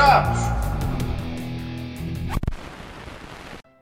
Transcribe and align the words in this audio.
Trapos! 0.00 0.40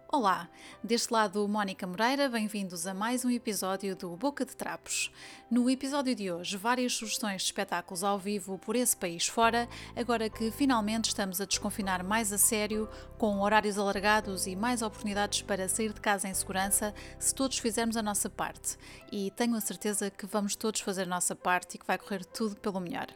Olá, 0.09 0.49
deste 0.83 1.13
lado 1.13 1.47
Mónica 1.47 1.87
Moreira, 1.87 2.29
bem-vindos 2.29 2.89
a 2.89 2.93
mais 2.93 3.25
um 3.25 3.31
episódio 3.31 3.95
do 3.95 4.17
Boca 4.17 4.45
de 4.45 4.57
Trapos. 4.57 5.13
No 5.49 5.71
episódio 5.71 6.17
de 6.17 6.33
hoje, 6.33 6.57
várias 6.57 6.95
sugestões 6.95 7.43
de 7.43 7.47
espetáculos 7.47 8.03
ao 8.03 8.19
vivo 8.19 8.59
por 8.59 8.75
esse 8.75 8.97
país 8.97 9.29
fora, 9.29 9.69
agora 9.95 10.29
que 10.29 10.51
finalmente 10.51 11.05
estamos 11.05 11.41
a 11.41 11.45
desconfinar 11.45 12.03
mais 12.03 12.33
a 12.33 12.39
sério, 12.39 12.89
com 13.17 13.39
horários 13.39 13.79
alargados 13.79 14.49
e 14.49 14.57
mais 14.57 14.83
oportunidades 14.83 15.43
para 15.43 15.69
sair 15.69 15.93
de 15.93 16.01
casa 16.01 16.29
em 16.29 16.35
segurança, 16.35 16.93
se 17.17 17.33
todos 17.33 17.59
fizermos 17.59 17.97
a 17.97 18.03
nossa 18.03 18.29
parte. 18.29 18.77
E 19.13 19.31
tenho 19.37 19.55
a 19.55 19.61
certeza 19.61 20.11
que 20.11 20.27
vamos 20.27 20.57
todos 20.57 20.81
fazer 20.81 21.03
a 21.03 21.07
nossa 21.07 21.37
parte 21.37 21.77
e 21.77 21.79
que 21.79 21.87
vai 21.87 21.97
correr 21.97 22.25
tudo 22.25 22.57
pelo 22.57 22.81
melhor. 22.81 23.07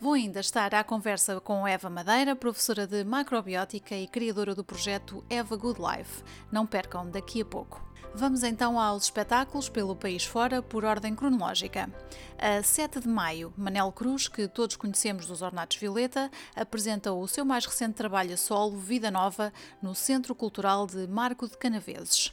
Vou 0.00 0.14
ainda 0.14 0.40
estar 0.40 0.74
à 0.74 0.82
conversa 0.82 1.38
com 1.42 1.68
Eva 1.68 1.90
Madeira, 1.90 2.34
professora 2.34 2.86
de 2.86 3.04
macrobiótica 3.04 3.94
e 3.94 4.08
criadora 4.08 4.54
do 4.54 4.64
projeto 4.64 5.22
Eva 5.28 5.54
Good 5.54 5.78
Life. 5.78 6.22
Não 6.50 6.66
percam 6.66 7.10
daqui 7.10 7.42
a 7.42 7.44
pouco. 7.44 7.84
Vamos 8.14 8.42
então 8.42 8.80
aos 8.80 9.04
espetáculos 9.04 9.68
pelo 9.68 9.94
país 9.94 10.24
fora, 10.24 10.62
por 10.62 10.86
ordem 10.86 11.14
cronológica. 11.14 11.90
A 12.38 12.62
7 12.62 13.00
de 13.00 13.08
maio, 13.08 13.52
Manel 13.58 13.92
Cruz, 13.92 14.26
que 14.26 14.48
todos 14.48 14.74
conhecemos 14.74 15.26
dos 15.26 15.42
Ornatos 15.42 15.76
Violeta, 15.76 16.30
apresenta 16.56 17.12
o 17.12 17.28
seu 17.28 17.44
mais 17.44 17.66
recente 17.66 17.92
trabalho 17.92 18.32
a 18.32 18.38
solo, 18.38 18.78
Vida 18.78 19.10
Nova, 19.10 19.52
no 19.82 19.94
Centro 19.94 20.34
Cultural 20.34 20.86
de 20.86 21.06
Marco 21.06 21.46
de 21.46 21.58
Canaveses. 21.58 22.32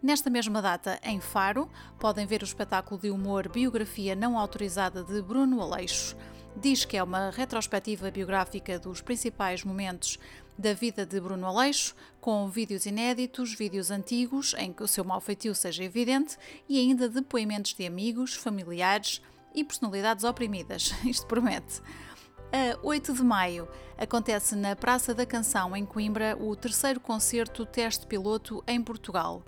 Nesta 0.00 0.30
mesma 0.30 0.62
data, 0.62 1.00
em 1.02 1.18
Faro, 1.18 1.68
podem 1.98 2.24
ver 2.24 2.42
o 2.42 2.44
espetáculo 2.44 3.00
de 3.00 3.10
humor 3.10 3.48
Biografia 3.48 4.14
Não 4.14 4.38
Autorizada 4.38 5.02
de 5.02 5.20
Bruno 5.20 5.60
Aleixo 5.60 6.16
diz 6.56 6.84
que 6.84 6.96
é 6.96 7.02
uma 7.02 7.30
retrospectiva 7.30 8.10
biográfica 8.10 8.78
dos 8.78 9.00
principais 9.00 9.64
momentos 9.64 10.18
da 10.58 10.74
vida 10.74 11.06
de 11.06 11.20
Bruno 11.20 11.46
Aleixo, 11.46 11.94
com 12.20 12.48
vídeos 12.48 12.84
inéditos, 12.84 13.54
vídeos 13.54 13.90
antigos, 13.92 14.54
em 14.58 14.72
que 14.72 14.82
o 14.82 14.88
seu 14.88 15.04
mau 15.04 15.20
feitio 15.20 15.54
seja 15.54 15.84
evidente, 15.84 16.36
e 16.68 16.78
ainda 16.78 17.08
depoimentos 17.08 17.74
de 17.74 17.86
amigos, 17.86 18.34
familiares 18.34 19.22
e 19.54 19.62
personalidades 19.62 20.24
oprimidas. 20.24 20.92
Isto 21.06 21.26
promete. 21.26 21.80
A 22.50 22.78
8 22.82 23.12
de 23.12 23.22
maio 23.22 23.68
acontece 23.96 24.56
na 24.56 24.74
Praça 24.74 25.14
da 25.14 25.26
Canção, 25.26 25.76
em 25.76 25.84
Coimbra, 25.86 26.36
o 26.40 26.56
terceiro 26.56 26.98
concerto 26.98 27.64
teste 27.64 28.06
piloto 28.06 28.64
em 28.66 28.82
Portugal. 28.82 29.44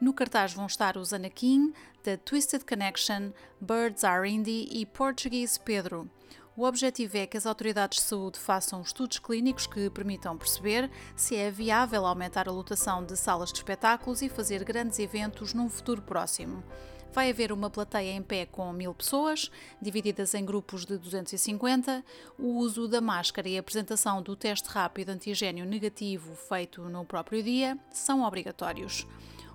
No 0.00 0.12
cartaz 0.12 0.52
vão 0.52 0.66
estar 0.66 0.96
os 0.96 1.12
Anakin, 1.12 1.72
The 2.02 2.16
Twisted 2.18 2.64
Connection, 2.64 3.30
Birds 3.60 4.04
Are 4.04 4.28
Indie 4.28 4.68
e 4.70 4.84
Portuguese 4.84 5.58
Pedro. 5.58 6.10
O 6.54 6.64
objetivo 6.64 7.16
é 7.16 7.26
que 7.26 7.38
as 7.38 7.46
autoridades 7.46 7.98
de 7.98 8.04
saúde 8.04 8.38
façam 8.38 8.82
estudos 8.82 9.18
clínicos 9.18 9.66
que 9.66 9.88
permitam 9.88 10.36
perceber 10.36 10.90
se 11.16 11.34
é 11.34 11.50
viável 11.50 12.04
aumentar 12.04 12.46
a 12.46 12.52
lotação 12.52 13.02
de 13.02 13.16
salas 13.16 13.50
de 13.50 13.58
espetáculos 13.58 14.20
e 14.20 14.28
fazer 14.28 14.62
grandes 14.62 14.98
eventos 14.98 15.54
num 15.54 15.70
futuro 15.70 16.02
próximo. 16.02 16.62
Vai 17.10 17.30
haver 17.30 17.52
uma 17.52 17.70
plateia 17.70 18.12
em 18.12 18.22
pé 18.22 18.44
com 18.44 18.70
mil 18.70 18.94
pessoas, 18.94 19.50
divididas 19.80 20.34
em 20.34 20.44
grupos 20.44 20.84
de 20.84 20.98
250. 20.98 22.04
O 22.38 22.58
uso 22.58 22.86
da 22.86 23.00
máscara 23.00 23.48
e 23.48 23.56
a 23.56 23.60
apresentação 23.60 24.20
do 24.22 24.36
teste 24.36 24.68
rápido 24.68 25.08
antigênio 25.08 25.64
negativo 25.64 26.34
feito 26.34 26.82
no 26.82 27.04
próprio 27.04 27.42
dia 27.42 27.78
são 27.90 28.22
obrigatórios. 28.22 29.06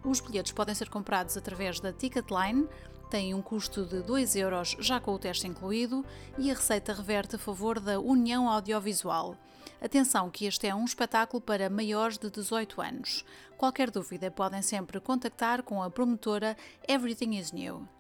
Os 0.04 0.20
bilhetes 0.20 0.52
podem 0.52 0.74
ser 0.74 0.90
comprados 0.90 1.38
através 1.38 1.80
da 1.80 1.92
Ticketline 1.94 2.68
tem 3.10 3.34
um 3.34 3.42
custo 3.42 3.86
de 3.86 4.02
2 4.02 4.36
euros 4.36 4.76
já 4.80 5.00
com 5.00 5.14
o 5.14 5.20
teste 5.20 5.48
incluído 5.48 6.06
e 6.38 6.52
a 6.52 6.54
receita 6.54 6.94
reverte 6.94 7.36
a 7.36 7.40
favor 7.40 7.80
da 7.80 8.00
União 8.00 8.50
Audiovisual. 8.50 9.36
Atenção 9.82 10.30
que 10.30 10.46
este 10.46 10.68
é 10.68 10.76
um 10.76 10.86
espetáculo 10.86 11.42
para 11.42 11.70
maiores 11.70 12.18
de 12.18 12.30
18 12.30 12.82
anos. 12.82 13.26
Qualquer 13.58 13.92
dúvida 13.92 14.30
podem 14.30 14.62
sempre 14.62 15.00
contactar 15.00 15.64
com 15.64 15.82
a 15.82 15.90
promotora 15.90 16.58
Everything 16.88 17.38
is 17.38 17.52
New. 17.52 17.97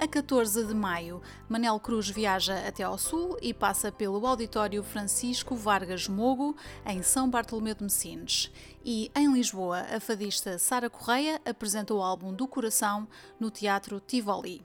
A 0.00 0.08
14 0.08 0.64
de 0.64 0.74
maio, 0.74 1.20
Manel 1.46 1.78
Cruz 1.78 2.08
viaja 2.08 2.66
até 2.66 2.82
ao 2.82 2.96
sul 2.96 3.36
e 3.42 3.52
passa 3.52 3.92
pelo 3.92 4.26
Auditório 4.26 4.82
Francisco 4.82 5.54
Vargas 5.54 6.08
Mogo, 6.08 6.56
em 6.86 7.02
São 7.02 7.28
Bartolomeu 7.28 7.74
de 7.74 7.82
Messines. 7.82 8.50
E 8.82 9.10
em 9.14 9.30
Lisboa, 9.30 9.80
a 9.94 10.00
fadista 10.00 10.58
Sara 10.58 10.88
Correia 10.88 11.38
apresenta 11.44 11.92
o 11.92 12.00
álbum 12.00 12.32
do 12.32 12.48
Coração 12.48 13.06
no 13.38 13.50
Teatro 13.50 14.00
Tivoli. 14.00 14.64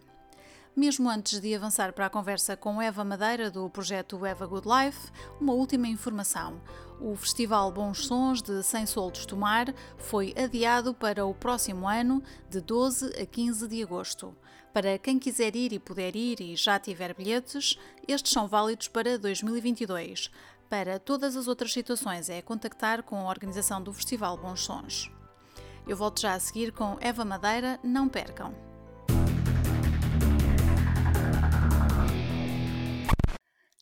Mesmo 0.74 1.10
antes 1.10 1.42
de 1.42 1.54
avançar 1.54 1.92
para 1.92 2.06
a 2.06 2.10
conversa 2.10 2.56
com 2.56 2.82
Eva 2.82 3.04
Madeira 3.04 3.52
do 3.52 3.70
projeto 3.70 4.26
Eva 4.26 4.48
Good 4.48 4.68
Life, 4.68 5.12
uma 5.42 5.52
última 5.52 5.90
informação. 5.90 6.62
O 7.00 7.14
Festival 7.18 7.74
Bons 7.74 8.06
Sons 8.06 8.42
de 8.42 8.64
Sem 8.64 8.86
Soltos 8.86 9.26
Tomar 9.26 9.74
foi 9.98 10.34
adiado 10.38 10.94
para 10.94 11.26
o 11.26 11.34
próximo 11.34 11.88
ano, 11.88 12.24
de 12.50 12.62
12 12.62 13.22
a 13.22 13.26
15 13.26 13.68
de 13.68 13.84
agosto. 13.84 14.34
Para 14.76 14.98
quem 14.98 15.18
quiser 15.18 15.56
ir 15.56 15.72
e 15.72 15.80
puder 15.80 16.18
ir 16.18 16.42
e 16.42 16.54
já 16.58 16.78
tiver 16.78 17.14
bilhetes, 17.14 17.80
estes 18.06 18.34
são 18.34 18.46
válidos 18.46 18.90
para 18.90 19.18
2022. 19.18 20.30
Para 20.70 21.00
todas 21.00 21.38
as 21.38 21.48
outras 21.48 21.72
situações 21.72 22.30
é 22.30 22.42
contactar 22.42 23.02
com 23.02 23.16
a 23.16 23.30
organização 23.30 23.82
do 23.82 23.94
Festival 23.94 24.36
Bons 24.36 24.66
Sons. 24.66 25.10
Eu 25.88 25.96
volto 25.96 26.20
já 26.20 26.34
a 26.34 26.40
seguir 26.42 26.74
com 26.74 26.98
Eva 27.00 27.24
Madeira, 27.24 27.80
não 27.82 28.10
percam! 28.10 28.75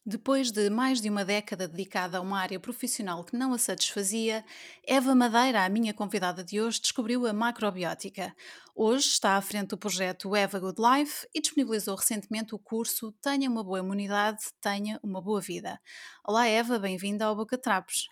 Depois 0.06 0.52
de 0.52 0.70
mais 0.70 1.00
de 1.00 1.10
uma 1.10 1.24
década 1.24 1.66
dedicada 1.66 2.18
a 2.18 2.22
uma 2.22 2.38
área 2.38 2.60
profissional 2.60 3.24
que 3.24 3.38
não 3.38 3.54
a 3.54 3.58
satisfazia, 3.58 4.44
Eva 4.86 5.16
Madeira, 5.16 5.64
a 5.64 5.70
minha 5.70 5.94
convidada 5.94 6.44
de 6.44 6.60
hoje, 6.60 6.82
descobriu 6.82 7.26
a 7.26 7.32
macrobiótica. 7.32 8.36
Hoje 8.76 9.08
está 9.08 9.38
à 9.38 9.42
frente 9.42 9.70
do 9.70 9.78
projeto 9.78 10.36
Eva 10.36 10.60
Good 10.60 10.82
Life 10.82 11.26
e 11.34 11.40
disponibilizou 11.40 11.96
recentemente 11.96 12.54
o 12.54 12.60
curso 12.60 13.14
Tenha 13.22 13.50
uma 13.50 13.64
boa 13.64 13.80
imunidade, 13.80 14.40
tenha 14.60 15.00
uma 15.02 15.22
boa 15.22 15.40
vida. 15.40 15.80
Olá 16.28 16.50
Eva, 16.50 16.78
bem-vinda 16.78 17.24
ao 17.24 17.36
Boca 17.38 17.58
Trapos. 17.58 18.10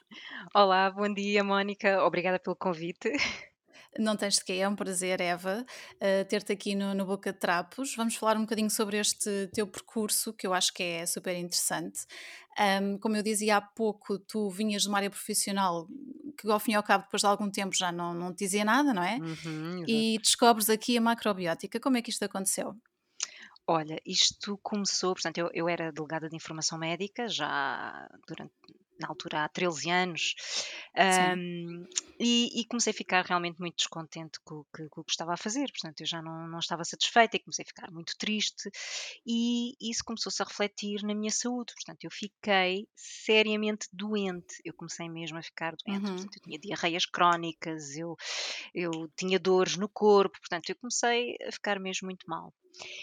Olá, 0.56 0.90
bom 0.90 1.14
dia 1.14 1.44
Mónica, 1.44 2.06
obrigada 2.06 2.40
pelo 2.40 2.56
convite. 2.56 3.12
Não 4.00 4.16
tens 4.16 4.36
de 4.36 4.46
quê, 4.46 4.54
é 4.54 4.68
um 4.68 4.76
prazer, 4.76 5.20
Eva, 5.20 5.66
uh, 5.96 6.26
ter-te 6.30 6.54
aqui 6.54 6.76
no, 6.76 6.94
no, 6.94 7.06
Boca 7.06 7.34
de 7.34 7.40
Trapos. 7.40 7.94
Vamos 7.96 8.16
falar 8.16 8.38
um 8.38 8.42
bocadinho 8.42 8.70
sobre 8.70 8.98
este 8.98 9.50
teu 9.54 9.68
percurso, 9.68 10.34
que 10.34 10.48
eu 10.48 10.54
acho 10.54 10.74
que 10.74 10.82
é 10.82 11.06
super 11.06 11.36
interessante. 11.36 12.06
Um, 12.82 12.98
como 12.98 13.18
eu 13.18 13.24
dizia 13.24 13.58
há 13.58 13.62
pouco, 13.62 14.18
tu 14.20 14.50
vinhas 14.50 14.84
de 14.84 14.88
uma 14.88 14.98
área 14.98 15.10
profissional 15.10 15.88
que, 16.38 16.50
ao 16.50 16.60
fim 16.60 16.72
e 16.72 16.76
ao 16.76 16.84
cabo, 16.84 17.04
depois 17.04 17.22
de 17.22 17.28
algum 17.28 17.50
tempo 17.50 17.76
já 17.76 17.92
não, 17.92 18.14
não 18.14 18.34
te 18.34 18.46
dizia 18.46 18.64
nada, 18.64 18.94
não 18.94 19.04
é? 19.04 19.18
Uhum, 19.18 19.84
e 19.88 20.18
descobres 20.20 20.70
aqui 20.70 20.98
a 20.98 21.02
macrobiótica. 21.02 21.80
Como 21.80 21.98
é 21.98 22.02
que 22.02 22.10
isto 22.10 22.24
aconteceu? 22.24 22.76
Olha, 23.68 24.02
isto 24.06 24.58
começou, 24.64 25.14
portanto, 25.14 25.38
eu, 25.38 25.50
eu 25.54 25.70
era 25.70 25.92
delegada 25.92 26.28
de 26.28 26.36
informação 26.36 26.78
médica 26.78 27.28
já 27.28 28.10
durante 28.28 28.54
na 29.02 29.08
altura 29.08 29.44
há 29.44 29.50
13 29.50 29.90
anos, 29.90 30.36
um, 31.38 31.86
e, 32.20 32.62
e, 32.62 32.66
comecei 32.66 32.92
a 32.92 32.94
ficar 32.94 33.26
realmente 33.26 33.60
muito 33.60 33.78
descontente 33.78 34.40
com, 34.44 34.64
com, 34.72 34.88
com, 34.90 35.02
o 35.02 35.04
que 35.04 35.12
estava 35.12 35.34
a 35.34 35.38
fazer, 35.38 35.72
portanto 35.72 36.02
eu 36.02 36.06
já 36.06 36.22
não, 36.22 36.48
não 36.48 36.60
estava 36.60 36.84
satisfeita 36.84 37.38
e 37.38 37.40
comecei 37.40 37.64
a 37.64 37.68
ficar 37.68 37.92
muito 37.92 38.16
triste 38.18 38.70
e 39.26 39.74
isso 39.82 40.04
começou-se 40.06 40.42
a 40.42 40.46
refletir 40.46 41.04
na 41.04 41.16
minha 41.16 41.32
saúde, 41.32 41.74
portanto 41.74 42.04
eu 42.04 42.12
fiquei 42.12 42.88
seriamente 42.96 43.88
doente, 43.92 44.62
eu 44.64 44.74
comecei 44.74 45.10
mesmo 45.10 45.38
a 45.38 45.42
ficar 45.42 45.76
doente, 45.86 46.06
uhum. 46.06 46.16
portanto 46.16 46.36
eu 46.38 46.42
tinha 46.44 46.60
diarreias 46.60 47.06
crónicas, 47.06 47.96
eu, 47.96 48.16
eu 48.74 49.10
tinha 49.18 49.40
dores 49.40 49.78
no 49.78 49.90
corpo, 49.90 50.40
portanto 50.40 50.70
eu 50.70 50.76
comecei 50.76 51.38
a 51.48 51.52
ficar 51.52 51.80
mesmo 51.80 52.06
muito 52.06 52.30
mal. 52.30 52.54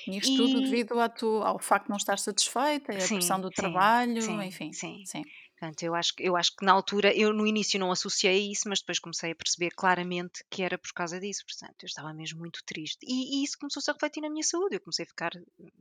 E 0.06 0.16
isto 0.16 0.32
e... 0.32 0.36
tudo 0.36 0.60
devido 0.62 0.98
ao, 0.98 1.08
tu, 1.08 1.42
ao 1.42 1.58
facto 1.58 1.84
de 1.84 1.90
não 1.90 1.96
estar 1.96 2.18
satisfeita, 2.18 2.92
a 2.92 3.00
sim, 3.00 3.16
pressão 3.16 3.40
do 3.40 3.48
sim, 3.48 3.54
trabalho, 3.54 4.22
sim, 4.22 4.42
enfim. 4.42 4.72
Sim. 4.72 5.04
sim. 5.04 5.22
Portanto, 5.58 5.82
eu 5.82 5.92
acho, 5.92 6.12
eu 6.20 6.36
acho 6.36 6.54
que 6.54 6.64
na 6.64 6.72
altura, 6.72 7.12
eu 7.12 7.32
no 7.32 7.44
início 7.44 7.80
não 7.80 7.90
associei 7.90 8.52
isso, 8.52 8.68
mas 8.68 8.78
depois 8.78 9.00
comecei 9.00 9.32
a 9.32 9.34
perceber 9.34 9.70
claramente 9.70 10.44
que 10.48 10.62
era 10.62 10.78
por 10.78 10.92
causa 10.92 11.18
disso. 11.18 11.44
Portanto, 11.44 11.82
eu 11.82 11.86
estava 11.86 12.14
mesmo 12.14 12.38
muito 12.38 12.62
triste. 12.64 12.98
E, 13.02 13.40
e 13.40 13.44
isso 13.44 13.58
começou-se 13.58 13.90
a 13.90 13.92
refletir 13.92 14.20
na 14.20 14.30
minha 14.30 14.44
saúde. 14.44 14.76
Eu 14.76 14.80
comecei 14.80 15.04
a 15.04 15.08
ficar 15.08 15.32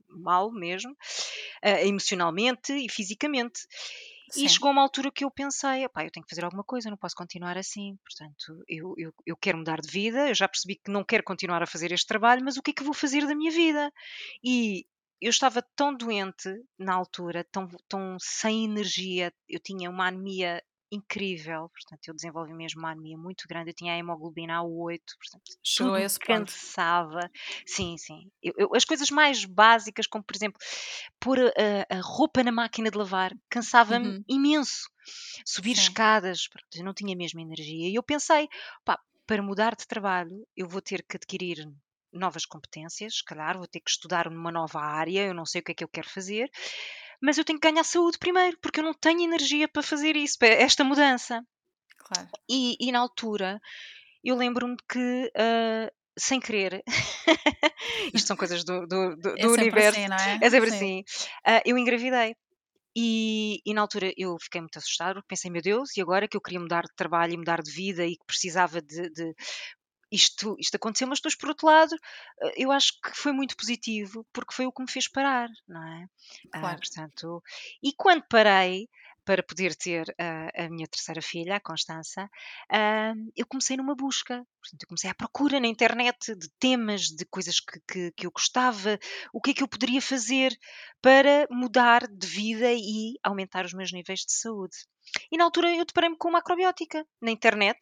mal 0.10 0.52
mesmo, 0.52 0.92
uh, 0.92 1.86
emocionalmente 1.86 2.74
e 2.74 2.90
fisicamente. 2.90 3.68
Sim. 4.32 4.46
E 4.46 4.50
chegou 4.50 4.72
uma 4.72 4.82
altura 4.82 5.12
que 5.12 5.24
eu 5.24 5.30
pensei, 5.30 5.88
pá, 5.90 6.04
eu 6.04 6.12
tenho 6.12 6.26
que 6.26 6.30
fazer 6.30 6.44
alguma 6.44 6.64
coisa, 6.64 6.90
não 6.90 6.98
posso 6.98 7.16
continuar 7.16 7.56
assim. 7.56 7.98
Portanto, 8.04 8.64
eu, 8.68 8.96
eu, 8.98 9.14
eu 9.28 9.38
quero 9.38 9.60
mudar 9.60 9.80
de 9.80 9.90
vida, 9.90 10.28
eu 10.28 10.36
já 10.36 10.48
percebi 10.48 10.76
que 10.76 10.90
não 10.90 11.04
quero 11.04 11.24
continuar 11.24 11.62
a 11.62 11.68
fazer 11.68 11.92
este 11.92 12.08
trabalho, 12.08 12.44
mas 12.44 12.58
o 12.58 12.64
que 12.64 12.72
é 12.72 12.74
que 12.74 12.82
eu 12.82 12.86
vou 12.86 12.96
fazer 12.96 13.28
da 13.28 13.36
minha 13.36 13.52
vida? 13.52 13.94
E 14.44 14.88
eu 15.22 15.30
estava 15.30 15.62
tão 15.76 15.94
doente 15.96 16.50
na 16.78 16.94
altura, 16.94 17.44
tão, 17.52 17.68
tão 17.88 18.18
sem 18.20 18.66
energia, 18.66 19.34
eu 19.48 19.60
tinha 19.60 19.90
uma 19.90 20.08
anemia 20.08 20.64
incrível, 20.90 21.70
portanto, 21.70 22.08
eu 22.08 22.14
desenvolvi 22.16 22.54
mesmo 22.54 22.80
uma 22.80 22.92
anemia 22.92 23.18
muito 23.18 23.46
grande, 23.48 23.72
eu 23.72 23.76
tinha 23.76 23.94
a 23.94 23.98
hemoglobina 23.98 24.58
A8, 24.62 25.18
portanto, 25.20 25.58
Chegou 25.64 25.96
tudo 25.96 26.06
esse 26.06 26.20
ponto. 26.20 26.52
cansava. 26.52 27.30
Sim, 27.66 27.98
sim. 27.98 28.32
Eu, 28.42 28.54
eu- 28.58 28.70
as 28.76 28.86
coisas 28.86 29.10
mais 29.12 29.44
básicas, 29.44 30.08
como 30.08 30.24
por 30.24 30.36
exemplo, 30.36 30.58
pôr 31.20 31.40
a, 31.40 31.96
a 31.98 32.02
roupa 32.02 32.44
na 32.44 32.52
máquina 32.52 32.90
de 32.90 32.98
lavar, 32.98 33.34
cansava-me 33.50 34.08
Uhum. 34.08 34.24
imenso. 34.28 34.90
Subir 35.46 35.74
Sim. 35.74 35.82
escadas, 35.82 36.48
pronto, 36.48 36.68
eu 36.76 36.84
não 36.86 36.94
tinha 36.94 37.16
mesmo 37.16 37.40
energia. 37.40 37.90
E 37.90 37.96
eu 37.96 38.04
pensei, 38.04 38.48
pá, 38.86 39.00
para 39.26 39.42
mudar 39.44 39.76
de 39.76 39.86
trabalho, 39.88 40.48
eu 40.56 40.68
vou 40.68 40.82
ter 40.82 41.04
que 41.04 41.18
adquirir 41.18 41.68
novas 42.14 42.46
competências, 42.46 43.18
se 43.18 43.24
calhar, 43.26 43.58
vou 43.58 43.68
ter 43.68 43.80
que 43.82 43.90
estudar 43.92 44.30
numa 44.30 44.52
nova 44.52 44.80
área, 44.80 45.28
eu 45.28 45.34
não 45.34 45.46
sei 45.46 45.62
o 45.62 45.64
que 45.64 45.72
é 45.74 45.76
que 45.76 45.84
eu 45.84 45.90
quero 45.90 46.10
fazer, 46.10 46.50
mas 47.22 47.38
eu 47.38 47.46
tenho 47.46 47.60
que 47.60 47.70
ganhar 47.70 47.84
saúde 47.84 48.18
primeiro, 48.20 48.58
porque 48.62 48.80
eu 48.80 48.84
não 48.84 48.94
tenho 48.94 49.22
energia 49.22 49.68
para 49.68 49.84
fazer 49.84 50.16
isso, 50.16 50.38
para 50.40 50.50
esta 50.50 50.84
mudança. 50.84 51.44
Claro. 51.98 52.28
E, 52.50 52.76
e 52.80 52.92
na 52.92 53.00
altura, 53.00 53.60
eu 54.24 54.36
lembro-me 54.36 54.78
que, 54.92 55.32
ah, 55.38 55.92
sem 56.18 56.40
querer, 56.40 56.84
isto 58.14 58.28
são 58.28 58.38
coisas 58.38 58.64
do, 58.64 58.88
do, 58.88 59.16
do, 59.18 59.38
É 59.38 59.42
do 59.42 59.54
universo, 59.54 60.00
assim, 60.00 60.08
não 60.08 60.18
é? 60.18 60.38
é 60.42 60.50
sempre 60.50 60.70
Sim. 60.70 60.76
assim, 60.76 61.04
ah, 61.46 61.62
eu 61.66 61.78
engravidei. 61.78 62.36
E, 63.00 63.62
e 63.66 63.74
na 63.76 63.82
altura 63.82 64.12
eu 64.18 64.38
fiquei 64.42 64.62
muito 64.62 64.78
assustada, 64.80 65.16
porque 65.16 65.28
pensei, 65.30 65.52
meu 65.52 65.62
Deus, 65.62 65.96
e 65.98 66.02
agora 66.02 66.28
que 66.28 66.36
eu 66.38 66.42
queria 66.42 66.60
mudar 66.60 66.84
de 66.84 66.96
trabalho 66.96 67.34
e 67.34 67.38
mudar 67.38 67.62
de 67.62 67.72
vida 67.72 68.06
e 68.06 68.18
que 68.18 68.26
precisava 68.26 68.82
de, 68.82 69.10
de- 69.12 69.34
isto, 70.12 70.56
isto 70.60 70.76
aconteceu, 70.76 71.08
mas 71.08 71.20
depois 71.20 71.36
por 71.36 71.50
outro 71.50 71.68
lado, 71.68 71.96
eh, 72.42 72.54
eu 72.58 72.72
acho 72.72 72.94
que 73.02 73.12
foi 73.16 73.32
muito 73.32 73.56
positivo, 73.56 74.26
porque 74.34 74.54
foi 74.54 74.66
o 74.66 74.72
que 74.72 74.82
me 74.82 74.90
fez 74.92 75.08
parar, 75.08 75.50
não 75.68 75.84
é? 75.84 76.08
Ah, 76.54 76.60
Claro. 76.60 76.78
portanto, 76.80 77.44
e 77.84 77.94
quando 77.94 78.24
parei 78.30 78.88
para 79.26 79.44
poder 79.44 79.76
ter 79.76 80.16
ah, 80.18 80.50
a 80.56 80.70
minha 80.70 80.88
terceira 80.88 81.22
filha, 81.22 81.58
a 81.58 81.60
Constança, 81.60 82.30
ah, 82.72 83.14
eu 83.36 83.46
comecei 83.46 83.76
numa 83.76 83.94
busca. 83.96 84.46
Portanto, 84.62 84.84
eu 84.84 84.88
comecei 84.88 85.10
à 85.10 85.14
procura 85.16 85.60
na 85.60 85.68
internet 85.68 86.34
de 86.36 86.50
temas, 86.58 87.08
de 87.08 87.26
coisas 87.26 87.60
que, 87.60 87.80
que, 87.86 88.12
que 88.12 88.26
eu 88.26 88.32
gostava, 88.32 88.98
o 89.34 89.42
que 89.42 89.52
é 89.52 89.54
que 89.54 89.64
eu 89.64 89.68
poderia 89.68 90.02
fazer 90.02 90.58
para 91.02 91.46
mudar 91.52 92.08
de 92.08 92.26
vida 92.28 92.72
e 92.74 93.16
aumentar 93.22 93.66
os 93.66 93.74
meus 93.74 93.92
níveis 93.92 94.22
de 94.22 94.32
saúde. 94.32 94.78
E 95.32 95.38
na 95.38 95.44
altura 95.44 95.76
eu 95.76 95.86
deparei-me 95.86 96.18
com 96.18 96.32
macrobiótica 96.32 97.06
na 97.22 97.32
internet, 97.32 97.80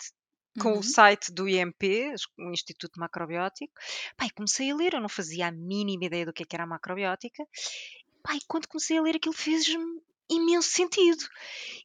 com 0.60 0.74
o 0.74 0.76
Uhum. 0.78 0.84
site 0.84 1.32
do 1.32 1.48
IMP, 1.48 2.14
o 2.40 2.52
Instituto 2.52 3.00
Macrobiótico. 3.00 3.74
Pai, 4.18 4.30
comecei 4.36 4.72
a 4.72 4.76
ler, 4.76 4.94
eu 4.94 5.02
não 5.02 5.10
fazia 5.10 5.48
a 5.48 5.52
mínima 5.52 6.06
ideia 6.06 6.26
do 6.26 6.34
que 6.34 6.44
é 6.44 6.46
que 6.46 6.56
era 6.56 6.64
a 6.64 6.68
macrobiótica. 6.68 7.46
Pai, 8.24 8.40
quando 8.48 8.68
comecei 8.68 8.98
a 8.98 9.02
ler 9.02 9.16
aquilo 9.18 9.36
fez-me 9.36 10.02
imenso 10.30 10.70
sentido. 10.70 11.24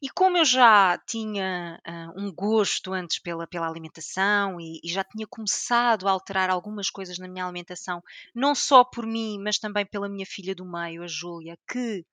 E 0.01 0.09
como 0.09 0.37
eu 0.37 0.45
já 0.45 0.97
tinha 1.07 1.79
ah, 1.85 2.11
um 2.15 2.33
gosto 2.33 2.93
antes 2.93 3.19
pela, 3.19 3.45
pela 3.47 3.67
alimentação 3.67 4.59
e, 4.59 4.79
e 4.83 4.89
já 4.89 5.03
tinha 5.03 5.27
começado 5.27 6.07
a 6.07 6.11
alterar 6.11 6.49
algumas 6.49 6.89
coisas 6.89 7.19
na 7.19 7.27
minha 7.27 7.45
alimentação, 7.45 8.01
não 8.33 8.55
só 8.55 8.83
por 8.83 9.05
mim, 9.05 9.39
mas 9.43 9.59
também 9.59 9.85
pela 9.85 10.09
minha 10.09 10.25
filha 10.25 10.55
do 10.55 10.65
meio, 10.65 11.03
a 11.03 11.07
Júlia, 11.07 11.57
que 11.71 12.03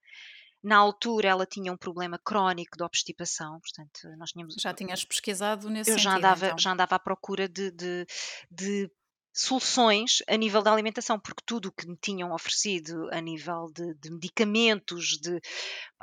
na 0.63 0.77
altura 0.77 1.29
ela 1.29 1.47
tinha 1.47 1.73
um 1.73 1.77
problema 1.77 2.19
crónico 2.25 2.77
de 2.77 2.83
obstipação, 2.85 3.59
portanto, 3.61 4.17
nós 4.19 4.31
tínhamos 4.31 4.55
Já 4.59 4.75
tinhas 4.75 5.05
pesquisado 5.05 5.71
nesse 5.71 5.91
eu 5.91 5.99
já 5.99 6.11
sentido, 6.11 6.19
andava, 6.19 6.47
então. 6.47 6.59
já 6.59 6.73
andava 6.73 6.95
à 6.97 6.99
procura 6.99 7.49
de, 7.49 7.71
de- 7.71 8.07
de 8.51 8.91
soluções 9.33 10.19
a 10.29 10.37
nível 10.37 10.63
da 10.63 10.73
alimentação, 10.73 11.19
porque 11.21 11.43
tudo 11.47 11.69
o 11.69 11.73
que 11.73 11.87
me 11.87 11.97
tinham 11.97 12.33
oferecido 12.33 13.09
a 13.13 13.21
nível 13.21 13.67
de, 13.73 13.95
de 13.95 14.11
medicamentos, 14.11 15.11
de 15.23 15.41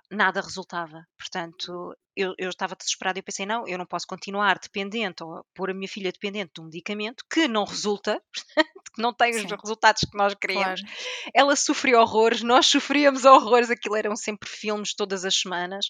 nada 0.10 0.40
resultava. 0.40 1.06
Portanto, 1.18 1.94
eu, 2.16 2.34
eu 2.38 2.50
estava 2.50 2.76
desesperada 2.76 3.20
e 3.20 3.22
pensei, 3.22 3.46
não, 3.46 3.68
eu 3.68 3.78
não 3.78 3.86
posso 3.86 4.08
continuar 4.08 4.58
dependente 4.60 5.24
ou 5.24 5.46
pôr 5.54 5.70
a 5.70 5.74
minha 5.74 5.88
filha 5.88 6.12
dependente 6.12 6.54
de 6.56 6.62
um 6.62 6.66
medicamento 6.66 7.24
que 7.30 7.48
não 7.48 7.66
resulta, 7.66 8.22
que 8.96 9.02
não 9.02 9.14
tem 9.14 9.32
os 9.32 9.42
Sim. 9.42 9.56
resultados 9.62 10.04
que 10.10 10.18
nós 10.18 10.34
queríamos. 10.36 10.82
Claro. 10.82 10.96
Ela 11.34 11.56
sofreu 11.56 12.00
horrores, 12.00 12.42
nós 12.42 12.68
sofríamos 12.68 13.26
horrores, 13.26 13.70
aquilo 13.70 13.96
eram 13.96 14.16
sempre 14.16 14.50
filmes 14.50 14.94
todas 14.94 15.26
as 15.26 15.36
semanas. 15.36 15.88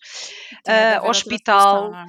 Outra 0.98 1.10
hospital, 1.10 1.92
não 1.92 2.00
é? 2.00 2.06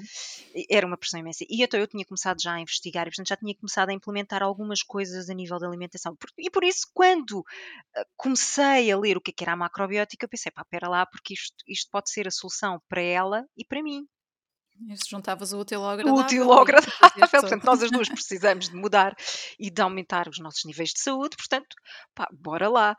Era 0.71 0.87
uma 0.87 0.97
pressão 0.97 1.21
imensa. 1.21 1.45
E 1.49 1.63
então 1.63 1.79
eu 1.79 1.87
tinha 1.87 2.05
começado 2.05 2.41
já 2.41 2.55
a 2.55 2.61
investigar 2.61 3.07
e, 3.07 3.11
portanto, 3.11 3.29
já 3.29 3.37
tinha 3.37 3.55
começado 3.55 3.91
a 3.91 3.93
implementar 3.93 4.43
algumas 4.43 4.83
coisas 4.83 5.29
a 5.29 5.35
nível 5.35 5.59
da 5.59 5.67
alimentação. 5.67 6.17
E 6.39 6.51
por 6.51 6.65
isso, 6.65 6.87
quando 6.95 7.45
ah, 7.95 8.07
comecei 8.17 8.91
a 8.91 8.97
ler 8.97 9.19
o 9.19 9.21
que 9.21 9.31
é 9.31 9.35
que 9.35 9.45
era 9.45 9.53
a 9.53 9.57
macrobiótica, 9.57 10.25
eu 10.25 10.29
pensei, 10.29 10.51
pá, 10.51 10.65
pera 10.65 10.89
lá, 10.89 11.05
porque 11.05 11.35
isto, 11.35 11.57
isto 11.69 11.91
pode 11.91 12.11
ser 12.11 12.27
a 12.27 12.31
solução 12.31 12.81
para 12.89 13.03
ela 13.03 13.45
e 13.55 13.65
para 13.65 13.83
mim. 13.83 14.06
Se 14.97 15.11
juntavas 15.11 15.53
o 15.53 15.59
útil 15.59 15.81
ao 15.81 15.87
O 15.87 15.91
agradável. 15.91 16.21
útil 16.25 16.53
ao 16.53 16.61
agradável. 16.63 17.29
Portanto, 17.31 17.65
nós 17.65 17.83
as 17.83 17.91
duas 17.91 18.09
precisamos 18.11 18.69
de 18.69 18.77
mudar 18.77 19.15
e 19.59 19.71
de 19.71 19.81
aumentar 19.83 20.29
os 20.29 20.39
nossos 20.39 20.65
níveis 20.65 20.91
de 20.91 21.01
saúde, 21.01 21.37
portanto, 21.37 21.75
pá, 22.15 22.29
bora 22.33 22.69
lá. 22.69 22.97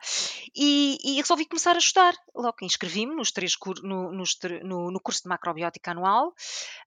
E, 0.56 0.98
e 1.04 1.16
resolvi 1.20 1.46
começar 1.46 1.74
a 1.76 1.78
estudar. 1.78 2.14
Logo 2.34 2.56
inscrevi-me 2.62 3.14
nos 3.14 3.30
três 3.30 3.52
no, 3.82 4.12
nos 4.12 4.36
no- 4.64 4.90
no 4.90 5.00
curso 5.00 5.22
de 5.22 5.28
macrobiótica 5.28 5.90
anual 5.92 6.32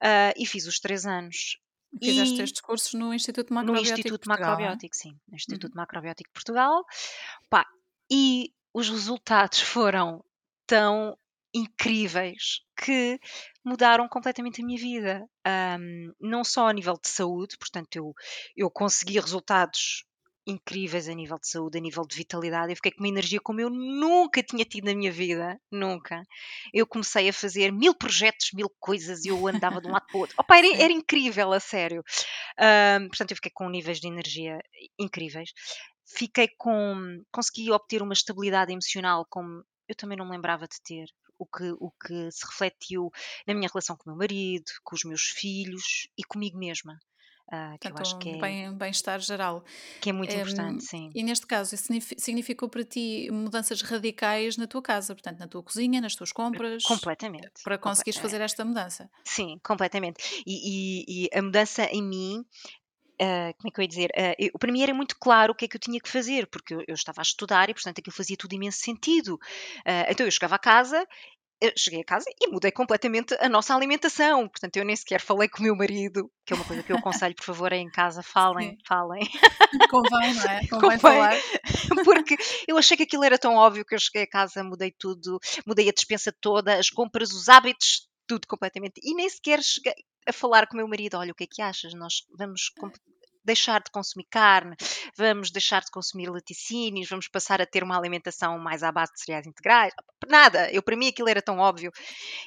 ah, 0.02 0.34
e 0.38 0.46
fiz 0.46 0.66
os 0.68 0.80
três 0.80 1.06
anos. 1.06 1.58
Fizeste 2.02 2.36
E- 2.40 2.44
estes 2.44 2.62
cursos 2.62 2.94
no 2.94 3.14
Instituto 3.14 3.50
no 3.50 3.56
Macrobiótico 3.56 3.92
Instituto 4.00 4.22
de 4.22 4.26
Portugal, 4.28 4.50
é? 4.50 4.52
Macrobiótico, 4.54 4.96
sim, 4.96 5.12
no 5.28 5.36
Instituto 5.36 5.76
Macrobiótico 5.76 6.30
de 6.30 6.34
Portugal. 6.34 6.86
Pá, 7.50 7.66
e 8.10 8.54
os 8.74 8.90
resultados 8.90 9.60
foram 9.60 10.24
tão 10.66 11.18
incríveis 11.54 12.62
que 12.76 13.20
mudaram 13.64 14.08
completamente 14.08 14.62
a 14.62 14.66
minha 14.66 14.80
vida. 14.80 15.26
Ahm, 15.46 16.12
não 16.20 16.44
só 16.44 16.68
a 16.68 16.74
nível 16.74 16.98
de 17.02 17.10
saúde, 17.10 17.58
portanto, 17.58 17.96
eu, 17.96 18.14
eu 18.56 18.70
consegui 18.70 19.20
resultados 19.20 20.06
incríveis 20.46 21.08
a 21.08 21.14
nível 21.14 21.38
de 21.38 21.48
saúde, 21.48 21.78
a 21.78 21.82
nível 21.82 22.04
de 22.04 22.16
vitalidade. 22.16 22.72
Eu 22.72 22.76
fiquei 22.76 22.92
com 22.92 23.04
uma 23.04 23.10
energia 23.10 23.40
como 23.40 23.62
eu 23.62 23.70
nunca 23.70 24.42
tinha 24.42 24.66
tido 24.66 24.86
na 24.86 24.96
minha 24.96 25.12
vida, 25.12 25.60
nunca. 25.72 26.26
Eu 26.74 26.88
comecei 26.88 27.30
a 27.30 27.34
fazer 27.34 27.72
mil 27.72 27.94
projetos, 27.94 28.50
mil 28.54 28.70
coisas, 28.80 29.24
e 29.24 29.30
eu 29.30 29.48
andava 29.48 29.80
de 29.80 29.88
um 29.88 29.92
lado 29.92 30.06
para 30.08 30.18
o 30.18 30.22
outro. 30.22 30.36
Opa, 30.40 30.58
era, 30.58 30.68
era 30.76 30.94
incrível, 30.94 31.54
a 31.54 31.60
sério. 31.60 32.04
Ahm, 32.58 33.08
portanto, 33.08 33.32
eu 33.32 33.36
fiquei 33.36 33.52
com 33.54 33.70
níveis 33.70 34.00
de 34.00 34.08
energia 34.08 34.60
incríveis. 35.00 35.52
Fiquei 36.06 36.50
com. 36.58 37.24
Consegui 37.32 37.72
obter 37.72 38.02
uma 38.02 38.14
estabilidade 38.14 38.72
emocional 38.72 39.26
como 39.30 39.64
eu 39.88 39.96
também 39.96 40.18
não 40.18 40.26
me 40.26 40.32
lembrava 40.32 40.68
de 40.68 40.82
ter. 40.84 41.06
O 41.42 41.46
que, 41.48 41.72
o 41.80 41.92
que 41.92 42.32
se 42.32 42.46
refletiu 42.46 43.10
na 43.48 43.54
minha 43.56 43.68
relação 43.68 43.96
com 43.98 44.04
o 44.10 44.14
meu 44.14 44.18
marido, 44.20 44.66
com 44.84 44.96
os 44.96 45.04
meus 45.04 45.24
filhos 45.24 46.08
e 46.18 46.24
comigo 46.24 46.58
mesma. 46.58 46.98
ah, 47.52 47.76
que 47.82 47.88
eu 47.88 47.98
acho 47.98 48.18
que 48.20 48.30
um 48.30 48.36
é, 48.36 48.42
bem- 48.42 48.78
bem-estar 48.78 49.20
geral. 49.20 49.64
que 50.02 50.10
é 50.10 50.14
muito 50.14 50.32
Em, 50.34 50.40
importante, 50.40 50.84
sim. 50.86 51.10
E 51.14 51.24
neste 51.24 51.46
caso, 51.48 51.76
isso 51.76 51.86
signifi- 51.86 52.16
significou 52.20 52.70
para 52.70 52.84
ti 52.84 53.28
mudanças 53.32 53.82
radicais 53.82 54.56
na 54.56 54.68
tua 54.68 54.82
casa, 54.82 55.14
portanto, 55.16 55.40
na 55.40 55.48
tua 55.48 55.64
cozinha, 55.64 56.00
nas 56.00 56.16
tuas 56.16 56.32
compras, 56.32 56.84
Completamente. 56.84 57.52
para 57.64 57.78
conseguires 57.78 58.20
fazer 58.20 58.40
esta 58.40 58.64
mudança. 58.64 59.10
Sim, 59.26 59.60
completamente. 59.64 60.44
E, 60.46 60.54
e- 61.04 61.26
e 61.26 61.30
a 61.38 61.42
mudança 61.42 61.84
em 61.86 62.02
mim, 62.04 62.46
ah, 63.22 63.54
como 63.58 63.68
é 63.70 63.72
que 63.72 63.80
eu 63.80 63.84
ia 63.84 63.88
dizer? 63.88 64.10
Ah, 64.18 64.36
eu- 64.40 64.52
para 64.60 64.72
mim 64.72 64.82
era 64.82 64.94
muito 64.94 65.16
claro 65.20 65.54
o 65.54 65.56
que 65.56 65.66
é 65.66 65.68
que 65.68 65.76
eu 65.78 65.82
tinha 65.82 66.00
que 66.00 66.10
fazer, 66.10 66.48
porque 66.48 66.74
eu, 66.74 66.84
eu 66.88 66.96
estava 66.96 67.22
a 67.22 67.24
estudar 67.24 67.70
e, 67.70 67.74
portanto, 67.74 68.00
aquilo 68.00 68.16
fazia 68.16 68.38
tudo 68.38 68.54
imenso 68.56 68.80
sentido. 68.80 69.38
Ah, 69.86 70.06
então 70.10 70.26
eu 70.26 70.32
chegava 70.32 70.56
a 70.56 70.60
casa. 70.60 71.06
Cheguei 71.78 72.02
a 72.02 72.06
casa 72.06 72.26
e 72.40 72.50
mudei 72.50 72.72
completamente 72.72 73.36
a 73.40 73.48
nossa 73.48 73.76
alimentação. 73.76 74.48
Portanto, 74.48 74.78
eu 74.78 74.86
nem 74.86 74.96
sequer 74.96 75.22
falei 75.22 75.48
com 75.48 75.60
o 75.60 75.64
meu 75.64 75.76
marido, 75.76 76.32
que 76.46 76.54
é 76.54 76.56
uma 76.56 76.66
coisa 76.66 76.84
que 76.84 76.92
eu 76.92 76.98
aconselho, 76.98 77.36
por 77.36 77.46
favor, 77.46 77.72
é 77.72 77.78
em 77.78 77.90
casa, 77.90 78.24
falem, 78.24 78.72
Sim. 78.72 78.78
falem. 78.88 79.30
Convém, 79.90 80.34
não 80.34 80.44
é? 80.44 80.60
Convém 80.70 80.80
Convém. 80.82 81.00
falar. 81.00 81.36
Porque 82.06 82.36
eu 82.68 82.78
achei 82.78 82.98
que 82.98 83.04
aquilo 83.04 83.24
era 83.24 83.38
tão 83.38 83.56
óbvio 83.56 83.86
que 83.86 83.94
eu 83.94 84.00
cheguei 84.00 84.24
a 84.24 84.30
casa, 84.30 84.64
mudei 84.64 84.94
tudo, 84.98 85.40
mudei 85.66 85.90
a 85.90 85.94
despensa 85.94 86.34
toda, 86.42 86.78
as 86.78 86.90
compras, 86.90 87.32
os 87.32 87.48
hábitos, 87.48 88.08
tudo 88.28 88.48
completamente. 88.48 89.00
E 89.04 89.14
nem 89.14 89.30
sequer 89.30 89.62
cheguei 89.62 89.94
a 90.28 90.34
falar 90.34 90.68
com 90.68 90.74
o 90.74 90.78
meu 90.78 90.88
marido: 90.88 91.18
olha, 91.18 91.32
o 91.32 91.36
que 91.36 91.44
é 91.44 91.48
que 91.48 91.62
achas? 91.62 91.94
Nós 91.94 92.26
vamos 92.38 92.70
deixar 93.44 93.82
de 93.82 93.92
consumir 93.92 94.26
carne, 94.30 94.76
vamos 95.18 95.52
deixar 95.52 95.82
de 95.82 95.92
consumir 95.92 96.30
laticínios, 96.30 97.10
vamos 97.10 97.28
passar 97.28 97.62
a 97.62 97.66
ter 97.66 97.84
uma 97.84 97.98
alimentação 97.98 98.58
mais 98.60 98.84
à 98.84 98.92
base 98.92 99.14
de 99.14 99.22
cereais 99.22 99.46
integrais. 99.48 99.94
Nada, 100.28 100.72
eu 100.72 100.84
para 100.84 100.96
mim 100.96 101.08
aquilo 101.08 101.30
era 101.30 101.42
tão 101.42 101.58
óbvio. 101.58 101.92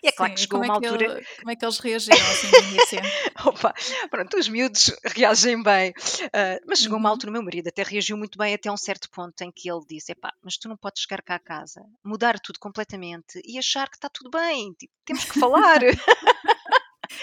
E 0.03 0.09
é 0.09 0.13
claro 0.13 0.31
Sim, 0.31 0.35
que 0.35 0.41
e 0.41 0.43
chegou 0.45 0.61
uma 0.61 0.67
é 0.77 0.81
que 0.81 0.87
altura. 0.87 1.05
ele- 1.07 1.25
como 1.39 1.51
é 1.51 1.57
que 1.57 1.65
eles 1.65 1.79
reagiram 1.79 2.27
assim 2.31 2.47
no 2.53 2.61
início? 2.61 2.99
Opa, 3.45 3.75
pronto, 4.11 4.37
os 4.39 4.49
miúdos 4.49 4.93
reagem 5.05 5.63
bem. 5.63 5.93
Ah, 6.33 6.59
mas 6.67 6.79
chegou 6.79 6.99
uma 6.99 7.09
Uhum. 7.09 7.13
altura, 7.15 7.31
o 7.31 7.33
meu 7.33 7.43
marido 7.43 7.69
até 7.69 7.83
reagiu 7.83 8.17
muito 8.17 8.39
bem 8.39 8.55
até 8.55 8.71
um 8.71 8.77
certo 8.77 9.11
ponto 9.11 9.41
em 9.43 9.51
que 9.51 9.69
ele 9.71 9.81
disse: 9.89 10.13
Epá, 10.13 10.33
mas 10.43 10.57
tu 10.57 10.69
não 10.69 10.77
podes 10.77 11.03
chegar 11.03 11.21
cá 11.23 11.35
a 11.37 11.39
casa, 11.41 11.83
mudar 12.05 12.39
tudo 12.39 12.59
completamente 12.61 13.41
e 13.45 13.59
achar 13.59 13.89
que 13.89 13.97
está 13.97 14.09
tudo 14.09 14.31
bem, 14.31 14.73
tipo, 14.75 14.93
temos 15.05 15.25
que 15.25 15.39
falar. 15.39 15.81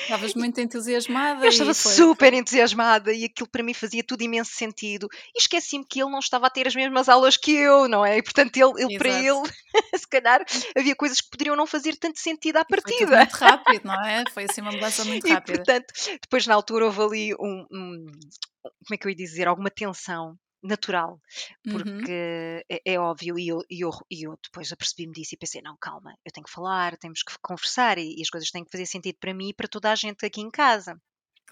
Estavas 0.02 0.34
muito 0.34 0.60
entusiasmada. 0.60 1.46
Eu 1.46 1.50
estava 1.50 1.74
super 1.74 2.34
entusiasmada 2.34 3.14
e 3.14 3.26
aquilo 3.26 3.50
para 3.50 3.64
mim 3.64 3.74
fazia 3.74 4.04
tudo 4.04 4.22
imenso 4.22 4.52
sentido. 4.52 5.08
E 5.36 5.40
esqueci-me 5.40 5.86
que 5.86 6.02
ele 6.02 6.12
não 6.12 6.20
estava 6.20 6.48
a 6.48 6.50
ter 6.50 6.68
as 6.68 6.76
mesmas 6.76 7.10
aulas 7.10 7.38
que 7.38 7.52
eu, 7.52 7.88
não 7.88 8.06
é? 8.06 8.18
E 8.18 8.24
portanto, 8.24 8.58
ele, 8.58 8.84
ele 8.84 8.98
para 8.98 9.10
ele, 9.10 9.42
se 9.96 10.08
calhar, 10.08 10.46
havia 10.78 10.96
coisas 10.96 11.22
que 11.22 11.30
poderiam 11.30 11.56
não 11.56 11.68
fazer 11.68 11.96
tanto 11.96 12.20
sentido 12.20 12.58
à 12.58 12.66
partida. 12.66 13.18
muito 13.18 13.34
rápido, 13.34 13.86
não 13.86 14.06
é? 14.06 14.24
Foi 14.34 14.46
assim 14.50 14.62
uma 14.62 14.72
mudança 14.72 15.04
muito 15.06 15.28
rápida. 15.30 15.54
E 15.54 15.58
portanto, 15.58 15.94
depois 16.22 16.48
na 16.48 16.56
altura 16.56 16.86
houve 16.86 17.02
ali 17.02 17.34
um, 17.36 17.66
um 17.72 18.06
como 18.64 18.94
é 18.94 18.98
que 18.98 19.08
eu 19.08 19.10
ia 19.10 19.16
dizer, 19.16 19.48
alguma 19.48 19.70
tensão 19.70 20.38
natural, 20.64 21.20
uhum. 21.66 21.74
porque 21.74 22.12
uhum. 22.12 22.62
é, 22.70 22.94
é, 22.94 23.00
óbvio, 23.00 23.38
e 23.38 23.48
eu, 23.48 23.62
e, 23.70 23.82
eu, 23.82 23.92
e 24.10 24.28
eu 24.28 24.38
depois 24.44 24.72
apercebi-me 24.72 25.14
disso 25.14 25.36
e 25.36 25.38
pensei: 25.38 25.62
não, 25.62 25.76
calma, 25.80 26.16
eu 26.26 26.32
tenho 26.32 26.46
que 26.46 26.52
falar, 26.52 26.98
temos 26.98 27.24
que 27.24 27.34
conversar 27.42 27.98
e, 27.98 28.16
e 28.18 28.22
as 28.22 28.30
coisas 28.30 28.50
têm 28.52 28.64
que 28.64 28.72
fazer 28.72 28.86
sentido 28.86 29.18
para 29.20 29.34
mim 29.34 29.50
e 29.50 29.54
para 29.54 29.68
toda 29.68 29.92
a 29.92 29.96
gente 29.96 30.26
aqui 30.26 30.42
em 30.42 30.52
casa. 30.52 31.00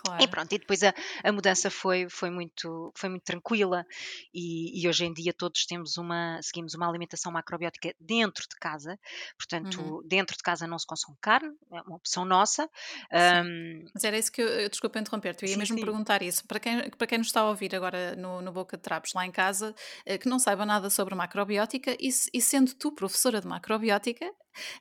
Claro. 0.03 0.23
E 0.23 0.27
pronto, 0.27 0.53
e 0.53 0.59
depois 0.59 0.81
a, 0.83 0.93
a, 1.23 1.31
mudança 1.31 1.69
foi, 1.69 2.07
foi, 2.09 2.29
muito, 2.29 2.91
foi 2.95 3.09
muito 3.09 3.23
tranquila 3.23 3.85
e, 4.33 4.81
e, 4.81 4.87
hoje 4.87 5.05
em 5.05 5.13
dia 5.13 5.33
todos 5.33 5.65
temos 5.65 5.97
uma, 5.97 6.39
seguimos 6.41 6.73
uma 6.73 6.87
alimentação 6.87 7.31
macrobiótica 7.31 7.93
dentro 7.99 8.47
de 8.49 8.55
casa, 8.55 8.97
portanto, 9.37 9.81
uhum. 9.81 10.01
dentro 10.07 10.37
de 10.37 10.43
casa 10.43 10.65
não 10.65 10.79
se 10.79 10.87
consome 10.87 11.17
carne, 11.21 11.53
é 11.73 11.81
uma 11.81 11.97
opção 11.97 12.23
nossa. 12.23 12.69
Um... 13.11 13.85
Mas 13.93 14.03
era 14.03 14.17
isso 14.17 14.31
que 14.31 14.41
eu, 14.41 14.69
desculpa 14.69 14.99
interromper-te, 14.99 15.43
eu 15.43 15.49
ia 15.49 15.53
sim, 15.55 15.59
mesmo 15.59 15.77
sim. 15.77 15.83
perguntar 15.83 16.21
isso. 16.21 16.47
Para 16.47 16.59
quem, 16.59 16.89
para 16.91 17.07
quem 17.07 17.17
nos 17.17 17.27
está 17.27 17.41
a 17.41 17.49
ouvir 17.49 17.75
agora 17.75 18.15
no, 18.15 18.41
no 18.41 18.51
Boca 18.51 18.77
de 18.77 18.83
Trapos, 18.83 19.13
lá 19.13 19.25
em 19.25 19.31
casa, 19.31 19.75
eh, 20.05 20.17
que 20.17 20.29
não 20.29 20.39
saiba 20.39 20.65
nada 20.65 20.89
sobre 20.89 21.13
macrobiótica, 21.13 21.91
e, 21.99 22.09
e 22.33 22.41
sendo 22.41 22.73
tu 22.73 22.91
professora 22.91 23.41
de 23.41 23.47
macrobiótica, 23.47 24.31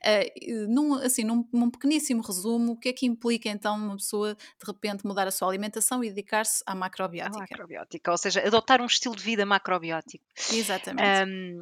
Uh, 0.03 0.67
num, 0.67 0.93
assim, 0.95 1.23
num, 1.23 1.47
num, 1.51 1.69
pequeníssimo 1.69 2.21
resumo, 2.21 2.73
o 2.73 2.77
que 2.77 2.89
é 2.89 2.93
que 2.93 3.05
implica 3.05 3.49
então 3.49 3.75
uma 3.75 3.95
pessoa 3.95 4.35
de 4.35 4.65
repente 4.65 5.05
mudar 5.05 5.27
a 5.27 5.31
sua 5.31 5.47
alimentação 5.47 6.03
e 6.03 6.09
dedicar-se 6.09 6.63
à 6.65 6.75
macrobiótica? 6.75 7.39
Macrobiótica, 7.39 8.11
ou 8.11 8.17
seja, 8.17 8.45
adotar 8.45 8.81
um 8.81 8.85
estilo 8.85 9.15
de 9.15 9.23
vida 9.23 9.45
macrobiótico. 9.45 10.23
Exatamente. 10.51 11.29
Um, 11.29 11.61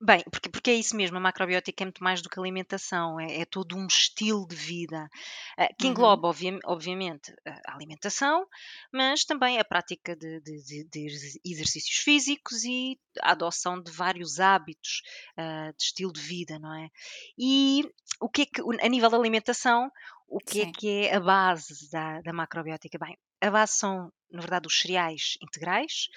Bem, 0.00 0.22
porque, 0.30 0.48
porque 0.48 0.70
é 0.70 0.74
isso 0.74 0.94
mesmo, 0.94 1.16
a 1.16 1.20
macrobiótica 1.20 1.82
é 1.82 1.86
muito 1.86 2.04
mais 2.04 2.22
do 2.22 2.28
que 2.28 2.38
alimentação, 2.38 3.18
é, 3.18 3.40
é 3.40 3.44
todo 3.44 3.76
um 3.76 3.84
estilo 3.88 4.46
de 4.46 4.54
vida 4.54 5.10
uh, 5.58 5.74
que 5.76 5.86
uhum. 5.86 5.90
engloba, 5.90 6.28
obvi 6.28 6.56
obviamente, 6.64 7.34
a 7.66 7.74
alimentação, 7.74 8.46
mas 8.92 9.24
também 9.24 9.58
a 9.58 9.64
prática 9.64 10.14
de, 10.14 10.40
de, 10.40 10.84
de, 10.84 11.06
exercícios 11.44 11.98
físicos 11.98 12.62
e 12.62 12.96
a 13.20 13.32
adoção 13.32 13.82
de 13.82 13.90
vários 13.90 14.38
hábitos 14.38 15.02
uh, 15.36 15.76
de 15.76 15.82
estilo 15.82 16.12
de 16.12 16.20
vida, 16.20 16.60
não 16.60 16.72
é? 16.74 16.90
E 17.36 17.82
o 18.20 18.28
que 18.28 18.42
é 18.42 18.46
que, 18.46 18.62
a 18.80 18.88
nível 18.88 19.10
da 19.10 19.16
alimentação, 19.16 19.90
o 20.28 20.38
que 20.38 20.60
é 20.60 20.64
Sim. 20.64 20.68
é 20.68 20.72
que 20.72 21.06
é 21.06 21.14
a 21.16 21.20
base 21.20 21.90
da, 21.90 22.20
da 22.20 22.32
macrobiótica? 22.32 22.98
Bem, 22.98 23.18
a 23.40 23.50
base 23.50 23.74
são, 23.74 24.12
na 24.30 24.40
verdade, 24.40 24.66
os 24.66 24.80
cereais 24.80 25.36
integrais, 25.42 26.08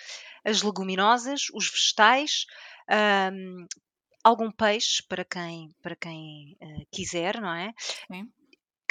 as 0.43 0.61
leguminosas, 0.61 1.47
os 1.53 1.69
vegetais, 1.69 2.45
um, 3.33 3.65
algum 4.23 4.51
peixe 4.51 5.03
para 5.07 5.23
quem, 5.23 5.73
para 5.81 5.95
quem 5.95 6.57
uh, 6.61 6.85
quiser, 6.91 7.39
não 7.39 7.53
é? 7.53 7.73
Sim. 8.07 8.31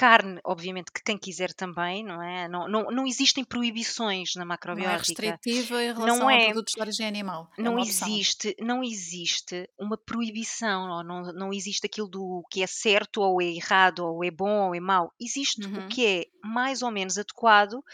Carne, 0.00 0.40
obviamente, 0.42 0.90
que 0.90 1.02
quem 1.02 1.18
quiser 1.18 1.52
também, 1.52 2.02
não 2.02 2.22
é? 2.22 2.48
Não, 2.48 2.66
não, 2.66 2.84
não 2.84 3.06
existem 3.06 3.44
proibições 3.44 4.34
na 4.34 4.46
macrobiótica. 4.46 5.22
Não 5.22 5.28
é 5.28 5.32
restritiva 5.32 5.84
em 5.84 5.92
relação 5.92 6.16
não 6.16 6.30
é, 6.30 6.36
a 6.36 6.44
produtos 6.46 6.72
de 6.72 6.80
origem 6.80 7.06
animal. 7.06 7.50
É 7.58 7.60
não 7.62 7.78
existe, 7.78 8.56
não 8.58 8.82
existe 8.82 9.68
uma 9.78 9.98
proibição, 9.98 11.04
não, 11.04 11.30
não 11.34 11.52
existe 11.52 11.84
aquilo 11.84 12.08
do 12.08 12.42
que 12.50 12.62
é 12.62 12.66
certo 12.66 13.20
ou 13.20 13.42
é 13.42 13.44
errado, 13.44 13.98
ou 13.98 14.24
é 14.24 14.30
bom 14.30 14.68
ou 14.68 14.74
é 14.74 14.80
mau. 14.80 15.12
Existe 15.20 15.66
uhum. 15.66 15.84
o 15.84 15.88
que 15.88 16.06
é 16.06 16.24
mais 16.42 16.80
ou 16.80 16.90
menos 16.90 17.18
adequado 17.18 17.84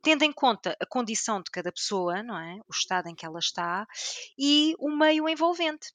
tendo 0.00 0.24
em 0.24 0.32
conta 0.32 0.74
a 0.80 0.86
condição 0.86 1.40
de 1.42 1.50
cada 1.50 1.70
pessoa, 1.70 2.22
não 2.22 2.36
é? 2.36 2.56
O 2.66 2.72
estado 2.72 3.08
em 3.08 3.14
que 3.14 3.26
ela 3.26 3.38
está 3.38 3.86
e 4.38 4.74
o 4.78 4.90
meio 4.90 5.28
envolvente. 5.28 5.92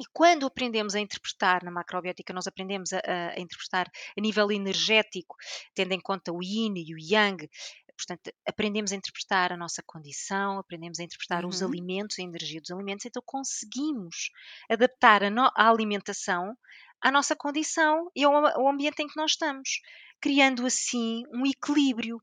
E 0.00 0.04
quando 0.12 0.46
aprendemos 0.46 0.94
a 0.94 1.00
interpretar 1.00 1.64
na 1.64 1.70
macrobiótica, 1.70 2.32
nós 2.32 2.46
aprendemos 2.46 2.92
a, 2.92 3.00
a, 3.04 3.40
interpretar 3.40 3.90
a 4.16 4.20
nível 4.20 4.50
energético, 4.52 5.36
tendo 5.74 5.92
em 5.92 6.00
conta 6.00 6.32
o 6.32 6.42
yin 6.42 6.74
e 6.76 6.94
o 6.94 6.98
yang, 6.98 7.48
portanto, 7.96 8.32
aprendemos 8.46 8.92
a 8.92 8.96
interpretar 8.96 9.52
a 9.52 9.56
nossa 9.56 9.82
condição, 9.84 10.58
aprendemos 10.58 11.00
a 11.00 11.02
interpretar 11.02 11.42
uhum. 11.42 11.50
os 11.50 11.62
alimentos, 11.62 12.18
a 12.18 12.22
energia 12.22 12.60
dos 12.60 12.70
alimentos, 12.70 13.06
então 13.06 13.22
conseguimos 13.26 14.30
adaptar 14.70 15.24
a, 15.24 15.30
no, 15.30 15.50
a 15.54 15.68
alimentação 15.68 16.56
à 17.00 17.10
nossa 17.10 17.34
condição 17.34 18.08
e 18.14 18.24
ao, 18.24 18.34
ao 18.34 18.68
ambiente 18.68 19.02
em 19.02 19.08
que 19.08 19.16
nós 19.16 19.32
estamos, 19.32 19.80
criando 20.20 20.64
assim 20.64 21.24
um 21.32 21.44
equilíbrio 21.44 22.22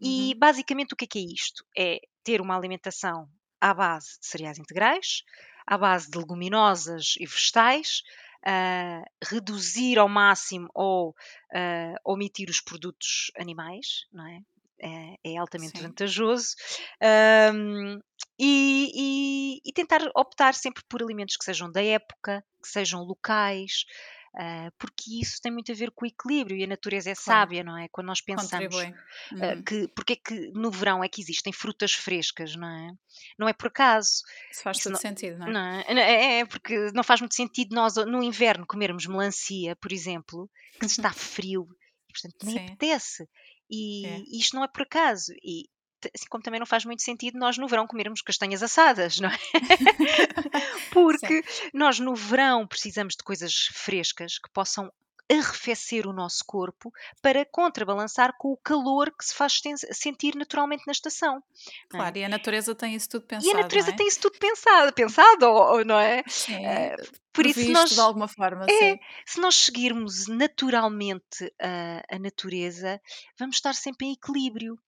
e 0.00 0.32
uhum. 0.32 0.38
basicamente 0.38 0.94
o 0.94 0.96
que 0.96 1.04
é, 1.04 1.08
que 1.08 1.18
é 1.18 1.22
isto? 1.22 1.64
É 1.76 2.00
ter 2.24 2.40
uma 2.40 2.56
alimentação 2.56 3.28
à 3.60 3.72
base 3.72 4.18
de 4.18 4.26
cereais 4.26 4.58
integrais, 4.58 5.22
à 5.66 5.78
base 5.78 6.10
de 6.10 6.18
leguminosas 6.18 7.14
e 7.18 7.26
vegetais, 7.26 8.02
uh, 8.46 9.04
reduzir 9.22 9.98
ao 9.98 10.08
máximo 10.08 10.68
ou 10.74 11.10
uh, 11.10 11.96
omitir 12.04 12.48
os 12.50 12.60
produtos 12.60 13.30
animais, 13.36 14.06
não 14.12 14.26
é? 14.26 14.40
É, 14.84 15.34
é 15.34 15.36
altamente 15.36 15.78
Sim. 15.78 15.84
vantajoso. 15.84 16.56
Um, 17.54 18.00
e, 18.36 18.90
e, 18.94 19.60
e, 19.64 19.72
tentar 19.72 20.00
optar 20.16 20.54
sempre 20.54 20.82
por 20.88 21.00
alimentos 21.00 21.36
que 21.36 21.44
sejam 21.44 21.70
da 21.70 21.80
época, 21.80 22.44
que 22.60 22.68
sejam 22.68 23.04
locais, 23.04 23.84
porque 24.78 25.20
isso 25.20 25.40
tem 25.42 25.52
muito 25.52 25.70
a 25.70 25.74
ver 25.74 25.90
com 25.90 26.04
o 26.04 26.08
equilíbrio 26.08 26.56
e 26.56 26.64
a 26.64 26.66
natureza 26.66 27.10
é 27.10 27.14
claro. 27.14 27.24
sábia, 27.24 27.62
não 27.62 27.76
é? 27.76 27.88
Quando 27.88 28.06
nós 28.06 28.20
pensamos 28.20 28.74
uh, 28.74 28.86
uhum. 29.32 29.62
que 29.62 29.88
porque 29.88 30.14
é 30.14 30.16
que 30.16 30.50
no 30.52 30.70
verão 30.70 31.04
é 31.04 31.08
que 31.08 31.20
existem 31.20 31.52
frutas 31.52 31.92
frescas, 31.92 32.56
não 32.56 32.68
é? 32.68 32.92
Não 33.38 33.48
é 33.48 33.52
por 33.52 33.68
acaso. 33.68 34.22
Isso 34.50 34.62
faz 34.62 34.78
isso 34.78 34.84
todo 34.84 34.94
não, 34.94 35.00
sentido, 35.00 35.38
não 35.38 35.46
é? 35.46 35.52
Não 35.94 36.00
é? 36.00 36.12
é? 36.12 36.40
é? 36.40 36.46
porque 36.46 36.90
não 36.94 37.04
faz 37.04 37.20
muito 37.20 37.34
sentido 37.34 37.74
nós 37.74 37.96
no 37.96 38.22
inverno 38.22 38.66
comermos 38.66 39.06
melancia, 39.06 39.76
por 39.76 39.92
exemplo, 39.92 40.50
que 40.80 40.86
está 40.86 41.12
frio 41.12 41.68
e 42.08 42.12
portanto 42.12 42.44
nem 42.44 42.58
Sim. 42.58 42.64
apetece. 42.64 43.28
E 43.70 44.06
é. 44.06 44.18
isto 44.38 44.54
não 44.54 44.64
é 44.64 44.68
por 44.68 44.82
acaso. 44.82 45.32
E 45.42 45.64
assim 46.14 46.26
como 46.28 46.42
também 46.42 46.60
não 46.60 46.66
faz 46.66 46.84
muito 46.84 47.02
sentido 47.02 47.38
nós 47.38 47.58
no 47.58 47.68
verão 47.68 47.86
comermos 47.86 48.22
castanhas 48.22 48.62
assadas, 48.62 49.20
não 49.20 49.28
é? 49.28 49.38
Porque 50.92 51.42
Sim. 51.42 51.70
nós 51.74 51.98
no 51.98 52.14
verão 52.14 52.66
precisamos 52.66 53.14
de 53.16 53.24
coisas 53.24 53.68
frescas 53.72 54.38
que 54.38 54.50
possam 54.50 54.90
arrefecer 55.30 56.06
o 56.06 56.12
nosso 56.12 56.44
corpo 56.44 56.92
para 57.20 57.44
contrabalançar 57.44 58.34
com 58.38 58.52
o 58.52 58.56
calor 58.56 59.10
que 59.16 59.24
se 59.24 59.34
faz 59.34 59.60
sentir 59.92 60.34
naturalmente 60.34 60.84
na 60.86 60.92
estação. 60.92 61.38
É? 61.38 61.88
Claro, 61.88 62.18
é? 62.18 62.20
e 62.20 62.24
a 62.24 62.28
natureza 62.28 62.74
tem 62.74 62.94
isso 62.94 63.08
tudo 63.08 63.26
pensado. 63.26 63.48
E 63.48 63.58
a 63.58 63.62
natureza 63.62 63.90
é? 63.90 63.96
tem 63.96 64.06
isso 64.06 64.20
tudo 64.20 64.38
pensado, 64.38 64.92
pensado, 64.92 65.46
ou, 65.46 65.84
não 65.84 65.98
é? 65.98 66.22
Sim, 66.26 66.66
uh, 66.66 67.22
por 67.32 67.46
isso 67.46 67.70
nós 67.72 67.90
de 67.90 68.00
alguma 68.00 68.28
forma, 68.28 68.66
é, 68.68 68.92
sim. 68.92 68.98
se 69.24 69.40
nós 69.40 69.54
seguirmos 69.54 70.26
naturalmente 70.26 71.52
a, 71.60 72.16
a 72.16 72.18
natureza, 72.18 73.00
vamos 73.38 73.56
estar 73.56 73.74
sempre 73.74 74.06
em 74.06 74.12
equilíbrio. 74.12 74.78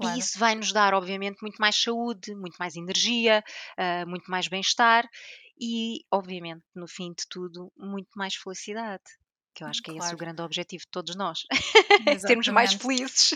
Claro. 0.00 0.16
E 0.16 0.18
isso 0.18 0.38
vai 0.38 0.54
nos 0.54 0.72
dar, 0.72 0.94
obviamente, 0.94 1.42
muito 1.42 1.58
mais 1.58 1.76
saúde, 1.76 2.34
muito 2.34 2.56
mais 2.58 2.76
energia, 2.76 3.42
uh, 3.78 4.08
muito 4.08 4.30
mais 4.30 4.48
bem-estar 4.48 5.06
e, 5.60 6.00
obviamente, 6.10 6.64
no 6.74 6.88
fim 6.88 7.10
de 7.12 7.24
tudo, 7.28 7.72
muito 7.76 8.10
mais 8.16 8.34
felicidade. 8.34 9.02
Que 9.54 9.64
eu 9.64 9.68
acho 9.68 9.82
que 9.82 9.90
é 9.90 9.96
esse 9.96 10.14
o 10.14 10.16
grande 10.16 10.42
objetivo 10.42 10.82
de 10.82 10.88
todos 10.90 11.16
nós. 11.16 11.40
Sermos 12.20 12.48
mais 12.48 12.72
felizes. 12.72 13.34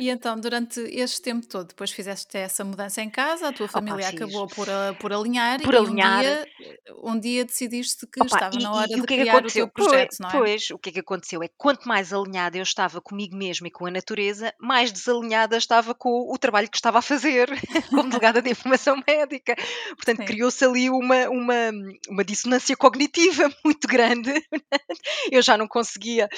E 0.00 0.08
então, 0.08 0.40
durante 0.40 0.80
este 0.80 1.20
tempo 1.20 1.46
todo, 1.46 1.68
depois 1.68 1.90
fizeste 1.90 2.38
essa 2.38 2.64
mudança 2.64 3.02
em 3.02 3.10
casa, 3.10 3.48
a 3.48 3.52
tua 3.52 3.68
família 3.68 4.08
Opa, 4.08 4.16
acabou 4.16 4.46
por, 4.46 4.66
uh, 4.66 4.94
por 4.98 5.12
alinhar 5.12 5.60
por 5.60 5.74
e 5.74 5.76
alinhar. 5.76 6.20
Um, 6.20 6.22
dia, 6.22 6.46
um 7.02 7.20
dia 7.20 7.44
decidiste 7.44 8.06
que 8.06 8.22
Opa, 8.22 8.34
estava 8.34 8.56
e, 8.56 8.62
na 8.62 8.72
hora 8.72 8.86
e, 8.90 8.94
de 8.94 9.00
o 9.00 9.04
que 9.04 9.18
criar 9.18 9.36
é 9.36 9.40
que 9.42 9.48
o 9.48 9.52
teu 9.52 9.68
projeto, 9.68 10.16
pois, 10.16 10.18
não 10.18 10.28
é? 10.28 10.32
Pois, 10.32 10.70
o 10.70 10.78
que 10.78 10.88
é 10.88 10.92
que 10.92 11.00
aconteceu 11.00 11.42
é 11.42 11.48
que 11.48 11.54
quanto 11.58 11.86
mais 11.86 12.14
alinhada 12.14 12.56
eu 12.56 12.62
estava 12.62 12.98
comigo 13.00 13.36
mesma 13.36 13.68
e 13.68 13.70
com 13.70 13.84
a 13.84 13.90
natureza, 13.90 14.54
mais 14.58 14.90
desalinhada 14.90 15.58
estava 15.58 15.94
com 15.94 16.32
o 16.32 16.38
trabalho 16.38 16.70
que 16.70 16.78
estava 16.78 17.00
a 17.00 17.02
fazer 17.02 17.50
como 17.90 18.08
delegada 18.08 18.40
de 18.40 18.50
informação 18.50 19.02
médica. 19.06 19.54
Portanto, 19.96 20.24
criou-se 20.24 20.64
ali 20.64 20.88
uma, 20.88 21.28
uma, 21.28 21.70
uma 22.08 22.24
dissonância 22.24 22.74
cognitiva 22.74 23.50
muito 23.62 23.86
grande. 23.86 24.32
Eu 25.30 25.42
já 25.42 25.49
não 25.56 25.68
conseguia 25.68 26.28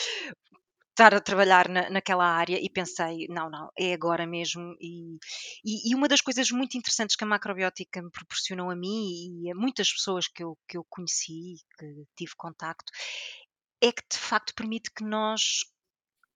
estar 0.92 1.14
a 1.14 1.20
trabalhar 1.20 1.68
na, 1.68 1.88
naquela 1.90 2.24
área 2.24 2.58
e 2.62 2.68
pensei, 2.68 3.26
não, 3.28 3.50
não, 3.50 3.70
é 3.78 3.92
agora 3.94 4.26
mesmo. 4.26 4.76
E, 4.80 5.16
e, 5.64 5.90
e, 5.90 5.94
uma 5.94 6.06
das 6.06 6.20
coisas 6.20 6.50
muito 6.50 6.76
interessantes 6.76 7.16
que 7.16 7.24
a 7.24 7.26
macrobiótica 7.26 8.02
me 8.02 8.10
proporcionou 8.10 8.70
a 8.70 8.76
mim 8.76 9.42
e 9.42 9.50
a 9.50 9.54
muitas 9.54 9.90
pessoas 9.90 10.28
que 10.28 10.42
eu, 10.44 10.56
que 10.68 10.76
eu 10.76 10.84
conheci, 10.88 11.56
que 11.78 12.06
tive 12.14 12.32
contacto, 12.36 12.92
é 13.80 13.90
que 13.90 14.02
de 14.10 14.18
facto 14.18 14.54
permite 14.54 14.90
que 14.90 15.02
nós 15.02 15.64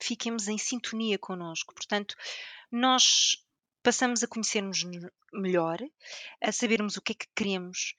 fiquemos 0.00 0.48
em 0.48 0.58
sintonia 0.58 1.18
connosco. 1.18 1.74
Portanto, 1.74 2.14
nós 2.72 3.36
passamos 3.82 4.22
a 4.22 4.26
conhecermos 4.26 4.84
melhor, 5.32 5.78
a 6.42 6.50
sabermos 6.50 6.96
o 6.96 7.02
que 7.02 7.12
é 7.12 7.14
que 7.14 7.28
queremos 7.36 7.94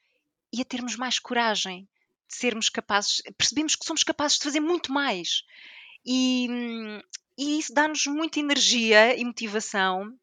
e 0.51 0.61
a 0.61 0.65
termos 0.65 0.95
mais 0.95 1.19
coragem 1.19 1.87
sermos 2.27 2.69
capazes, 2.69 3.21
percebemos 3.37 3.75
que 3.75 3.85
somos 3.85 4.03
capazes 4.03 4.37
de 4.37 4.43
fazer 4.43 4.59
muito 4.59 4.91
mais 4.91 5.43
e, 6.05 6.47
e 7.37 7.59
isso 7.59 7.73
dá-nos 7.73 8.05
muita 8.07 8.39
energia 8.39 9.15
e 9.15 9.23
motivação 9.25 10.17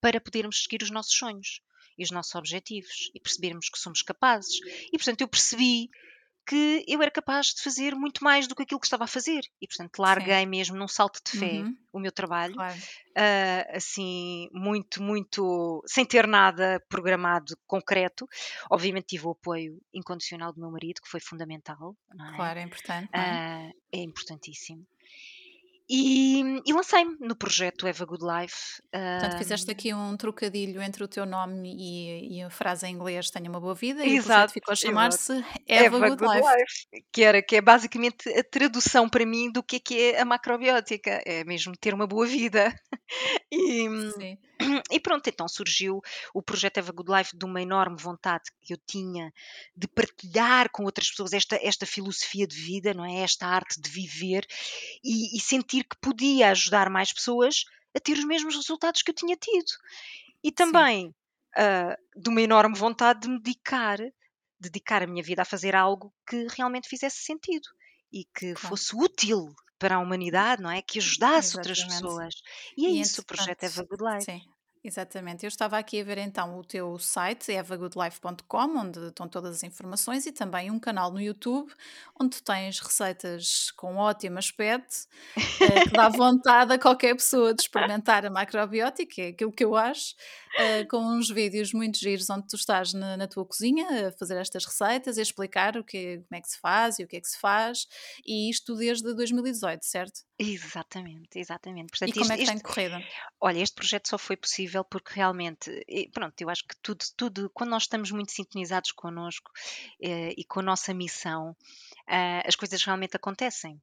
para 0.00 0.20
podermos 0.20 0.62
seguir 0.62 0.82
os 0.82 0.90
nossos 0.90 1.16
sonhos 1.16 1.60
e 1.98 2.04
os 2.04 2.10
nossos 2.10 2.34
objetivos 2.34 3.10
e 3.14 3.20
percebermos 3.20 3.68
que 3.68 3.78
somos 3.78 4.02
capazes. 4.02 4.58
E 4.92 4.96
portanto 4.96 5.20
eu 5.20 5.28
percebi 5.28 5.90
que 6.46 6.84
eu 6.88 7.00
era 7.00 7.10
capaz 7.10 7.48
de 7.48 7.62
fazer 7.62 7.94
muito 7.94 8.24
mais 8.24 8.46
do 8.46 8.54
que 8.54 8.62
aquilo 8.62 8.80
que 8.80 8.86
estava 8.86 9.04
a 9.04 9.08
fazer. 9.08 9.42
E, 9.60 9.66
portanto, 9.66 9.98
larguei 9.98 10.40
Sim. 10.40 10.46
mesmo 10.46 10.76
num 10.76 10.88
salto 10.88 11.20
de 11.24 11.38
fé 11.38 11.60
uhum. 11.60 11.76
o 11.92 12.00
meu 12.00 12.10
trabalho, 12.10 12.54
claro. 12.54 12.76
uh, 12.76 13.76
assim, 13.76 14.48
muito, 14.52 15.02
muito, 15.02 15.82
sem 15.86 16.04
ter 16.04 16.26
nada 16.26 16.82
programado 16.88 17.56
concreto. 17.66 18.26
Obviamente 18.70 19.06
tive 19.06 19.26
o 19.26 19.30
apoio 19.30 19.80
incondicional 19.92 20.52
do 20.52 20.60
meu 20.60 20.70
marido, 20.70 21.00
que 21.00 21.08
foi 21.08 21.20
fundamental. 21.20 21.96
É? 22.12 22.36
Claro, 22.36 22.58
é 22.58 22.62
importante. 22.62 23.10
É? 23.12 23.18
Uh, 23.18 23.72
é 23.92 23.98
importantíssimo. 23.98 24.86
E, 25.92 26.62
e 26.64 26.72
lancei-me 26.72 27.16
no 27.18 27.34
projeto 27.34 27.84
Eva 27.84 28.04
Good 28.04 28.24
Life. 28.24 28.80
Portanto, 28.92 29.38
fizeste 29.38 29.68
aqui 29.72 29.92
um 29.92 30.16
trocadilho 30.16 30.80
entre 30.80 31.02
o 31.02 31.08
teu 31.08 31.26
nome 31.26 31.74
e, 31.76 32.36
e 32.36 32.42
a 32.42 32.48
frase 32.48 32.86
em 32.86 32.94
inglês 32.94 33.28
Tenha 33.28 33.50
uma 33.50 33.58
boa 33.58 33.74
vida 33.74 34.04
e 34.04 34.16
exato, 34.16 34.52
ficou 34.52 34.72
a 34.72 34.76
chamar-se 34.76 35.32
Eva, 35.66 35.96
Eva, 35.96 35.98
Good, 35.98 36.24
Good 36.24 36.36
Life. 36.36 36.48
Life. 36.48 37.04
Que, 37.12 37.24
era, 37.24 37.42
que 37.42 37.56
é 37.56 37.60
basicamente 37.60 38.28
a 38.28 38.44
tradução 38.44 39.08
para 39.08 39.26
mim 39.26 39.50
do 39.50 39.64
que 39.64 39.76
é, 39.76 39.80
que 39.80 40.00
é 40.00 40.20
a 40.20 40.24
macrobiótica. 40.24 41.20
É 41.26 41.42
mesmo 41.42 41.76
ter 41.76 41.92
uma 41.92 42.06
boa 42.06 42.24
vida. 42.24 42.72
e, 43.50 43.88
Sim. 44.16 44.38
E 44.90 45.00
pronto, 45.00 45.26
então 45.28 45.48
surgiu 45.48 46.00
o 46.34 46.42
projeto 46.42 46.78
Eva 46.78 46.92
Good 46.92 47.10
Life 47.10 47.36
de 47.36 47.44
uma 47.44 47.62
enorme 47.62 47.96
vontade 47.96 48.44
que 48.60 48.72
eu 48.72 48.78
tinha 48.86 49.32
de 49.76 49.88
partilhar 49.88 50.70
com 50.70 50.84
outras 50.84 51.10
pessoas 51.10 51.32
esta, 51.32 51.58
esta 51.62 51.86
filosofia 51.86 52.46
de 52.46 52.56
vida, 52.56 52.92
não 52.92 53.04
é? 53.04 53.20
Esta 53.20 53.46
arte 53.46 53.80
de 53.80 53.88
viver 53.88 54.46
e, 55.02 55.36
e 55.36 55.40
sentir 55.40 55.84
que 55.84 55.96
podia 56.00 56.50
ajudar 56.50 56.90
mais 56.90 57.12
pessoas 57.12 57.64
a 57.94 58.00
ter 58.00 58.16
os 58.18 58.24
mesmos 58.24 58.54
resultados 58.54 59.02
que 59.02 59.10
eu 59.10 59.14
tinha 59.14 59.36
tido. 59.36 59.70
E 60.42 60.52
também 60.52 61.14
uh, 61.56 62.20
de 62.20 62.28
uma 62.28 62.40
enorme 62.40 62.76
vontade 62.76 63.20
de 63.20 63.28
me 63.28 63.40
dedicar, 63.40 63.98
dedicar 64.58 65.02
a 65.02 65.06
minha 65.06 65.22
vida 65.22 65.42
a 65.42 65.46
fazer 65.46 65.74
algo 65.74 66.12
que 66.28 66.46
realmente 66.56 66.88
fizesse 66.88 67.18
sentido 67.22 67.68
e 68.12 68.24
que 68.24 68.54
claro. 68.54 68.68
fosse 68.68 68.94
útil 68.94 69.54
para 69.80 69.96
a 69.96 69.98
humanidade, 69.98 70.62
não 70.62 70.70
é? 70.70 70.82
Que 70.82 71.00
ajudasse 71.00 71.58
Exatamente. 71.58 71.80
outras 71.80 71.84
pessoas. 71.84 72.34
E 72.76 72.86
é 72.86 72.90
e 72.90 73.00
isso, 73.00 73.22
o 73.22 73.24
projeto 73.24 73.64
Eva 73.64 73.82
Good 73.82 74.04
Life. 74.04 74.24
Sim. 74.26 74.40
Exatamente. 74.82 75.44
Eu 75.44 75.48
estava 75.48 75.76
aqui 75.76 76.00
a 76.00 76.04
ver 76.04 76.16
então 76.16 76.58
o 76.58 76.64
teu 76.64 76.98
site, 76.98 77.52
evagoodlife.com, 77.52 78.78
onde 78.78 79.08
estão 79.08 79.28
todas 79.28 79.56
as 79.56 79.62
informações, 79.62 80.24
e 80.24 80.32
também 80.32 80.70
um 80.70 80.78
canal 80.78 81.12
no 81.12 81.20
YouTube, 81.20 81.70
onde 82.18 82.42
tens 82.42 82.80
receitas 82.80 83.70
com 83.72 83.96
ótimo 83.96 84.38
aspecto, 84.38 85.06
eh, 85.36 85.84
que 85.84 85.90
dá 85.90 86.08
vontade 86.08 86.72
a 86.72 86.78
qualquer 86.78 87.14
pessoa 87.14 87.52
de 87.52 87.60
experimentar 87.60 88.24
a 88.24 88.30
macrobiótica, 88.30 89.20
é 89.20 89.28
aquilo 89.28 89.52
que 89.52 89.64
eu 89.64 89.76
acho, 89.76 90.14
eh, 90.56 90.84
com 90.86 90.96
uns 90.96 91.28
vídeos 91.28 91.74
muito 91.74 91.98
giros 91.98 92.30
onde 92.30 92.48
tu 92.48 92.56
estás 92.56 92.94
na, 92.94 93.18
na, 93.18 93.28
tua 93.28 93.44
cozinha 93.44 94.08
a 94.08 94.12
fazer 94.12 94.38
estas 94.38 94.64
receitas 94.64 95.18
e 95.18 95.20
a 95.20 95.22
explicar 95.22 95.76
o 95.76 95.84
que, 95.84 96.22
como 96.26 96.38
é 96.38 96.40
que 96.40 96.48
se 96.48 96.58
faz 96.58 96.98
e 96.98 97.04
o 97.04 97.06
que 97.06 97.16
é 97.16 97.20
que 97.20 97.28
se 97.28 97.38
faz, 97.38 97.86
e 98.26 98.48
isto 98.48 98.74
desde 98.76 99.14
2018, 99.14 99.84
certo? 99.84 100.20
Exatamente, 100.38 101.38
exatamente. 101.38 101.90
Portanto, 101.90 102.16
e 102.16 102.18
como 102.18 102.32
é 102.32 102.38
que 102.38 102.46
tem 102.46 102.58
corrido? 102.60 102.96
Olha, 103.38 103.58
este 103.58 103.74
projeto 103.74 104.08
só 104.08 104.16
foi 104.16 104.38
possível 104.38 104.69
porque 104.84 105.12
realmente, 105.14 105.70
pronto, 106.12 106.40
eu 106.40 106.48
acho 106.50 106.64
que 106.66 106.76
tudo, 106.82 107.04
tudo 107.16 107.50
quando 107.54 107.70
nós 107.70 107.84
estamos 107.84 108.10
muito 108.10 108.32
sintonizados 108.32 108.92
connosco 108.92 109.50
eh, 110.02 110.34
e 110.36 110.44
com 110.44 110.60
a 110.60 110.62
nossa 110.62 110.94
missão, 110.94 111.56
eh, 112.08 112.42
as 112.46 112.56
coisas 112.56 112.82
realmente 112.84 113.16
acontecem. 113.16 113.80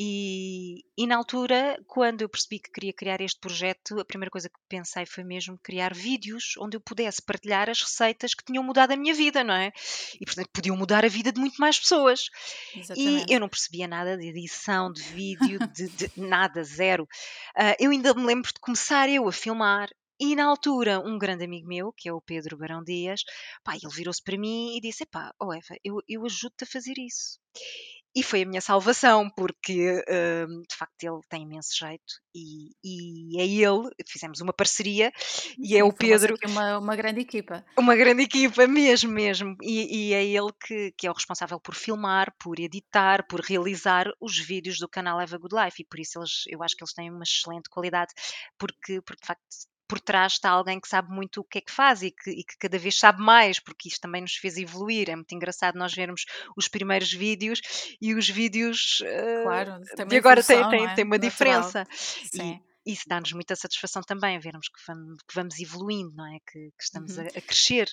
E, 0.00 0.84
e, 0.96 1.08
na 1.08 1.16
altura, 1.16 1.76
quando 1.88 2.22
eu 2.22 2.28
percebi 2.28 2.60
que 2.60 2.70
queria 2.70 2.92
criar 2.92 3.20
este 3.20 3.40
projeto, 3.40 3.98
a 3.98 4.04
primeira 4.04 4.30
coisa 4.30 4.48
que 4.48 4.54
pensei 4.68 5.04
foi 5.04 5.24
mesmo 5.24 5.58
criar 5.60 5.92
vídeos 5.92 6.54
onde 6.60 6.76
eu 6.76 6.80
pudesse 6.80 7.20
partilhar 7.20 7.68
as 7.68 7.82
receitas 7.82 8.32
que 8.32 8.44
tinham 8.44 8.62
mudado 8.62 8.92
a 8.92 8.96
minha 8.96 9.12
vida, 9.12 9.42
não 9.42 9.54
é? 9.54 9.72
E 10.20 10.24
portanto 10.24 10.50
podiam 10.52 10.76
mudar 10.76 11.04
a 11.04 11.08
vida 11.08 11.32
de 11.32 11.40
muito 11.40 11.56
mais 11.56 11.80
pessoas. 11.80 12.30
Exatamente. 12.76 13.28
E 13.28 13.34
eu 13.34 13.40
não 13.40 13.48
percebia 13.48 13.88
nada 13.88 14.16
de 14.16 14.28
edição, 14.28 14.92
de 14.92 15.02
vídeo, 15.02 15.58
de, 15.74 15.88
de 15.88 16.12
nada, 16.16 16.62
zero. 16.62 17.02
Uh, 17.56 17.74
eu 17.80 17.90
ainda 17.90 18.14
me 18.14 18.24
lembro 18.24 18.52
de 18.52 18.60
começar 18.60 19.08
eu 19.08 19.26
a 19.26 19.32
filmar 19.32 19.90
e 20.20 20.34
na 20.34 20.46
altura, 20.46 21.00
um 21.00 21.18
grande 21.18 21.44
amigo 21.44 21.66
meu, 21.66 21.92
que 21.92 22.08
é 22.08 22.12
o 22.12 22.20
Pedro 22.20 22.56
Barão 22.56 22.82
Dias, 22.82 23.22
pá, 23.62 23.74
ele 23.76 23.92
virou-se 23.92 24.22
para 24.22 24.38
mim 24.38 24.76
e 24.76 24.80
disse: 24.80 25.06
Pá, 25.06 25.32
oh 25.40 25.52
Eva, 25.52 25.76
eu, 25.84 25.98
eu 26.08 26.24
ajudo-te 26.24 26.64
a 26.64 26.66
fazer 26.66 26.94
isso. 26.98 27.38
E 28.16 28.22
foi 28.22 28.42
a 28.42 28.46
minha 28.46 28.60
salvação, 28.60 29.30
porque 29.30 30.02
hum, 30.48 30.62
de 30.68 30.74
facto 30.74 31.02
ele 31.04 31.20
tem 31.28 31.42
imenso 31.42 31.76
jeito 31.78 32.14
e, 32.34 32.70
e 32.82 33.40
é 33.40 33.46
ele, 33.46 33.90
fizemos 34.08 34.40
uma 34.40 34.52
parceria 34.52 35.12
e 35.58 35.76
é 35.76 35.84
o 35.84 35.92
Pedro. 35.92 36.34
Uma, 36.46 36.78
uma 36.78 36.96
grande 36.96 37.20
equipa. 37.20 37.64
Uma 37.76 37.94
grande 37.94 38.22
equipa, 38.22 38.66
mesmo, 38.66 39.12
mesmo. 39.12 39.56
E, 39.62 40.08
e 40.08 40.14
é 40.14 40.24
ele 40.24 40.50
que, 40.66 40.92
que 40.96 41.06
é 41.06 41.10
o 41.10 41.14
responsável 41.14 41.60
por 41.60 41.74
filmar, 41.74 42.34
por 42.40 42.58
editar, 42.58 43.24
por 43.28 43.40
realizar 43.40 44.10
os 44.20 44.36
vídeos 44.38 44.78
do 44.78 44.88
canal 44.88 45.20
Eva 45.20 45.38
Good 45.38 45.54
Life 45.54 45.82
e 45.82 45.84
por 45.84 46.00
isso 46.00 46.18
eles, 46.18 46.44
eu 46.48 46.62
acho 46.62 46.74
que 46.74 46.82
eles 46.82 46.94
têm 46.94 47.10
uma 47.10 47.22
excelente 47.22 47.68
qualidade, 47.68 48.12
porque, 48.58 49.00
porque 49.02 49.20
de 49.20 49.26
facto 49.26 49.44
por 49.88 50.00
trás 50.00 50.34
está 50.34 50.50
alguém 50.50 50.78
que 50.78 50.86
sabe 50.86 51.10
muito 51.10 51.40
o 51.40 51.44
que 51.44 51.58
é 51.58 51.60
que 51.60 51.72
faz 51.72 52.02
e 52.02 52.10
que, 52.10 52.30
e 52.30 52.44
que, 52.44 52.56
cada 52.58 52.78
vez 52.78 52.98
sabe 52.98 53.20
mais, 53.22 53.58
porque 53.58 53.88
isto 53.88 54.00
também 54.00 54.20
nos 54.20 54.36
fez 54.36 54.58
evoluir. 54.58 55.08
É 55.08 55.16
muito 55.16 55.34
engraçado 55.34 55.78
nós 55.78 55.94
vermos 55.94 56.26
os 56.56 56.68
primeiros 56.68 57.12
vídeos 57.12 57.60
e 58.00 58.14
os 58.14 58.28
vídeos 58.28 59.02
claro, 59.42 59.72
uh, 59.72 60.06
de 60.06 60.16
agora 60.16 60.42
tem, 60.42 60.68
tem, 60.68 60.86
é? 60.86 60.94
tem 60.94 61.04
uma 61.04 61.16
Natural. 61.16 61.30
diferença. 61.30 61.86
Sim. 61.90 62.60
E 62.86 62.92
isso 62.92 63.04
dá-nos 63.06 63.32
muita 63.32 63.56
satisfação 63.56 64.02
também, 64.02 64.38
vermos 64.38 64.68
que 64.68 64.80
vamos, 64.86 65.18
que 65.26 65.34
vamos 65.34 65.58
evoluindo, 65.58 66.14
não 66.14 66.26
é? 66.26 66.38
Que, 66.46 66.70
que 66.70 66.82
estamos 66.82 67.16
uhum. 67.16 67.24
a, 67.24 67.38
a 67.38 67.40
crescer. 67.40 67.88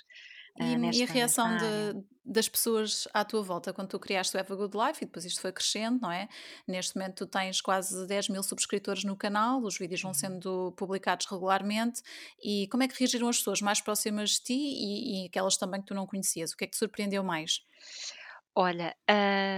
E, 0.57 0.63
uh, 0.63 0.79
nesta, 0.79 1.01
e, 1.01 1.05
a 1.05 1.11
reação 1.11 1.57
de, 1.57 2.03
das 2.25 2.47
pessoas 2.47 3.07
à 3.13 3.25
tua 3.25 3.43
volta 3.43 3.73
quando 3.73 3.89
tu 3.89 3.99
criaste 3.99 4.35
o 4.35 4.39
Have 4.39 4.53
a 4.53 4.55
Good 4.55 4.77
Life 4.77 5.03
e 5.03 5.05
depois 5.05 5.25
isto 5.25 5.41
foi 5.41 5.51
crescendo, 5.51 5.99
não 6.01 6.11
é? 6.11 6.27
Neste 6.67 6.95
momento 6.95 7.25
tu 7.25 7.27
tens 7.27 7.61
quase 7.61 8.07
10 8.07 8.29
mil 8.29 8.41
subscritores 8.41 9.03
no 9.03 9.15
canal, 9.17 9.61
os 9.61 9.77
vídeos 9.77 10.01
vão 10.01 10.11
uhum. 10.11 10.15
sendo 10.15 10.73
publicados 10.77 11.25
regularmente 11.27 12.01
e 12.41 12.67
como 12.69 12.83
é 12.83 12.87
que 12.87 12.97
reagiram 12.97 13.27
as 13.27 13.37
pessoas 13.37 13.61
mais 13.61 13.81
próximas 13.81 14.31
de 14.31 14.41
ti 14.41 14.53
e, 14.53 15.23
e 15.23 15.27
aquelas 15.27 15.57
também 15.57 15.81
que 15.81 15.87
tu 15.87 15.93
não 15.93 16.07
conhecias? 16.07 16.51
O 16.51 16.57
que 16.57 16.63
é 16.63 16.67
que 16.67 16.73
te 16.73 16.79
surpreendeu 16.79 17.23
mais? 17.23 17.61
Olha, 18.55 18.95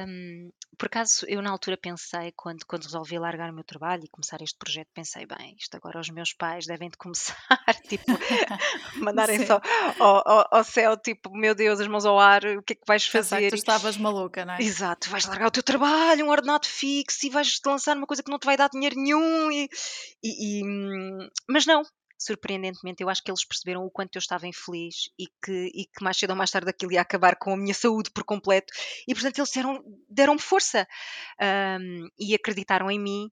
hum, 0.08 0.52
por 0.78 0.88
acaso 0.88 1.26
eu 1.28 1.42
na 1.42 1.50
altura 1.50 1.78
pensei, 1.78 2.32
quando, 2.36 2.66
quando 2.66 2.84
resolvi 2.84 3.18
largar 3.18 3.50
o 3.50 3.54
meu 3.54 3.64
trabalho 3.64 4.04
e 4.04 4.10
começar 4.10 4.42
este 4.42 4.58
projeto, 4.58 4.90
pensei, 4.94 5.26
bem, 5.26 5.56
isto 5.60 5.76
agora 5.76 6.00
os 6.00 6.10
meus 6.10 6.34
pais 6.34 6.66
devem 6.66 6.90
de 6.90 6.98
começar, 6.98 7.36
tipo, 7.88 8.06
mandarem 9.02 9.46
só 9.46 9.60
ao, 10.00 10.28
ao, 10.28 10.48
ao 10.52 10.64
céu, 10.64 10.98
tipo, 10.98 11.36
meu 11.36 11.56
Deus, 11.56 11.80
as 11.80 11.88
mãos 11.88 12.06
ao 12.06 12.20
ar, 12.20 12.46
o 12.46 12.64
que 12.64 12.74
é 12.74 12.76
que 12.76 12.88
vais 12.88 13.06
fazer? 13.08 13.42
que 13.42 13.50
tu 13.50 13.56
estavas 13.56 13.98
maluca, 13.98 14.46
não 14.46 14.54
é? 14.54 14.62
Exato, 14.62 15.10
vais 15.10 15.26
largar 15.26 15.48
o 15.48 15.52
teu 15.52 15.64
trabalho, 15.64 16.26
um 16.26 16.30
ordenado 16.30 16.68
fixo 16.68 17.26
e 17.26 17.30
vais 17.30 17.60
te 17.60 17.68
lançar 17.68 17.96
numa 17.96 18.08
coisa 18.08 18.22
que 18.22 18.32
não 18.32 18.40
te 18.40 18.46
vai 18.46 18.58
dar 18.58 18.70
dinheiro 18.70 18.96
nenhum 18.96 19.52
e, 19.52 19.70
e, 20.24 20.60
e 20.60 20.64
hum, 20.64 21.30
mas 21.50 21.66
não, 21.66 21.84
surpreendentemente, 22.18 23.04
eu 23.04 23.10
acho 23.10 23.24
que 23.24 23.30
eles 23.30 23.46
perceberam 23.46 23.86
o 23.86 23.92
quanto 23.92 24.16
eu 24.16 24.20
estava 24.20 24.48
infeliz 24.48 25.10
e 25.18 25.28
que, 25.44 25.72
e 25.74 25.86
que 25.86 26.04
mais 26.04 26.18
cedo 26.18 26.32
ou 26.32 26.36
mais 26.36 26.52
tarde 26.52 26.70
aquilo 26.70 26.92
ia 26.92 27.02
acabar 27.02 27.36
com 27.36 27.54
a 27.54 27.58
minha 27.58 27.74
saúde 27.74 28.10
por 28.12 28.24
completo. 28.24 28.74
E, 29.08 29.14
portanto, 29.14 29.38
eles 29.40 29.52
deram-me 30.10 30.42
força 30.42 30.88
um, 31.80 32.08
e 32.20 32.34
acreditaram 32.34 32.90
em 32.90 33.00
mim. 33.00 33.30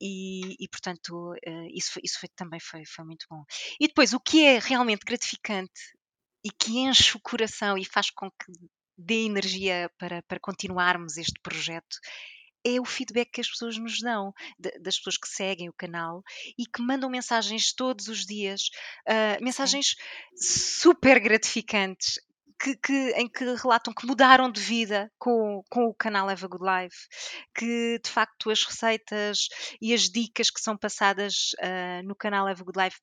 E, 0.00 0.56
e 0.60 0.68
portanto, 0.68 1.32
uh, 1.32 1.68
isso, 1.74 1.92
foi, 1.94 2.02
isso 2.04 2.20
foi, 2.20 2.28
também 2.28 2.60
foi, 2.60 2.84
foi 2.84 3.04
muito 3.04 3.26
bom. 3.28 3.44
E 3.80 3.88
depois, 3.88 4.12
o 4.12 4.20
que 4.20 4.44
é 4.44 4.58
realmente 4.58 5.04
gratificante 5.04 5.96
e 6.44 6.50
que 6.50 6.78
enche 6.78 7.16
o 7.16 7.20
coração 7.20 7.76
e 7.76 7.84
faz 7.84 8.10
com 8.10 8.30
que 8.30 8.52
dê 8.96 9.24
energia 9.24 9.90
para, 9.98 10.22
para 10.22 10.40
continuarmos 10.40 11.16
este 11.16 11.40
projeto 11.40 11.96
é 12.76 12.80
o 12.80 12.84
feedback 12.84 13.30
que 13.32 13.40
as 13.40 13.48
pessoas 13.48 13.76
nos 13.78 14.00
dão, 14.00 14.32
das 14.80 14.96
pessoas 14.96 15.16
que 15.16 15.28
seguem 15.28 15.68
o 15.68 15.72
canal 15.72 16.22
e 16.58 16.66
que 16.66 16.82
mandam 16.82 17.10
mensagens 17.10 17.72
todos 17.72 18.08
os 18.08 18.24
dias, 18.24 18.70
uh, 19.08 19.42
mensagens 19.42 19.96
super 20.36 21.20
gratificantes. 21.20 22.20
Que, 22.60 22.74
que, 22.74 22.92
em 23.12 23.28
que 23.28 23.44
relatam 23.54 23.94
que 23.94 24.04
mudaram 24.04 24.50
de 24.50 24.60
vida 24.60 25.08
com, 25.16 25.62
com 25.70 25.84
o 25.84 25.94
canal 25.94 26.28
Eva 26.28 26.48
Good 26.48 26.64
Life, 26.64 27.06
que 27.54 28.00
de 28.02 28.10
facto 28.10 28.50
as 28.50 28.64
receitas 28.64 29.46
e 29.80 29.94
as 29.94 30.08
dicas 30.10 30.50
que 30.50 30.60
são 30.60 30.76
passadas 30.76 31.52
uh, 31.62 32.04
no 32.04 32.16
canal 32.16 32.48
Eva 32.48 32.64
Good 32.64 32.76
Life 32.76 32.98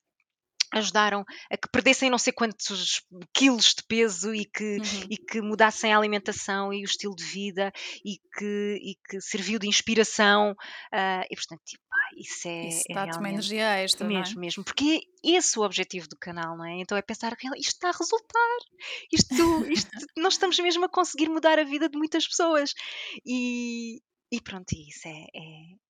ajudaram 0.72 1.24
a 1.50 1.56
que 1.56 1.68
perdessem 1.70 2.10
não 2.10 2.18
sei 2.18 2.32
quantos 2.32 3.02
quilos 3.32 3.74
de 3.74 3.82
peso 3.88 4.34
e 4.34 4.44
que, 4.44 4.76
uhum. 4.76 5.06
e 5.10 5.16
que 5.16 5.40
mudassem 5.40 5.92
a 5.92 5.98
alimentação 5.98 6.72
e 6.72 6.82
o 6.82 6.84
estilo 6.84 7.14
de 7.14 7.24
vida 7.24 7.72
e 8.04 8.18
que, 8.36 8.78
e 8.82 8.96
que 9.08 9.20
serviu 9.20 9.58
de 9.58 9.68
inspiração 9.68 10.52
uh, 10.52 11.24
e 11.30 11.36
portanto 11.36 11.62
tipo, 11.64 11.82
isso 12.16 12.48
é, 12.48 12.68
isso 12.68 12.84
é 12.90 12.94
dá-te 12.94 13.18
uma 13.18 13.28
energia 13.28 13.82
extra 13.82 14.06
mesmo, 14.06 14.38
é? 14.38 14.40
mesmo, 14.40 14.64
porque 14.64 15.00
é 15.24 15.30
esse 15.36 15.58
o 15.58 15.62
objetivo 15.62 16.08
do 16.08 16.16
canal, 16.16 16.56
não 16.56 16.64
é? 16.64 16.80
Então 16.80 16.96
é 16.96 17.02
pensar 17.02 17.36
isto 17.56 17.58
está 17.58 17.88
a 17.88 17.92
resultar, 17.92 18.58
isto, 19.12 19.66
isto 19.70 19.90
nós 20.16 20.34
estamos 20.34 20.58
mesmo 20.58 20.84
a 20.84 20.88
conseguir 20.88 21.28
mudar 21.28 21.58
a 21.58 21.64
vida 21.64 21.88
de 21.88 21.98
muitas 21.98 22.26
pessoas 22.26 22.74
e, 23.24 24.00
e 24.32 24.40
pronto, 24.40 24.72
isso 24.72 25.06
é, 25.06 25.26
é 25.34 25.85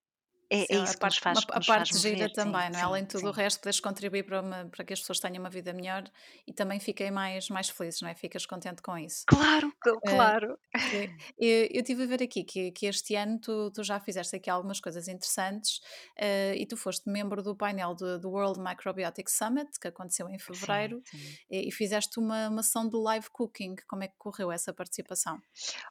é, 0.49 0.65
Sim, 0.65 0.75
é 0.75 0.77
a 0.77 0.83
isso 0.83 0.97
que 0.97 1.05
nos 1.05 1.17
parte, 1.17 1.25
faz, 1.25 1.45
a 1.51 1.59
nos 1.59 1.69
faz 1.69 1.89
parte 1.89 1.97
gira. 1.99 2.29
Sim, 2.29 2.29
também, 2.29 2.69
não 2.69 2.79
é? 2.79 2.81
Além 2.83 3.03
sim, 3.03 3.05
de 3.05 3.09
tudo 3.09 3.27
o 3.29 3.31
sim. 3.31 3.33
resto, 3.33 3.61
podes 3.61 3.79
contribuir 3.79 4.23
para, 4.23 4.41
uma- 4.41 4.65
para 4.65 4.83
que 4.85 4.93
as 4.93 4.99
pessoas 4.99 5.19
tenham 5.19 5.39
uma 5.43 5.49
vida 5.49 5.71
melhor 5.73 6.03
e 6.47 6.53
também 6.53 6.79
fiquem 6.79 7.11
mais, 7.11 7.47
mais 7.49 7.69
felizes, 7.69 8.01
não 8.01 8.09
é? 8.09 8.15
Ficas 8.15 8.45
contente 8.45 8.81
com 8.81 8.97
isso. 8.97 9.27
Claro, 9.29 9.71
cl- 9.83 10.01
Eh, 10.05 10.09
claro. 10.09 10.57
Sim. 10.77 11.07
Eu, 11.37 11.67
eu 11.71 11.83
tive 11.83 12.03
a 12.03 12.07
ver 12.07 12.23
aqui 12.23 12.43
que, 12.43 12.71
que 12.71 12.85
este 12.87 13.15
ano 13.15 13.39
tu, 13.41 13.71
tu 13.71 13.83
já 13.83 13.99
fizeste 13.99 14.35
aqui 14.35 14.49
algumas 14.49 14.79
coisas 14.79 15.07
interessantes 15.07 15.81
eh, 16.17 16.55
e 16.57 16.65
tu 16.67 16.77
foste 16.77 17.09
membro 17.09 17.43
do 17.43 17.55
painel 17.55 17.95
do, 17.95 18.19
do 18.19 18.29
World 18.31 18.59
Microbiotic 18.61 19.29
Summit, 19.31 19.79
que 19.81 19.87
aconteceu 19.89 20.29
em 20.29 20.39
Sim, 20.51 20.91
fevereiro, 20.91 21.03
sim. 21.03 21.37
e, 21.49 21.67
e 21.69 21.71
fizeste 21.71 22.19
uma, 22.19 22.49
uma 22.49 22.63
sessão 22.63 22.87
de 22.89 22.97
live 22.97 23.29
cooking. 23.31 23.75
Como 23.87 24.03
é 24.03 24.07
que 24.09 24.15
correu 24.17 24.51
essa 24.51 24.73
participação? 24.73 25.41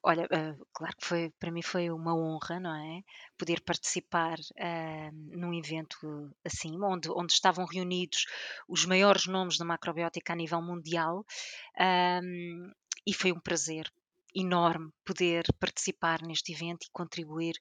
Olha, 0.03 0.27
ah, 0.33 0.55
claro 0.73 0.97
que 0.97 1.07
foi, 1.07 1.31
para 1.39 1.51
mim 1.53 1.63
foi 1.63 1.91
uma 1.91 2.15
honra, 2.15 2.59
não 2.61 2.75
é? 2.75 3.03
Poder 3.39 3.61
participar 3.63 4.39
ah, 4.59 5.11
num 5.13 5.55
evento 5.55 6.31
assim, 6.45 6.81
onde, 6.83 7.11
onde 7.11 7.33
estavam 7.33 7.65
reunidos 7.65 8.27
os 8.69 8.85
maiores 8.85 9.27
nomes 9.27 9.59
da 9.59 9.65
macrobiótica 9.65 10.33
a 10.33 10.37
nível 10.37 10.63
mundial, 10.63 11.25
ahm, 11.79 12.71
e 13.07 13.15
foi 13.15 13.33
um 13.33 13.41
prazer 13.41 13.91
enorme 14.35 14.93
poder 15.05 15.45
participar 15.59 16.21
neste 16.23 16.53
evento 16.53 16.85
e 16.85 16.91
contribuir 16.93 17.55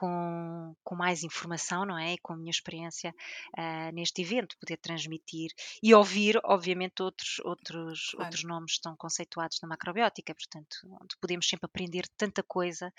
com, 0.00 0.74
com 0.82 0.94
mais 0.96 1.22
informação, 1.22 1.84
não 1.84 1.98
é? 1.98 2.14
E 2.14 2.18
com 2.18 2.32
a 2.32 2.36
minha 2.36 2.50
experiência 2.50 3.14
ah, 3.56 3.92
neste 3.92 4.22
evento, 4.22 4.56
poder 4.58 4.78
transmitir 4.78 5.50
e 5.82 5.94
ouvir, 5.94 6.40
obviamente, 6.44 7.02
outros, 7.02 7.38
outros, 7.44 8.14
Claro. 8.14 8.24
outros 8.24 8.44
nomes 8.44 8.78
tão 8.78 8.96
conceituados 8.96 9.58
na 9.60 9.68
macrobiótica, 9.68 10.34
portanto, 10.34 10.76
onde 11.02 11.16
podemos 11.20 11.46
sempre 11.48 11.66
aprender 11.66 12.04
tanta 12.16 12.42
coisa. 12.42 12.92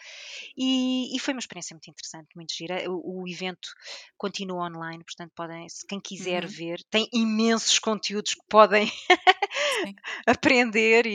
E, 0.55 1.15
e 1.15 1.19
foi 1.19 1.33
uma 1.33 1.39
experiência 1.39 1.73
muito 1.75 1.89
interessante, 1.89 2.29
muito 2.35 2.53
gira. 2.53 2.83
O, 2.91 3.21
o 3.23 3.27
evento 3.27 3.69
continua 4.17 4.67
online, 4.67 5.03
portanto, 5.03 5.31
podem, 5.35 5.67
se 5.69 5.85
quem 5.87 5.99
quiser 5.99 6.43
Uhum. 6.43 6.49
ver, 6.49 6.83
tem 6.89 7.07
imensos 7.13 7.79
conteúdos 7.79 8.35
que 8.35 8.41
podem 8.49 8.91
aprender 10.25 11.05
e, 11.05 11.09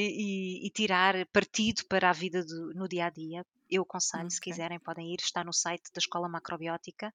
e- 0.65 0.67
e 0.67 0.71
tirar 0.71 1.15
partido 1.27 1.85
para 1.89 2.11
a 2.11 2.13
vida 2.13 2.45
do- 2.45 2.73
no 2.75 2.89
dia 2.89 3.07
a 3.07 3.11
dia. 3.11 3.45
Eu 3.71 3.83
aconselho, 3.83 4.31
se 4.31 4.41
ok. 4.41 4.49
quiserem, 4.49 4.79
podem 4.81 5.13
ir, 5.13 5.19
está 5.21 5.45
no 5.45 5.53
site 5.53 5.91
da 5.95 5.99
Escola 5.99 6.29
Macrobiótica 6.29 7.13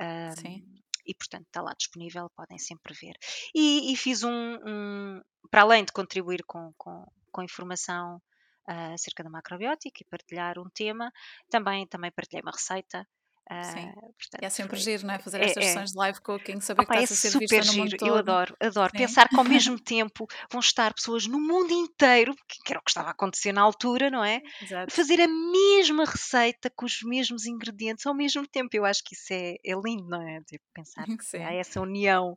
ahm, 0.00 0.36
Sim, 0.36 0.82
e, 1.06 1.14
portanto, 1.14 1.46
está 1.46 1.60
lá 1.62 1.74
disponível, 1.74 2.30
podem 2.36 2.58
sempre 2.58 2.94
ver. 2.94 3.14
E, 3.54 3.92
e 3.92 3.96
fiz 3.96 4.22
um, 4.22 4.30
um- 4.66 5.20
para 5.50 5.62
além 5.62 5.84
de 5.84 5.92
contribuir 5.92 6.44
com, 6.46 6.72
com, 6.78 7.04
com 7.32 7.42
informação 7.42 8.22
ah, 8.68 8.92
acerca 8.94 9.24
da 9.24 9.30
macrobiótica 9.30 9.98
e 10.02 10.06
partilhar 10.08 10.58
um 10.58 10.70
tema, 10.72 11.10
também, 11.50 11.86
também 11.88 12.12
partilhei 12.12 12.42
uma 12.42 12.52
receita. 12.52 13.06
Ah, 13.50 13.62
portanto, 13.62 14.42
é 14.42 14.48
sempre 14.48 14.76
foi, 14.76 14.78
giro, 14.78 15.06
não 15.06 15.14
é? 15.14 15.18
Fazer 15.18 15.40
é, 15.40 15.44
estas 15.46 15.64
é, 15.64 15.66
sessões 15.68 15.90
de 15.90 15.98
live 15.98 16.20
cooking, 16.20 16.60
saber 16.60 16.86
que 16.86 16.92
Opa, 16.92 17.00
é 17.00 17.04
a 17.04 17.06
ser 17.06 17.14
vista 17.14 17.30
super 17.30 17.66
no 17.66 17.72
mundo 17.74 17.90
giro, 17.90 18.06
eu 18.06 18.08
todo. 18.08 18.18
adoro, 18.18 18.56
adoro. 18.60 18.90
Sim, 18.92 18.98
Pensar 18.98 19.28
que 19.28 19.36
ao 19.36 19.44
mesmo 19.44 19.78
tempo 19.80 20.26
vão 20.50 20.60
estar 20.60 20.94
pessoas 20.94 21.26
no 21.26 21.40
mundo 21.40 21.72
inteiro, 21.72 22.34
que 22.48 22.72
era 22.72 22.78
o 22.78 22.82
que 22.82 22.90
estava 22.90 23.08
a 23.08 23.12
acontecer 23.12 23.52
na 23.52 23.60
altura, 23.62 24.10
não 24.10 24.24
é? 24.24 24.40
Exato. 24.62 24.92
fazer 24.94 25.20
a 25.20 25.28
mesma 25.28 26.04
receita 26.04 26.70
com 26.70 26.86
os 26.86 27.02
mesmos 27.02 27.46
ingredientes 27.46 28.06
ao 28.06 28.14
mesmo 28.14 28.46
tempo. 28.46 28.70
Eu 28.72 28.84
acho 28.84 29.02
que 29.04 29.14
isso 29.14 29.32
é, 29.32 29.56
é 29.64 29.74
lindo, 29.74 30.08
não 30.08 30.22
é? 30.22 30.40
Tipo, 30.42 30.64
pensar 30.72 31.04
que 31.18 31.36
há 31.36 31.52
essa 31.52 31.80
união. 31.80 32.36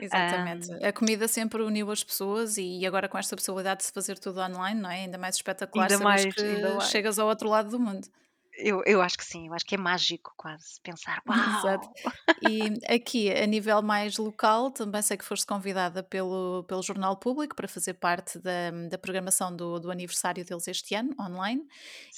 Exatamente. 0.00 0.72
Ahm, 0.72 0.84
A 0.84 0.92
comida 0.92 1.28
sempre 1.28 1.62
uniu 1.62 1.90
as 1.90 2.02
pessoas 2.02 2.56
e 2.56 2.84
agora 2.86 3.08
com 3.08 3.18
esta 3.18 3.36
possibilidade 3.36 3.80
de 3.80 3.86
se 3.86 3.92
fazer 3.92 4.18
tudo 4.18 4.40
online, 4.40 4.80
não 4.80 4.90
é? 4.90 5.02
Ainda 5.02 5.18
mais 5.18 5.36
espetacular 5.36 5.90
ainda 5.90 6.02
mais, 6.02 6.24
ainda 6.38 6.74
mais. 6.74 6.90
chegas 6.90 7.18
ao 7.18 7.28
outro 7.28 7.48
lado 7.48 7.70
do 7.70 7.78
mundo. 7.78 8.08
Eu, 8.62 8.82
eu 8.86 9.00
acho 9.00 9.16
que 9.16 9.24
sim, 9.24 9.48
eu 9.48 9.54
acho 9.54 9.64
que 9.64 9.74
é 9.74 9.78
mágico 9.78 10.32
quase 10.36 10.80
pensar, 10.82 11.22
Exato. 11.26 11.88
uau! 12.04 12.12
E 12.42 12.72
aqui, 12.94 13.30
a 13.30 13.44
nível 13.44 13.82
mais 13.82 14.16
local, 14.16 14.70
também 14.70 15.02
sei 15.02 15.16
que 15.16 15.24
foste 15.24 15.44
convidada 15.44 16.02
pelo, 16.02 16.64
pelo 16.66 16.82
Jornal 16.82 17.14
Público 17.18 17.54
para 17.54 17.68
fazer 17.68 17.94
parte 17.94 18.38
da, 18.38 18.70
da 18.88 18.96
programação 18.96 19.54
do, 19.54 19.78
do 19.78 19.90
aniversário 19.90 20.42
deles 20.42 20.66
este 20.66 20.94
ano, 20.94 21.14
online, 21.20 21.62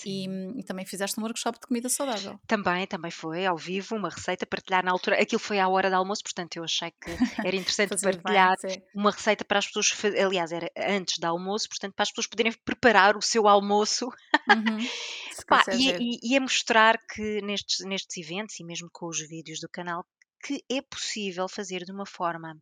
e, 0.06 0.28
e 0.56 0.62
também 0.62 0.86
fizeste 0.86 1.18
um 1.18 1.24
workshop 1.24 1.58
de 1.58 1.66
comida 1.66 1.88
saudável. 1.88 2.38
Também, 2.46 2.86
também 2.86 3.10
foi 3.10 3.46
ao 3.46 3.56
vivo, 3.56 3.96
uma 3.96 4.10
receita 4.10 4.46
partilhar 4.46 4.84
na 4.84 4.92
altura. 4.92 5.20
Aquilo 5.20 5.40
foi 5.40 5.58
à 5.58 5.68
hora 5.68 5.90
do 5.90 5.96
almoço, 5.96 6.22
portanto 6.22 6.56
eu 6.56 6.64
achei 6.64 6.92
que 6.92 7.10
era 7.44 7.56
interessante 7.56 8.00
bem, 8.00 8.12
partilhar 8.12 8.56
sim. 8.60 8.80
uma 8.94 9.10
receita 9.10 9.44
para 9.44 9.58
as 9.58 9.66
pessoas, 9.66 9.92
aliás, 10.22 10.52
era 10.52 10.70
antes 10.76 11.18
do 11.18 11.24
almoço, 11.26 11.68
portanto, 11.68 11.94
para 11.94 12.04
as 12.04 12.10
pessoas 12.10 12.26
poderem 12.26 12.52
preparar 12.64 13.16
o 13.16 13.22
seu 13.22 13.48
almoço. 13.48 14.06
Uhum. 14.48 14.78
Pá, 15.48 15.64
e, 15.72 16.18
e, 16.22 16.31
a 16.36 16.40
mostrar 16.40 16.98
que 17.12 17.40
nestes, 17.42 17.84
nestes 17.86 18.16
eventos, 18.24 18.58
e 18.60 18.64
mesmo 18.64 18.88
com 18.92 19.06
os 19.06 19.20
vídeos 19.20 19.60
do 19.60 19.68
canal, 19.68 20.04
que 20.44 20.62
é 20.70 20.82
possível 20.82 21.48
fazer 21.48 21.84
de 21.84 21.92
uma 21.92 22.06
forma 22.06 22.56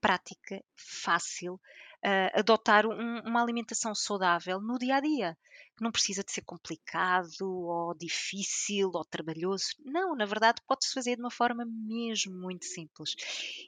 prática, 0.00 0.62
fácil, 0.76 1.60
ah, 2.04 2.40
adotar 2.40 2.86
um- 2.86 3.20
uma 3.26 3.42
alimentação 3.42 3.94
saudável 3.94 4.60
no 4.60 4.78
dia 4.78 4.96
a 4.96 5.00
dia. 5.00 5.38
Não 5.80 5.90
precisa 5.90 6.22
de 6.22 6.32
ser 6.32 6.42
complicado 6.42 7.42
ou 7.42 7.94
difícil 7.94 8.90
ou 8.94 9.04
trabalhoso. 9.04 9.68
Não, 9.84 10.14
na 10.14 10.26
verdade, 10.26 10.60
pode-se 10.66 10.92
fazer 10.92 11.16
de 11.16 11.22
uma 11.22 11.30
forma 11.30 11.64
mesmo 11.66 12.34
muito 12.38 12.66
simples. 12.66 13.14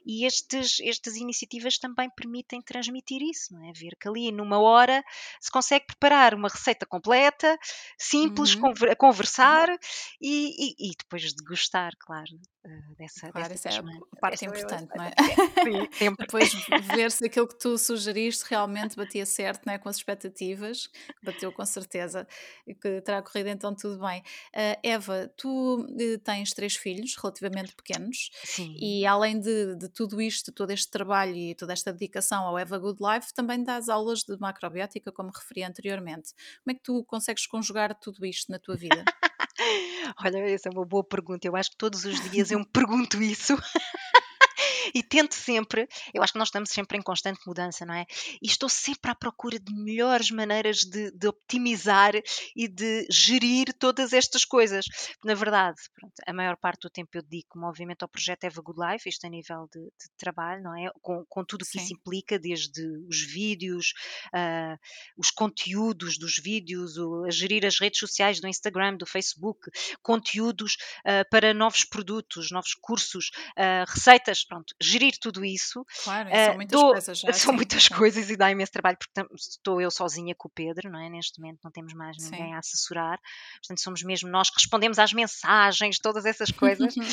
E 0.05 0.25
estes, 0.25 0.79
estas 0.81 1.15
iniciativas 1.15 1.77
também 1.77 2.09
permitem 2.15 2.61
transmitir 2.61 3.21
isso, 3.21 3.53
não 3.53 3.63
é? 3.67 3.71
Ver 3.73 3.95
que 3.99 4.07
ali 4.07 4.31
numa 4.31 4.59
hora 4.59 5.03
se 5.41 5.51
consegue 5.51 5.85
preparar 5.87 6.33
uma 6.33 6.49
receita 6.49 6.85
completa, 6.85 7.57
simples, 7.97 8.55
Uhum. 8.55 8.55
conver- 8.55 8.95
conversar 8.97 9.69
e, 10.21 10.73
e- 10.85 10.91
e 10.91 10.95
depois 10.97 11.33
degustar, 11.33 11.93
claro, 11.99 12.39
ah, 12.65 12.93
dessa, 12.97 13.31
Claro, 13.31 13.51
dessa 13.51 13.55
isso 13.55 13.67
é 13.67 13.77
a 13.77 13.83
parte 14.19 14.45
mesma 14.45 14.45
importante, 14.45 14.91
não 14.95 15.03
é? 15.05 15.11
Sim, 15.65 15.87
sempre. 15.91 16.27
Depois 16.27 16.53
ver 16.77 17.11
se 17.11 17.25
aquilo 17.25 17.47
que 17.47 17.57
tu 17.57 17.77
sugeriste 17.77 18.45
realmente 18.49 18.95
batia 18.95 19.25
certo, 19.25 19.65
não 19.65 19.73
é? 19.73 19.77
Com 19.79 19.89
as 19.89 19.97
expectativas, 19.97 20.89
bateu 21.21 21.51
com 21.51 21.65
certeza, 21.65 22.02
e 22.67 22.73
que 22.73 23.01
terá 23.01 23.21
corrido 23.21 23.49
então 23.49 23.75
tudo 23.75 23.99
bem. 23.99 24.23
Ah, 24.55 24.77
Eva, 24.83 25.31
tu 25.37 25.85
eh, 25.99 26.17
tens 26.17 26.51
três 26.51 26.75
filhos 26.75 27.15
relativamente 27.15 27.75
pequenos 27.75 28.29
Sim. 28.43 28.75
e 28.79 29.05
além 29.05 29.39
de, 29.39 29.75
de 29.75 29.89
tudo 29.89 30.21
isto, 30.21 30.51
todo 30.51 30.71
este 30.71 30.89
trabalho 30.89 31.35
e 31.35 31.55
toda 31.55 31.73
esta 31.73 31.91
dedicação 31.91 32.43
ao 32.45 32.57
Eva 32.57 32.77
Good 32.77 32.99
Life, 33.01 33.33
também 33.33 33.63
dás 33.63 33.89
aulas 33.89 34.23
de 34.23 34.37
macrobiótica, 34.37 35.11
como 35.11 35.31
referi 35.31 35.63
anteriormente. 35.63 36.33
Como 36.63 36.71
é 36.71 36.73
que 36.73 36.83
tu 36.83 37.03
consegues 37.05 37.45
conjugar 37.47 37.93
tudo 37.99 38.25
isto 38.25 38.51
na 38.51 38.59
tua 38.59 38.75
vida? 38.75 39.03
Olha, 40.23 40.39
essa 40.49 40.69
é 40.69 40.71
uma 40.71 40.85
boa 40.85 41.03
pergunta. 41.03 41.47
Eu 41.47 41.55
acho 41.55 41.71
que 41.71 41.77
todos 41.77 42.05
os 42.05 42.19
dias 42.31 42.51
eu 42.51 42.59
me 42.59 42.65
pergunto 42.65 43.21
isso. 43.21 43.55
e 44.93 45.03
tento 45.03 45.35
sempre, 45.35 45.87
eu 46.13 46.21
acho 46.23 46.33
que 46.33 46.39
nós 46.39 46.47
estamos 46.47 46.69
sempre 46.69 46.97
em 46.97 47.01
constante 47.01 47.39
mudança, 47.45 47.85
não 47.85 47.93
é? 47.93 48.05
E 48.41 48.47
estou 48.47 48.69
sempre 48.69 49.11
à 49.11 49.15
procura 49.15 49.59
de 49.59 49.73
melhores 49.73 50.31
maneiras 50.31 50.79
de, 50.79 51.11
de 51.11 51.27
optimizar 51.27 52.13
e 52.55 52.67
de 52.67 53.05
gerir 53.11 53.73
todas 53.77 54.13
estas 54.13 54.45
coisas. 54.45 54.85
Na 55.23 55.33
verdade, 55.33 55.77
pronto, 55.93 56.13
a 56.25 56.33
maior 56.33 56.57
parte 56.57 56.81
do 56.81 56.89
tempo 56.89 57.09
eu 57.13 57.21
dedico-me, 57.21 57.65
obviamente, 57.65 58.01
ao 58.03 58.09
projeto 58.09 58.43
Eva 58.45 58.61
Good 58.61 58.79
Life, 58.79 59.09
isto 59.09 59.25
a 59.25 59.29
nível 59.29 59.67
de, 59.73 59.81
de 59.81 60.09
trabalho, 60.17 60.63
não 60.63 60.75
é? 60.77 60.89
Com, 61.01 61.25
com 61.27 61.43
tudo 61.45 61.63
o 61.63 61.65
que 61.65 61.77
isso 61.77 61.93
implica, 61.93 62.37
desde 62.39 62.81
os 63.07 63.21
vídeos, 63.21 63.93
ah, 64.33 64.77
os 65.17 65.31
conteúdos 65.31 66.17
dos 66.17 66.35
vídeos, 66.37 66.97
o- 66.97 67.25
a 67.25 67.31
gerir 67.31 67.65
as 67.65 67.79
redes 67.79 67.99
sociais 67.99 68.39
do 68.39 68.47
Instagram, 68.47 68.97
do 68.97 69.05
Facebook, 69.05 69.69
conteúdos 70.01 70.77
ah, 71.05 71.25
para 71.29 71.53
novos 71.53 71.83
produtos, 71.85 72.51
novos 72.51 72.73
cursos, 72.75 73.31
ah, 73.57 73.85
receitas, 73.87 74.43
pronto, 74.43 74.72
gerir 74.81 75.13
tudo 75.19 75.43
isso. 75.45 75.85
claro, 76.03 76.29
e 76.29 76.33
ah, 76.33 76.45
são 76.47 76.55
muitas 76.55 76.79
dou- 76.79 76.91
coisas 76.91 77.19
já, 77.19 77.27
são 77.33 77.51
sim, 77.51 77.55
muitas 77.55 77.83
sim, 77.83 77.93
coisas 77.93 78.29
e 78.29 78.35
dá 78.37 78.51
imenso 78.51 78.71
trabalho, 78.71 78.97
porque 78.97 79.35
estou 79.35 79.79
eu 79.81 79.89
sozinha 79.91 80.33
com 80.37 80.47
o 80.47 80.51
Pedro, 80.51 80.89
não 80.91 80.99
é? 80.99 81.09
Neste 81.09 81.39
momento 81.39 81.59
não 81.63 81.71
temos 81.71 81.93
mais 81.93 82.17
sim. 82.17 82.31
ninguém 82.31 82.53
a 82.55 82.59
assessorar, 82.59 83.19
portanto 83.61 83.81
somos 83.81 84.03
mesmo 84.03 84.29
nós 84.29 84.49
que 84.49 84.59
respondemos 84.59 84.99
às 84.99 85.13
mensagens, 85.13 85.99
todas 85.99 86.25
essas 86.25 86.51
coisas. 86.51 86.93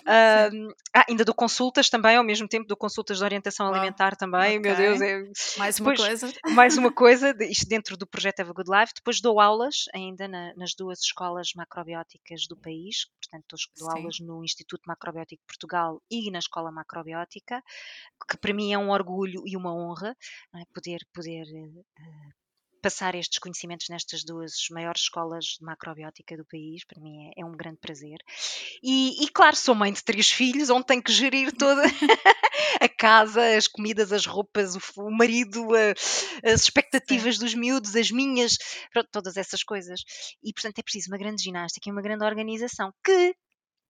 Sim. 0.00 0.68
ah, 0.94 1.04
ainda 1.08 1.24
dou 1.24 1.34
consultas 1.34 1.88
também, 1.90 2.16
ao 2.16 2.24
mesmo 2.24 2.48
tempo 2.48 2.66
dou 2.66 2.76
consultas 2.76 3.18
de 3.18 3.24
orientação 3.24 3.66
Uau, 3.66 3.74
alimentar 3.74 4.16
também, 4.16 4.58
meu 4.58 4.72
ok. 4.72 4.84
Deus, 4.84 5.00
é... 5.00 5.22
Mais 5.58 5.78
uma 5.78 5.90
Depois, 5.90 6.08
coisa. 6.08 6.32
mais 6.54 6.76
uma 6.78 6.92
coisa, 6.92 7.36
isto 7.40 7.68
dentro 7.68 7.96
do 7.96 8.06
projeto 8.06 8.40
Have 8.40 8.50
a 8.50 8.52
Good 8.52 8.70
Life, 8.70 8.92
depois 8.96 9.20
dou 9.20 9.40
aulas 9.40 9.84
ainda 9.94 10.26
na- 10.28 10.54
nas 10.56 10.74
duas 10.74 11.00
escolas 11.00 11.48
macrobióticas 11.54 12.46
do 12.48 12.56
país, 12.56 13.06
portanto 13.20 13.56
dou, 13.78 13.90
Sim, 13.90 13.98
aulas 13.98 14.16
no 14.20 14.44
Instituto 14.44 14.82
Macrobiótico 14.86 15.40
de 15.42 15.46
Portugal 15.46 16.00
e 16.10 16.30
na 16.30 16.38
Escola 16.38 16.70
Macrobiótica, 16.72 17.09
que 18.28 18.36
para 18.38 18.54
mim 18.54 18.72
é 18.72 18.78
um 18.78 18.90
orgulho 18.90 19.42
e 19.46 19.56
uma 19.56 19.74
honra 19.74 20.16
é? 20.54 20.64
poder, 20.72 21.00
poder 21.12 21.44
eh, 21.46 21.82
passar 22.82 23.14
estes 23.14 23.38
conhecimentos 23.38 23.88
nestas 23.88 24.24
duas 24.24 24.52
maiores 24.70 25.02
escolas 25.02 25.44
de 25.58 25.64
macrobiótica 25.64 26.36
do 26.36 26.44
país, 26.46 26.84
para 26.84 27.00
mim 27.00 27.28
é, 27.36 27.42
é 27.42 27.44
um 27.44 27.52
grande 27.52 27.78
prazer. 27.78 28.18
E, 28.82 29.22
e, 29.24 29.28
claro, 29.28 29.56
sou 29.56 29.74
mãe 29.74 29.92
de 29.92 30.02
três 30.02 30.30
filhos, 30.30 30.70
onde 30.70 30.86
tenho 30.86 31.02
que 31.02 31.12
gerir 31.12 31.52
toda 31.52 31.82
a 32.80 32.88
casa, 32.88 33.56
as 33.56 33.66
comidas, 33.66 34.12
as 34.12 34.24
roupas, 34.26 34.74
o, 34.76 34.80
o 35.02 35.10
marido, 35.10 35.74
a- 35.74 36.50
as 36.52 36.62
sim. 36.62 36.62
expectativas 36.62 37.38
dos 37.38 37.54
miúdos, 37.54 37.94
as 37.94 38.10
minhas, 38.10 38.56
pronto, 38.92 39.08
todas 39.12 39.36
essas 39.36 39.62
coisas. 39.62 40.00
E 40.42 40.52
portanto 40.52 40.78
é 40.78 40.82
preciso 40.82 41.10
uma 41.10 41.18
grande 41.18 41.42
ginástica 41.42 41.88
e 41.88 41.92
uma 41.92 42.02
grande 42.02 42.24
organização 42.24 42.92
que 43.04 43.34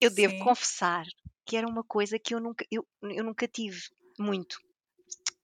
eu 0.01 0.09
devo 0.09 0.39
confessar 0.39 1.05
que 1.45 1.55
era 1.55 1.67
uma 1.67 1.83
coisa 1.83 2.17
que 2.17 2.33
eu 2.33 2.39
nunca, 2.39 2.65
eu, 2.71 2.85
eu 3.03 3.23
nunca 3.23 3.47
tive 3.47 3.79
muito, 4.17 4.57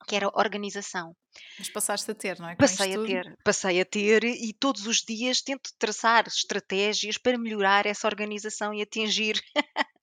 que 0.08 0.15
era 0.15 0.28
organização. 0.34 1.15
Mas 1.60 1.70
passaste 1.70 2.10
a 2.10 2.15
ter, 2.15 2.39
não 2.39 2.50
é? 2.50 2.56
passei 2.56 2.96
a 2.96 3.06
ter, 3.06 3.38
passei 3.43 3.80
a 3.80 3.86
ter 3.86 4.24
e 4.24 4.54
todos 4.54 4.88
os 4.88 4.98
dias 4.98 5.41
tento 5.41 5.70
traçar 5.78 6.28
estratégias 6.28 7.17
para 7.17 7.38
melhorar 7.38 7.86
essa 7.86 8.08
organização 8.08 8.74
e 8.74 8.82
atingir 8.82 9.39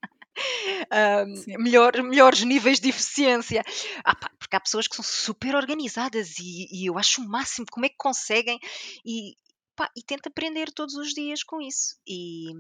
um, 1.26 1.62
melhor, 1.62 2.00
melhores 2.02 2.42
níveis 2.42 2.78
de 2.78 2.88
eficiência. 2.88 3.64
Ah, 4.04 4.14
pá, 4.14 4.30
porque 4.38 4.54
há 4.54 4.60
pessoas 4.60 4.86
que 4.86 4.94
são 4.94 5.04
super 5.04 5.54
organizadas 5.54 6.38
e, 6.38 6.68
e, 6.70 6.86
eu 6.86 6.98
acho 6.98 7.20
o 7.20 7.28
máximo 7.28 7.66
como 7.70 7.86
é 7.86 7.88
que 7.88 7.96
conseguem 7.96 8.58
e, 9.04 9.36
pá, 9.76 9.90
e 9.96 10.02
tento 10.02 10.28
aprender 10.28 10.72
todos 10.72 10.94
os 10.94 11.10
dias 11.12 11.42
com 11.42 11.60
isso. 11.60 11.96
E, 12.06 12.52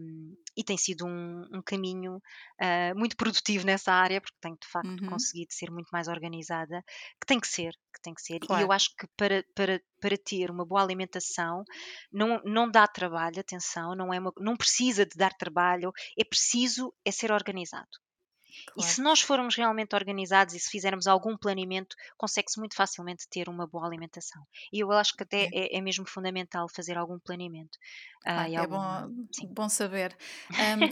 e 0.56 0.64
tem 0.64 0.76
sido 0.76 1.06
um, 1.06 1.46
um 1.52 1.62
caminho 1.62 2.16
uh, 2.16 2.98
muito 2.98 3.16
produtivo 3.16 3.64
nessa 3.66 3.92
área, 3.92 4.20
porque 4.20 4.36
tenho 4.40 4.56
de 4.60 4.68
facto 4.68 5.02
uhum. 5.02 5.08
conseguido 5.08 5.52
ser 5.52 5.70
muito 5.70 5.88
mais 5.92 6.08
organizada, 6.08 6.82
que 7.20 7.26
tem 7.26 7.40
que 7.40 7.48
ser, 7.48 7.72
que 7.92 8.02
tem 8.02 8.14
que 8.14 8.22
ser. 8.22 8.40
Claro. 8.40 8.62
E 8.62 8.64
eu 8.64 8.72
acho 8.72 8.90
que 8.96 9.06
para, 9.16 9.44
para, 9.54 9.80
para 10.00 10.18
ter 10.18 10.50
uma 10.50 10.64
boa 10.64 10.82
alimentação 10.82 11.64
não, 12.12 12.40
não 12.44 12.70
dá 12.70 12.86
trabalho, 12.86 13.40
atenção, 13.40 13.94
não, 13.94 14.12
é 14.12 14.18
uma, 14.18 14.32
não 14.38 14.56
precisa 14.56 15.06
de 15.06 15.16
dar 15.16 15.32
trabalho, 15.32 15.92
é 16.18 16.24
preciso 16.24 16.92
é 17.04 17.10
ser 17.10 17.32
organizado. 17.32 18.03
Claro. 18.66 18.88
E 18.88 18.92
se 18.92 19.00
nós 19.02 19.20
formos 19.20 19.56
realmente 19.56 19.94
organizados 19.94 20.54
e 20.54 20.60
se 20.60 20.70
fizermos 20.70 21.06
algum 21.06 21.36
planeamento, 21.36 21.96
consegue-se 22.16 22.58
muito 22.58 22.74
facilmente 22.74 23.28
ter 23.28 23.48
uma 23.48 23.66
boa 23.66 23.86
alimentação. 23.86 24.42
E 24.72 24.80
eu 24.80 24.90
acho 24.92 25.14
que 25.16 25.22
até 25.22 25.44
é, 25.44 25.48
é, 25.52 25.78
é 25.78 25.80
mesmo 25.80 26.08
fundamental 26.08 26.66
fazer 26.68 26.96
algum 26.96 27.18
planeamento. 27.18 27.78
Ah, 28.26 28.48
é 28.48 28.56
algum... 28.56 28.76
bom, 28.76 29.24
bom 29.50 29.68
saber. 29.68 30.16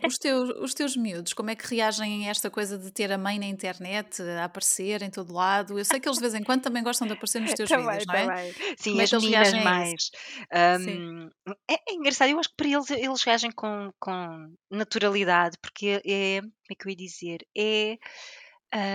Os, 0.07 0.19
teus, 0.19 0.51
os 0.61 0.75
teus 0.75 0.97
miúdos, 0.97 1.33
como 1.33 1.51
é 1.51 1.57
que 1.57 1.67
reagem 1.75 2.27
a 2.27 2.31
esta 2.31 2.51
coisa 2.51 2.79
de 2.79 2.91
ter 2.91 3.11
a 3.11 3.17
mãe 3.17 3.39
na 3.39 3.47
internet, 3.47 4.21
a 4.23 4.45
aparecer 4.45 5.03
em 5.03 5.11
todo 5.11 5.33
lado? 5.33 5.79
Eu 5.79 5.85
sei 5.85 5.99
que 5.99 6.09
eles 6.09 6.19
de 6.19 6.23
vez 6.23 6.35
em 6.35 6.43
quando 6.43 6.63
também 6.63 6.83
gostam 6.83 7.07
de 7.07 7.15
aparecer 7.15 7.41
nos 7.41 7.55
teus 7.55 7.69
também, 7.69 7.87
vídeos, 7.87 8.07
não 8.07 8.15
é? 8.15 8.27
Também. 8.27 8.55
Sim, 8.77 8.91
como 8.91 9.01
é 9.01 9.05
as 9.05 9.13
meninas 9.13 9.53
mais. 9.65 10.11
Um, 10.53 11.31
é, 11.69 11.75
é, 11.75 11.95
engraçado, 11.95 12.29
eu 12.31 12.39
acho 12.39 12.51
que 12.51 12.57
para 12.57 12.69
eles 12.69 12.91
eles 12.91 13.23
reagem 13.23 13.51
com, 13.51 13.91
com 13.99 14.55
naturalidade, 14.71 15.57
porque 15.61 16.03
é, 16.07 16.41
como 16.63 16.73
é 16.73 16.75
que 16.75 16.87
eu 16.87 16.91
ia 16.91 16.97
dizer? 16.97 17.47
É 17.57 17.99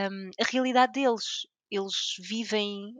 um, 0.09 0.29
a 0.39 0.43
realidade 0.51 0.93
deles. 0.93 1.47
Eles 1.69 2.15
vivem 2.19 2.95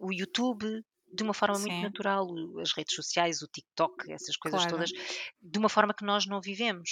o 0.00 0.12
YouTube, 0.12 0.84
de 1.12 1.22
uma 1.22 1.32
forma 1.32 1.58
muito 1.58 1.82
natural, 1.82 2.28
as 2.60 2.72
redes 2.72 2.94
sociais, 2.94 3.42
o 3.42 3.46
TikTok, 3.46 4.12
essas 4.12 4.36
coisas 4.36 4.62
claro. 4.62 4.76
todas, 4.76 4.90
de 5.40 5.58
uma 5.58 5.68
forma 5.68 5.94
que 5.94 6.04
nós 6.04 6.26
não 6.26 6.40
vivemos. 6.40 6.90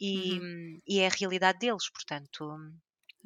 E, 0.00 0.38
uhum. 0.38 0.80
e 0.86 1.00
é 1.00 1.06
a 1.06 1.10
realidade 1.10 1.58
deles, 1.58 1.90
portanto. 1.90 2.56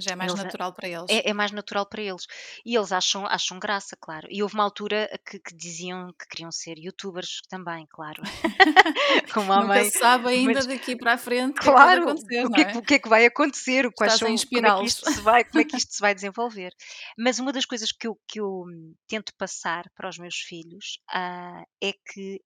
Já 0.02 0.12
é 0.12 0.16
mais 0.16 0.32
eles, 0.32 0.44
natural 0.44 0.72
para 0.72 0.88
eles. 0.88 1.06
É, 1.08 1.30
é, 1.30 1.32
mais 1.32 1.52
natural 1.52 1.86
para 1.86 2.02
eles. 2.02 2.26
E 2.64 2.74
eles 2.74 2.92
acham, 2.92 3.26
acham 3.26 3.58
graça, 3.58 3.96
claro. 4.00 4.26
E 4.30 4.42
houve 4.42 4.54
uma 4.54 4.64
altura 4.64 5.08
que, 5.26 5.38
que 5.38 5.54
diziam 5.54 6.12
que 6.18 6.26
queriam 6.28 6.50
ser 6.50 6.78
youtubers 6.78 7.40
também, 7.48 7.86
claro. 7.90 8.22
Como 9.32 9.52
a 9.52 9.56
Nunca 9.56 9.68
mãe. 9.68 9.84
se 9.90 9.98
sabe 9.98 10.28
ainda 10.28 10.54
Mas, 10.54 10.66
daqui 10.66 10.96
para 10.96 11.14
a 11.14 11.18
frente 11.18 11.60
claro, 11.60 12.10
o 12.10 12.26
que, 12.26 12.36
é 12.36 12.48
que, 12.48 12.60
é? 12.60 12.78
o 12.78 12.82
que 12.82 12.94
é 12.94 12.98
que 12.98 13.08
vai 13.08 13.26
acontecer, 13.26 13.90
quais 13.92 14.14
são, 14.14 14.28
como 14.28 14.66
é, 14.66 14.78
que 14.78 14.86
isto 14.86 15.10
se 15.10 15.20
vai, 15.20 15.44
como 15.44 15.60
é 15.60 15.64
que 15.64 15.76
isto 15.78 15.94
se 15.94 16.00
vai 16.00 16.14
desenvolver. 16.14 16.74
Mas 17.16 17.38
uma 17.38 17.52
das 17.52 17.64
coisas 17.64 17.92
que 17.92 18.06
eu, 18.06 18.18
que 18.26 18.40
eu 18.40 18.64
tento 19.06 19.32
passar 19.36 19.84
para 19.94 20.08
os 20.08 20.18
meus 20.18 20.36
filhos 20.36 20.98
uh, 21.10 21.64
é 21.80 21.92
que 22.12 22.40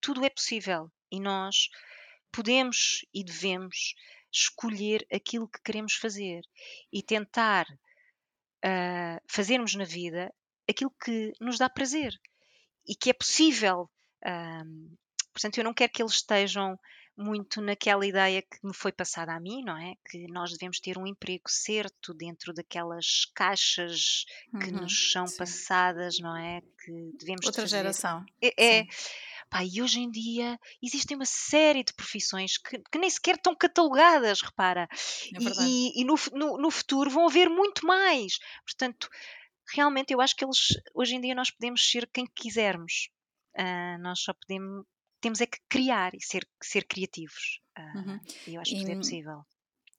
tudo 0.00 0.24
é 0.24 0.30
possível 0.30 0.90
e 1.10 1.20
nós 1.20 1.68
podemos 2.32 3.04
e 3.14 3.22
devemos 3.22 3.94
escolher 4.32 5.06
aquilo 5.12 5.48
que 5.48 5.62
queremos 5.62 5.94
fazer 5.94 6.42
e 6.92 7.02
tentar 7.02 7.66
uh, 8.64 9.20
fazermos 9.26 9.74
na 9.74 9.84
vida 9.84 10.32
aquilo 10.68 10.92
que 11.04 11.32
nos 11.40 11.58
dá 11.58 11.68
prazer 11.68 12.18
e 12.86 12.94
que 12.94 13.10
é 13.10 13.12
possível. 13.12 13.90
Uh, 14.24 14.96
portanto, 15.32 15.58
eu 15.58 15.64
não 15.64 15.74
quero 15.74 15.92
que 15.92 16.02
eles 16.02 16.14
estejam 16.14 16.78
muito 17.16 17.60
naquela 17.60 18.06
ideia 18.06 18.40
que 18.40 18.58
me 18.64 18.74
foi 18.74 18.90
passada 18.90 19.34
a 19.34 19.40
mim, 19.40 19.62
não 19.62 19.76
é? 19.76 19.94
Que 20.08 20.26
nós 20.28 20.50
devemos 20.52 20.80
ter 20.80 20.96
um 20.96 21.06
emprego 21.06 21.44
certo 21.46 22.14
dentro 22.14 22.54
daquelas 22.54 23.26
caixas 23.34 24.24
que 24.58 24.70
uhum, 24.70 24.82
nos 24.82 25.12
são 25.12 25.26
sim. 25.26 25.36
passadas, 25.36 26.18
não 26.18 26.34
é? 26.34 26.62
Que 26.82 27.12
devemos 27.18 27.46
Outra 27.46 27.62
fazer. 27.62 27.76
geração. 27.76 28.24
É, 28.40 28.80
é 28.80 28.86
Pá, 29.52 29.62
e 29.62 29.82
hoje 29.82 30.00
em 30.00 30.10
dia 30.10 30.58
existem 30.82 31.14
uma 31.14 31.26
série 31.26 31.84
de 31.84 31.92
profissões 31.92 32.56
que, 32.56 32.78
que 32.90 32.98
nem 32.98 33.10
sequer 33.10 33.34
estão 33.34 33.54
catalogadas, 33.54 34.40
repara. 34.40 34.88
É 34.90 35.38
e, 35.38 35.90
e, 35.92 36.00
e 36.00 36.04
no, 36.06 36.14
no, 36.32 36.56
no, 36.56 36.70
futuro 36.70 37.10
vão 37.10 37.26
haver 37.26 37.50
muito 37.50 37.86
mais. 37.86 38.38
Portanto, 38.64 39.10
realmente 39.74 40.10
eu 40.10 40.22
acho 40.22 40.34
que 40.34 40.42
eles, 40.42 40.68
hoje 40.94 41.16
em 41.16 41.20
dia, 41.20 41.34
nós 41.34 41.50
podemos 41.50 41.86
ser 41.86 42.08
quem 42.10 42.26
quisermos. 42.34 43.10
Uh, 43.54 44.00
nós 44.00 44.20
só 44.20 44.32
podemos, 44.32 44.86
temos 45.20 45.42
é 45.42 45.46
que 45.46 45.58
criar 45.68 46.14
e 46.14 46.22
ser, 46.22 46.48
ser 46.62 46.86
criativos. 46.86 47.60
Uh, 47.78 47.98
uhum. 47.98 48.20
E 48.46 48.54
eu 48.54 48.60
acho 48.62 48.70
que 48.70 48.78
isso 48.78 48.90
é 48.90 48.96
possível. 48.96 49.44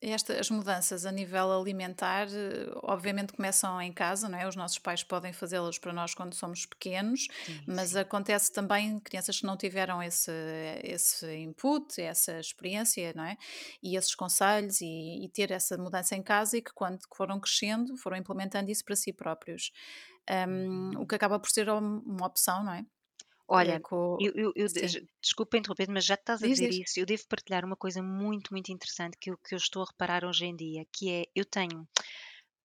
Estas 0.06 0.50
mudanças 0.50 1.06
a 1.06 1.12
nível 1.14 1.58
alimentar, 1.58 2.28
eh, 2.28 2.70
obviamente 2.84 3.32
começam 3.32 3.82
em 3.82 3.94
casa, 3.94 4.28
não 4.28 4.38
é? 4.38 4.46
Os 4.46 4.56
nossos 4.56 4.78
pais 4.78 5.02
podem 5.02 5.32
fazê-las 5.32 5.80
para 5.80 5.94
nós 5.94 6.14
quando 6.14 6.34
somos 6.34 6.66
pequenos, 6.66 7.28
sim, 7.46 7.64
mas 7.66 7.92
sim. 7.92 8.00
acontece 8.00 8.52
também 8.52 9.00
crianças 9.00 9.40
que 9.40 9.46
não 9.46 9.56
tiveram 9.56 10.04
esse, 10.04 10.30
esse 10.84 11.34
input, 11.38 12.02
essa 12.02 12.38
experiência, 12.38 13.14
não 13.16 13.24
é? 13.24 13.38
E 13.82 13.96
esses 13.96 14.14
conselhos 14.14 14.82
e, 14.82 15.24
e 15.24 15.30
ter 15.30 15.52
essa 15.52 15.78
mudança 15.78 16.16
em 16.18 16.22
casa 16.22 16.58
e 16.58 16.62
que 16.62 16.74
quando 16.74 17.00
foram 17.16 17.40
crescendo 17.40 17.96
foram 17.96 18.18
implementando 18.18 18.70
isso 18.70 18.84
para 18.84 18.98
si 18.98 19.14
próprios. 19.14 19.72
Um, 20.30 21.00
o 21.02 21.08
que 21.08 21.16
acaba 21.16 21.40
por 21.40 21.50
ser 21.50 21.70
uma 21.70 22.26
opção, 22.26 22.62
não 22.64 22.74
é? 22.74 22.86
Olha, 23.48 23.80
com... 23.80 24.18
eu, 24.20 24.32
eu, 24.36 24.54
eu 24.56 24.68
desculpa 25.22 25.58
interromper, 25.58 25.90
mas 25.90 26.06
já 26.06 26.16
estás 26.16 26.42
a 26.42 26.48
dizer 26.48 26.70
diz. 26.70 26.90
isso. 26.90 27.00
Eu 27.00 27.06
devo 27.06 27.28
partilhar 27.28 27.66
uma 27.66 27.76
coisa 27.76 28.02
muito, 28.02 28.54
muito 28.54 28.72
interessante 28.72 29.18
que 29.20 29.32
eu, 29.32 29.38
que 29.38 29.54
eu 29.54 29.58
estou 29.58 29.84
a 29.84 29.86
reparar 29.86 30.24
hoje 30.24 30.46
em 30.46 30.56
dia, 30.56 30.86
que 30.92 31.12
é 31.12 31.26
eu 31.36 31.46
tenho. 31.46 31.88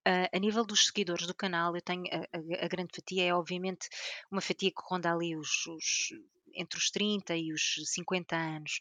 Uh, 0.07 0.29
a 0.33 0.39
nível 0.39 0.65
dos 0.65 0.87
seguidores 0.87 1.27
do 1.27 1.35
canal, 1.35 1.75
eu 1.75 1.81
tenho 1.81 2.05
a, 2.05 2.37
a, 2.37 2.65
a, 2.65 2.67
grande 2.67 2.95
fatia, 2.95 3.25
é 3.25 3.33
obviamente 3.33 3.89
uma 4.31 4.41
fatia 4.41 4.71
que 4.71 4.81
ronda 4.81 5.11
ali 5.11 5.35
os, 5.35 5.67
os 5.67 6.13
entre 6.55 6.79
os 6.79 6.89
30 6.89 7.35
e 7.35 7.51
os 7.51 7.75
50 7.85 8.35
anos, 8.35 8.79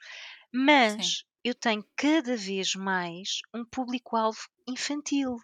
mas 0.54 1.18
Sim. 1.18 1.24
eu 1.44 1.54
tenho 1.54 1.84
cada 1.96 2.36
vez 2.36 2.74
mais 2.76 3.40
um 3.52 3.64
público-alvo 3.64 4.38
infantil. 4.66 5.36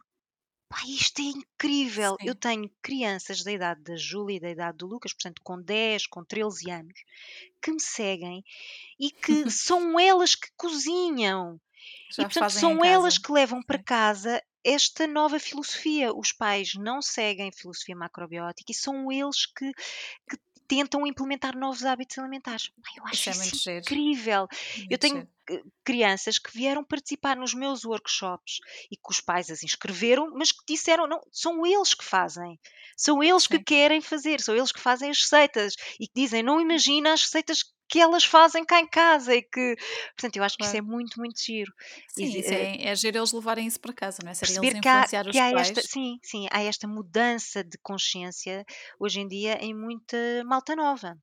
Pá, 0.75 0.81
isto 0.89 1.21
é 1.21 1.27
incrível! 1.27 2.17
Sim. 2.21 2.27
Eu 2.27 2.35
tenho 2.35 2.69
crianças 2.83 3.45
da 3.45 3.53
idade 3.53 3.81
da 3.83 3.95
Júlia 3.95 4.39
e 4.39 4.41
da 4.41 4.51
idade 4.51 4.79
do 4.79 4.89
Lucas, 4.89 5.13
portanto 5.13 5.41
com 5.45 5.61
10, 5.63 6.09
com 6.09 6.25
13 6.25 6.69
anos, 6.69 6.95
que 7.63 7.71
me 7.71 7.81
seguem 7.81 8.45
e 8.99 9.09
que 9.13 9.49
são 9.53 10.01
elas 10.01 10.35
que 10.35 10.49
cozinham. 10.57 11.61
Já 12.11 12.25
e 12.25 12.27
portanto 12.27 12.51
são 12.51 12.85
elas 12.85 13.19
que 13.19 13.31
levam 13.31 13.63
para 13.63 13.81
casa 13.81 14.43
esta 14.65 15.07
nova 15.07 15.39
filosofia. 15.39 16.13
Os 16.13 16.33
pais 16.33 16.75
não 16.75 17.01
seguem 17.01 17.53
filosofia 17.53 17.95
macrobiótica 17.95 18.73
e 18.73 18.75
são 18.75 19.13
eles 19.13 19.47
que, 19.47 19.73
que 20.29 20.37
tentam 20.67 21.07
implementar 21.07 21.57
novos 21.57 21.85
hábitos 21.85 22.19
alimentares. 22.19 22.71
Eu 22.97 23.05
acho 23.07 23.31
isso, 23.31 23.41
é 23.43 23.47
isso 23.47 23.71
incrível. 23.71 24.49
Muito 24.77 24.93
eu 24.93 24.99
tenho 24.99 25.29
crianças 25.85 26.39
que 26.39 26.51
vieram 26.53 26.83
participar 26.83 27.37
nos 27.37 27.53
meus 27.55 27.85
workshops 27.85 28.61
e 28.91 28.97
que 28.97 29.11
os 29.11 29.21
pais 29.21 29.51
as 29.51 29.63
inscreveram, 29.63 30.31
mas 30.35 30.53
que 30.53 30.65
disseram, 30.67 31.07
não, 31.07 31.21
são 31.31 31.67
eles 31.67 31.95
que 31.95 32.05
fazem. 32.05 32.59
São 32.97 33.23
eles 33.23 33.43
Sim. 33.43 33.49
que 33.51 33.59
querem 33.65 34.01
fazer, 34.01 34.41
são 34.41 34.57
eles 34.57 34.73
que 34.73 34.81
fazem 34.81 35.11
as 35.11 35.21
receitas 35.21 35.75
e 36.01 36.07
que 36.07 36.13
dizem, 36.15 36.43
não 36.43 36.61
imagina 36.61 37.13
as 37.13 37.23
receitas 37.23 37.63
que 37.95 38.01
elas 38.01 38.25
fazem 38.25 38.65
cá 38.65 38.81
em 38.81 38.89
casa 38.89 39.37
e 39.37 39.41
que, 39.41 39.77
portanto, 40.17 40.37
eu 40.37 40.43
acho 40.43 40.57
que 40.57 40.65
claro. 40.65 40.77
isso 40.77 40.79
é 40.79 40.81
muito, 40.81 41.17
muito 41.17 41.41
giro. 41.41 41.73
Sim, 42.09 42.25
e, 42.25 42.41
isso 42.41 42.53
é, 42.53 42.87
é 42.87 42.97
giro 42.97 43.19
eles 43.19 43.33
levarem 43.33 43.69
isso 43.69 43.79
para 43.79 43.93
casa, 43.93 44.19
não 44.25 44.33
é? 44.33 44.35
Serem 44.35 44.57
eles 44.57 44.79
influenciar 44.79 45.25
há, 45.25 45.31
os 45.31 45.37
pais. 45.37 45.69
Esta, 45.69 45.81
sim, 45.83 46.19
sim, 46.21 46.49
há 46.51 46.61
esta 46.61 46.89
mudança 46.89 47.63
de 47.63 47.79
consciência 47.79 48.67
hoje 48.99 49.21
em 49.21 49.29
dia 49.29 49.59
em 49.63 49.73
muita 49.73 50.17
malta 50.45 50.75
nova 50.75 51.17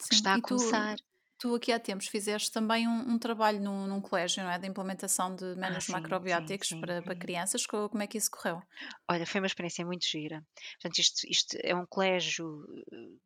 sim, 0.00 0.10
que 0.10 0.14
está 0.14 0.34
a 0.34 0.40
começar. 0.40 0.96
Tu, 1.40 1.54
aqui 1.54 1.72
há 1.72 1.80
tempos 1.80 2.06
fizeste 2.06 2.52
também 2.52 2.86
um, 2.86 3.12
um 3.12 3.18
trabalho 3.18 3.58
num, 3.58 3.86
num, 3.86 3.98
colégio, 3.98 4.42
não 4.44 4.50
é? 4.50 4.58
De 4.58 4.68
implementação 4.68 5.34
de 5.34 5.56
menus 5.56 5.88
ah, 5.88 5.92
macrobióticos 5.92 6.68
sim, 6.68 6.74
sim, 6.74 6.80
para, 6.82 7.00
para, 7.00 7.16
crianças. 7.16 7.66
Como 7.66 8.02
é 8.02 8.06
que 8.06 8.18
isso 8.18 8.30
correu? 8.30 8.60
Olha, 9.08 9.24
foi 9.24 9.40
uma 9.40 9.46
experiência 9.46 9.82
muito 9.86 10.04
gira. 10.06 10.44
Portanto, 10.74 10.98
isto, 10.98 11.26
isto 11.26 11.56
é 11.62 11.74
um 11.74 11.86
colégio 11.86 12.62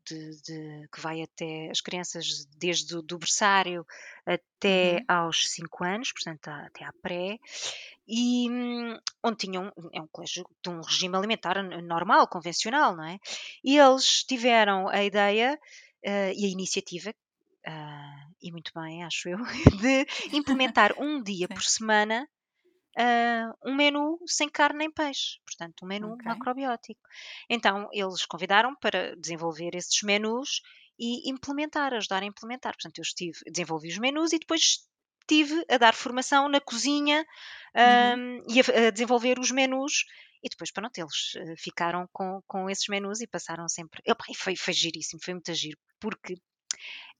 de, 0.08 0.30
de, 0.42 0.88
que 0.92 1.00
vai 1.00 1.22
até 1.22 1.68
as 1.72 1.80
crianças 1.80 2.46
desde 2.56 2.96
o 2.96 3.02
do 3.02 3.18
berçário 3.18 3.84
até 4.24 4.98
uhum. 5.10 5.16
aos 5.16 5.50
5 5.50 5.84
anos, 5.84 6.12
portanto, 6.12 6.46
até 6.46 6.84
à 6.84 6.92
pré 7.02 7.36
e 8.06 8.48
hum, 8.48 8.96
onde 9.24 9.38
tinham 9.38 9.72
é 9.92 10.00
um 10.00 10.06
colégio 10.06 10.44
de 10.62 10.70
um 10.70 10.80
regime 10.80 11.16
alimentar 11.16 11.60
normal, 11.82 12.28
convencional, 12.28 12.94
não 12.94 13.04
é? 13.04 13.18
E 13.64 13.76
eles 13.76 14.22
tiveram 14.22 14.88
a 14.88 15.02
ideia 15.02 15.58
uh, 16.06 16.32
e 16.32 16.44
a 16.44 16.48
iniciativa 16.48 17.12
e 18.44 18.52
muito 18.52 18.70
bem, 18.74 19.02
acho 19.02 19.30
eu, 19.30 19.38
de 19.80 20.06
implementar 20.36 20.92
um 20.98 21.20
dia 21.24 21.48
por 21.48 21.62
semana 21.62 22.28
uh, 22.98 23.70
um 23.70 23.74
menu 23.74 24.18
sem 24.26 24.50
carne 24.50 24.80
nem 24.80 24.92
peixe, 24.92 25.38
portanto, 25.46 25.82
um 25.82 25.88
menu 25.88 26.12
okay. 26.12 26.26
macrobiótico. 26.26 27.00
Então, 27.48 27.88
eles 27.90 28.26
convidaram 28.26 28.76
para 28.76 29.16
desenvolver 29.16 29.74
esses 29.74 30.02
menus 30.02 30.60
e 30.98 31.30
implementar, 31.30 31.94
ajudar 31.94 32.22
a 32.22 32.26
implementar. 32.26 32.74
Portanto, 32.74 32.98
eu 32.98 33.02
estive, 33.02 33.38
desenvolvi 33.50 33.88
os 33.88 33.98
menus 33.98 34.34
e 34.34 34.38
depois 34.38 34.86
estive 35.22 35.64
a 35.70 35.78
dar 35.78 35.94
formação 35.94 36.46
na 36.46 36.60
cozinha 36.60 37.24
um, 37.74 38.20
uhum. 38.20 38.42
e 38.46 38.60
a, 38.60 38.88
a, 38.88 38.90
desenvolver 38.90 39.38
os 39.38 39.50
menus. 39.50 40.04
E 40.42 40.48
depois, 40.50 40.70
pronto, 40.70 40.96
eles 40.98 41.34
uh, 41.36 41.56
ficaram 41.56 42.06
com, 42.12 42.42
com 42.46 42.68
esses 42.68 42.86
menus 42.88 43.22
e 43.22 43.26
passaram 43.26 43.66
sempre. 43.70 44.02
Opa, 44.06 44.24
e 44.28 44.34
foi, 44.34 44.54
foi 44.54 44.74
giríssimo, 44.74 45.18
foi 45.24 45.32
muito 45.32 45.54
giro, 45.54 45.78
porque 45.98 46.36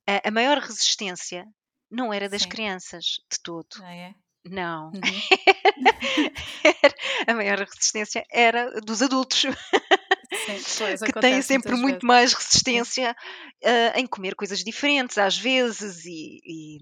a, 0.07 0.29
a 0.29 0.31
maior 0.31 0.59
resistência 0.59 1.47
não 1.91 2.13
era 2.13 2.29
das 2.29 2.43
Sim. 2.43 2.49
crianças 2.49 3.05
de 3.31 3.41
todo. 3.43 3.67
Ah, 3.83 3.95
é? 3.95 4.15
Não. 4.45 4.89
Uhum. 4.89 5.01
a 7.27 7.35
maior 7.35 7.59
resistência 7.59 8.25
era 8.31 8.81
dos 8.81 9.01
adultos. 9.01 9.41
Sim, 9.41 11.07
que 11.07 11.21
têm 11.21 11.41
sempre 11.41 11.73
muito 11.73 12.01
vezes. 12.01 12.03
mais 12.03 12.35
resistência 12.35 13.17
uh, 13.63 13.99
em 13.99 14.07
comer 14.07 14.35
coisas 14.35 14.63
diferentes, 14.63 15.17
às 15.17 15.39
vezes, 15.39 16.05
e, 16.05 16.41
e 16.45 16.79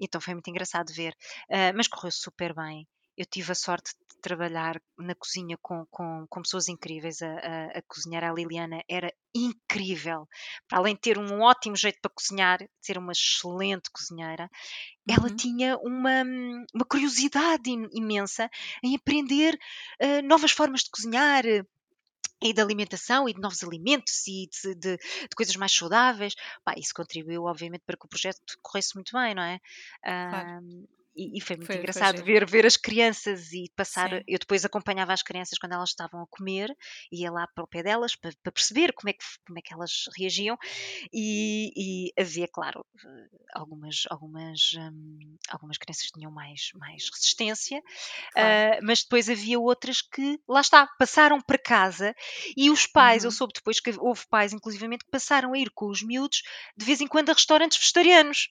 então 0.00 0.20
foi 0.20 0.34
muito 0.34 0.50
engraçado 0.50 0.92
ver. 0.92 1.14
Uh, 1.50 1.72
mas 1.74 1.88
correu 1.88 2.10
super 2.10 2.54
bem. 2.54 2.86
Eu 3.16 3.24
tive 3.24 3.52
a 3.52 3.54
sorte 3.54 3.92
de 3.92 4.20
trabalhar 4.20 4.80
na 4.98 5.14
cozinha 5.14 5.56
com, 5.62 5.86
com, 5.90 6.26
com 6.28 6.42
pessoas 6.42 6.68
incríveis. 6.68 7.22
A, 7.22 7.28
a, 7.28 7.78
a 7.78 7.82
cozinhar 7.82 8.24
a 8.24 8.32
Liliana 8.32 8.82
era 8.88 9.12
incrível. 9.34 10.28
Para 10.68 10.78
além 10.78 10.94
de 10.94 11.00
ter 11.00 11.18
um 11.18 11.40
ótimo 11.40 11.76
jeito 11.76 11.98
para 12.00 12.10
cozinhar, 12.10 12.58
de 12.58 12.68
ser 12.80 12.98
uma 12.98 13.12
excelente 13.12 13.90
cozinheira, 13.90 14.50
ela 15.08 15.28
uhum. 15.28 15.36
tinha 15.36 15.76
uma, 15.78 16.22
uma 16.74 16.84
curiosidade 16.88 17.70
imensa 17.92 18.50
em 18.82 18.96
aprender 18.96 19.58
uh, 20.02 20.26
novas 20.26 20.50
formas 20.50 20.82
de 20.82 20.90
cozinhar, 20.90 21.44
e 22.42 22.52
de 22.52 22.60
alimentação 22.60 23.28
e 23.28 23.34
de 23.34 23.40
novos 23.40 23.62
alimentos 23.62 24.26
e 24.26 24.48
de, 24.48 24.74
de, 24.74 24.96
de 24.96 25.36
coisas 25.36 25.56
mais 25.56 25.72
saudáveis. 25.72 26.34
Pá, 26.64 26.74
isso 26.76 26.92
contribuiu, 26.94 27.44
obviamente, 27.44 27.82
para 27.86 27.96
que 27.96 28.04
o 28.04 28.08
projeto 28.08 28.58
corresse 28.62 28.94
muito 28.94 29.12
bem, 29.12 29.34
não 29.34 29.42
é? 29.42 29.60
Claro. 30.02 30.48
Um, 30.62 30.86
e, 31.16 31.38
e, 31.38 31.40
foi 31.40 31.56
muito 31.56 31.66
foi, 31.66 31.76
engraçado 31.76 32.18
foi 32.18 32.26
ver, 32.26 32.46
ver 32.46 32.66
as 32.66 32.76
crianças 32.76 33.52
e 33.52 33.70
passar. 33.74 34.10
Sim. 34.10 34.22
Eu 34.28 34.38
depois 34.38 34.64
acompanhava 34.64 35.12
as 35.12 35.22
crianças 35.22 35.58
quando 35.58 35.72
elas 35.72 35.88
estavam 35.88 36.22
a 36.22 36.26
comer, 36.26 36.76
ia 37.10 37.30
lá 37.30 37.46
para 37.46 37.64
o 37.64 37.66
pé 37.66 37.82
delas 37.82 38.14
para, 38.14 38.32
para 38.42 38.52
perceber 38.52 38.92
como 38.92 39.08
é, 39.08 39.12
que, 39.14 39.24
como 39.46 39.58
é 39.58 39.62
que 39.62 39.72
elas 39.72 40.04
reagiam. 40.16 40.58
E, 41.12 41.72
e 41.74 42.12
havia, 42.20 42.46
claro, 42.46 42.84
algumas, 43.54 44.02
algumas, 44.10 44.72
hum, 44.78 45.36
algumas 45.48 45.78
crianças 45.78 46.10
tinham 46.10 46.30
mais, 46.30 46.70
mais 46.74 47.08
resistência, 47.10 47.82
claro. 48.32 48.82
uh, 48.82 48.86
mas 48.86 49.02
depois 49.02 49.30
havia 49.30 49.58
outras 49.58 50.02
que, 50.02 50.38
lá 50.46 50.60
está, 50.60 50.86
passaram 50.98 51.40
para 51.40 51.58
casa 51.58 52.14
e 52.56 52.70
os 52.70 52.86
pais, 52.86 53.22
uhum. 53.22 53.28
eu 53.28 53.32
soube 53.32 53.54
depois 53.54 53.80
que 53.80 53.94
houve 53.98 54.26
pais, 54.28 54.52
inclusivamente, 54.52 55.04
que 55.04 55.10
passaram 55.10 55.54
a 55.54 55.58
ir 55.58 55.70
com 55.70 55.86
os 55.88 56.02
miúdos 56.02 56.42
de 56.76 56.84
vez 56.84 57.00
em 57.00 57.06
quando 57.06 57.30
a 57.30 57.32
restaurantes 57.32 57.78
vegetarianos. 57.78 58.48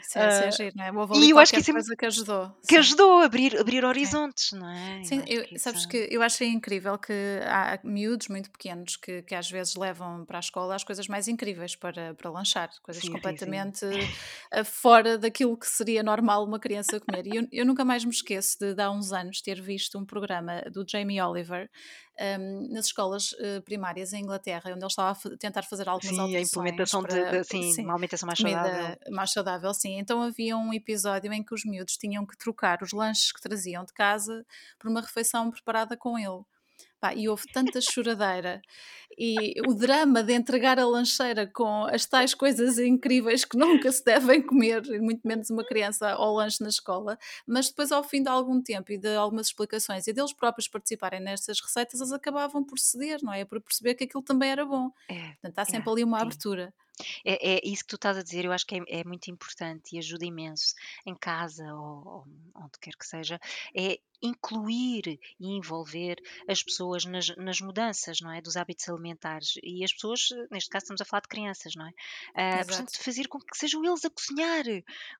Isso 0.00 0.18
é, 0.18 0.48
uh, 0.48 0.52
giro, 0.52 0.72
não 0.76 0.84
é? 0.84 1.18
E 1.18 1.30
eu 1.30 1.38
acho 1.38 1.52
que 1.52 1.60
isso 1.60 1.70
é 1.70 1.74
que 2.00 2.06
ajudou. 2.06 2.48
Que 2.62 2.68
sim. 2.68 2.78
ajudou 2.78 3.18
a 3.18 3.26
abrir, 3.26 3.60
abrir 3.60 3.84
horizontes, 3.84 4.52
não 4.52 4.66
é? 4.70 5.04
Sim, 5.04 5.22
eu, 5.26 5.44
sabes 5.58 5.84
que 5.84 6.08
eu 6.10 6.22
achei 6.22 6.48
incrível 6.48 6.96
que 6.96 7.12
há 7.44 7.78
miúdos 7.84 8.28
muito 8.28 8.50
pequenos 8.50 8.96
que, 8.96 9.20
que 9.20 9.34
às 9.34 9.50
vezes 9.50 9.76
levam 9.76 10.24
para 10.24 10.38
a 10.38 10.40
escola 10.40 10.74
as 10.74 10.82
coisas 10.82 11.06
mais 11.08 11.28
incríveis 11.28 11.76
para, 11.76 12.14
para 12.14 12.30
lanchar, 12.30 12.70
coisas 12.82 13.04
sim, 13.04 13.12
completamente 13.12 13.80
sim. 13.80 14.08
Eh, 14.50 14.64
fora 14.64 15.18
daquilo 15.18 15.54
que 15.58 15.66
seria 15.66 16.02
normal 16.02 16.42
uma 16.42 16.58
criança 16.58 16.98
comer. 16.98 17.26
E 17.26 17.36
eu, 17.36 17.46
eu 17.52 17.66
nunca 17.66 17.84
mais 17.84 18.02
me 18.02 18.12
esqueço 18.12 18.58
de, 18.58 18.74
de 18.74 18.80
há 18.80 18.90
uns 18.90 19.12
anos, 19.12 19.42
ter 19.42 19.60
visto 19.60 19.98
um 19.98 20.06
programa 20.06 20.62
do 20.72 20.86
Jamie 20.88 21.20
Oliver 21.20 21.68
um, 22.20 22.72
nas 22.72 22.86
escolas 22.86 23.32
uh, 23.32 23.62
primárias 23.64 24.12
em 24.12 24.22
Inglaterra, 24.22 24.70
onde 24.70 24.80
ele 24.80 24.86
estava 24.86 25.10
a 25.10 25.36
tentar 25.38 25.62
fazer 25.62 25.88
algumas 25.88 26.14
sim, 26.14 26.20
alterações. 26.20 26.56
A 26.56 26.60
implementação 26.60 27.02
para, 27.02 27.30
de, 27.30 27.38
de 27.38 27.44
sim, 27.44 27.72
sim, 27.72 27.84
uma 27.84 27.94
alimentação 27.94 28.26
mais 28.26 28.38
saudável. 28.38 28.96
Mais 29.10 29.32
saudável, 29.32 29.74
sim. 29.74 29.98
Então 29.98 30.22
havia 30.22 30.56
um 30.56 30.72
episódio 30.72 31.32
em 31.32 31.42
que 31.42 31.54
os 31.54 31.64
miúdos 31.64 31.96
tinham 31.96 32.26
que 32.26 32.36
trocar 32.36 32.82
os 32.82 32.92
lanches 32.92 33.32
que 33.32 33.40
traziam 33.40 33.84
de 33.84 33.92
casa 33.92 34.44
por 34.78 34.90
uma 34.90 35.00
refeição 35.00 35.50
preparada 35.50 35.96
com 35.96 36.18
ele. 36.18 36.44
Pá, 37.00 37.14
e 37.14 37.28
houve 37.28 37.50
tanta 37.52 37.80
choradeira 37.80 38.60
e 39.18 39.60
o 39.66 39.74
drama 39.74 40.22
de 40.22 40.32
entregar 40.32 40.78
a 40.78 40.86
lancheira 40.86 41.46
com 41.46 41.84
as 41.84 42.06
tais 42.06 42.32
coisas 42.32 42.78
incríveis 42.78 43.44
que 43.44 43.56
nunca 43.56 43.90
se 43.90 44.04
devem 44.04 44.40
comer, 44.40 44.82
muito 45.00 45.26
menos 45.26 45.50
uma 45.50 45.64
criança 45.64 46.10
ao 46.10 46.34
lanche 46.34 46.62
na 46.62 46.68
escola, 46.68 47.18
mas 47.46 47.68
depois 47.68 47.90
ao 47.90 48.04
fim 48.04 48.22
de 48.22 48.28
algum 48.28 48.62
tempo 48.62 48.92
e 48.92 48.98
de 48.98 49.14
algumas 49.16 49.48
explicações 49.48 50.06
e 50.06 50.12
deles 50.12 50.32
próprios 50.32 50.68
participarem 50.68 51.20
nestas 51.20 51.60
receitas, 51.60 52.00
eles 52.00 52.12
acabavam 52.12 52.64
por 52.64 52.78
ceder, 52.78 53.20
não 53.22 53.32
é? 53.32 53.44
Por 53.44 53.60
perceber 53.60 53.94
que 53.94 54.04
aquilo 54.04 54.22
também 54.22 54.50
era 54.50 54.64
bom. 54.64 54.90
É, 55.08 55.30
Portanto, 55.32 55.58
há 55.58 55.64
sempre 55.64 55.90
é, 55.90 55.92
ali 55.92 56.04
uma 56.04 56.18
sim. 56.18 56.24
abertura. 56.24 56.74
É, 57.24 57.54
é, 57.54 57.60
isso 57.64 57.82
que 57.82 57.88
tu 57.88 57.96
estás 57.96 58.16
a 58.16 58.22
dizer, 58.22 58.44
eu 58.44 58.52
acho 58.52 58.66
que 58.66 58.76
é, 58.76 59.00
é 59.00 59.04
muito 59.04 59.30
importante 59.30 59.94
e 59.94 59.98
ajuda 59.98 60.24
imenso 60.24 60.74
em 61.06 61.14
casa 61.14 61.64
ou, 61.74 62.06
ou, 62.06 62.24
onde 62.54 62.78
quer 62.80 62.94
que 62.96 63.06
seja, 63.06 63.40
é 63.74 63.98
incluir 64.22 65.18
e 65.38 65.56
envolver 65.56 66.16
as 66.46 66.62
pessoas 66.62 66.89
nas, 67.04 67.28
nas, 67.36 67.60
mudanças, 67.60 68.20
não 68.20 68.32
é? 68.32 68.40
Dos 68.40 68.56
hábitos 68.56 68.88
alimentares. 68.88 69.54
E 69.62 69.84
as 69.84 69.92
pessoas, 69.92 70.28
neste 70.50 70.70
caso 70.70 70.84
estamos 70.84 71.00
a 71.00 71.04
falar 71.04 71.20
de 71.20 71.28
crianças, 71.28 71.74
não 71.74 71.86
é? 71.86 71.90
Uh, 71.90 72.66
portanto, 72.66 73.02
fazer 73.02 73.28
com 73.28 73.38
que 73.38 73.56
sejam 73.56 73.84
eles 73.84 74.04
a 74.04 74.10
cozinhar, 74.10 74.64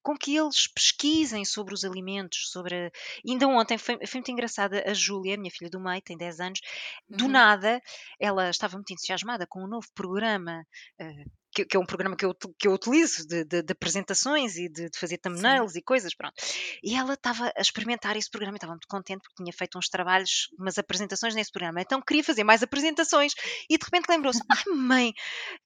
com 0.02 0.16
que 0.16 0.36
eles 0.36 0.66
pesquisem 0.68 1.44
sobre 1.44 1.74
os 1.74 1.84
alimentos, 1.84 2.50
sobre... 2.50 2.92
Ainda 3.26 3.48
ontem 3.48 3.78
foi, 3.78 3.98
foi 4.06 4.18
muito 4.18 4.30
engraçada 4.30 4.84
a 4.86 4.94
Júlia, 4.94 5.36
minha 5.36 5.50
filha 5.50 5.70
do 5.70 5.80
meio, 5.80 6.02
tem 6.02 6.16
10 6.16 6.40
anos, 6.40 6.60
do 7.08 7.24
uhum. 7.24 7.30
nada, 7.30 7.82
ela 8.18 8.50
estava 8.50 8.76
muito 8.76 8.92
entusiasmada 8.92 9.46
com 9.46 9.64
um 9.64 9.68
novo 9.68 9.86
programa 9.94 10.66
uh, 11.00 11.30
que, 11.60 11.64
que, 11.66 11.76
é 11.76 11.80
um 11.80 11.86
programa 11.86 12.16
que 12.16 12.24
eu, 12.24 12.34
que 12.34 12.68
eu 12.68 12.72
utilizo 12.72 13.26
de, 13.26 13.44
de, 13.44 13.62
de 13.62 13.72
apresentações 13.72 14.56
e 14.56 14.68
de, 14.68 14.90
de 14.90 14.98
fazer 14.98 15.18
thumbnails 15.18 15.72
Sim. 15.72 15.78
e 15.78 15.82
coisas, 15.82 16.14
pronto. 16.14 16.34
E 16.82 16.94
ela 16.94 17.14
estava 17.14 17.52
a 17.56 17.60
experimentar 17.60 18.16
esse 18.16 18.30
programa 18.30 18.56
e 18.56 18.58
estava 18.58 18.72
muito 18.72 18.88
contente 18.88 19.20
porque 19.22 19.42
tinha 19.42 19.52
feito 19.52 19.78
uns 19.78 19.88
trabalhos, 19.88 20.48
umas 20.58 20.78
apresentações 20.78 21.34
nesse 21.34 21.52
programa. 21.52 21.80
Então 21.80 22.00
queria 22.00 22.24
fazer 22.24 22.44
mais 22.44 22.62
apresentações 22.62 23.32
e 23.68 23.76
de 23.76 23.84
repente 23.84 24.08
lembrou-se: 24.08 24.40
ai 24.50 24.74
mãe, 24.74 25.12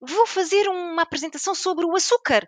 vou 0.00 0.26
fazer 0.26 0.68
uma 0.68 1.02
apresentação 1.02 1.54
sobre 1.54 1.84
o 1.84 1.94
açúcar. 1.94 2.46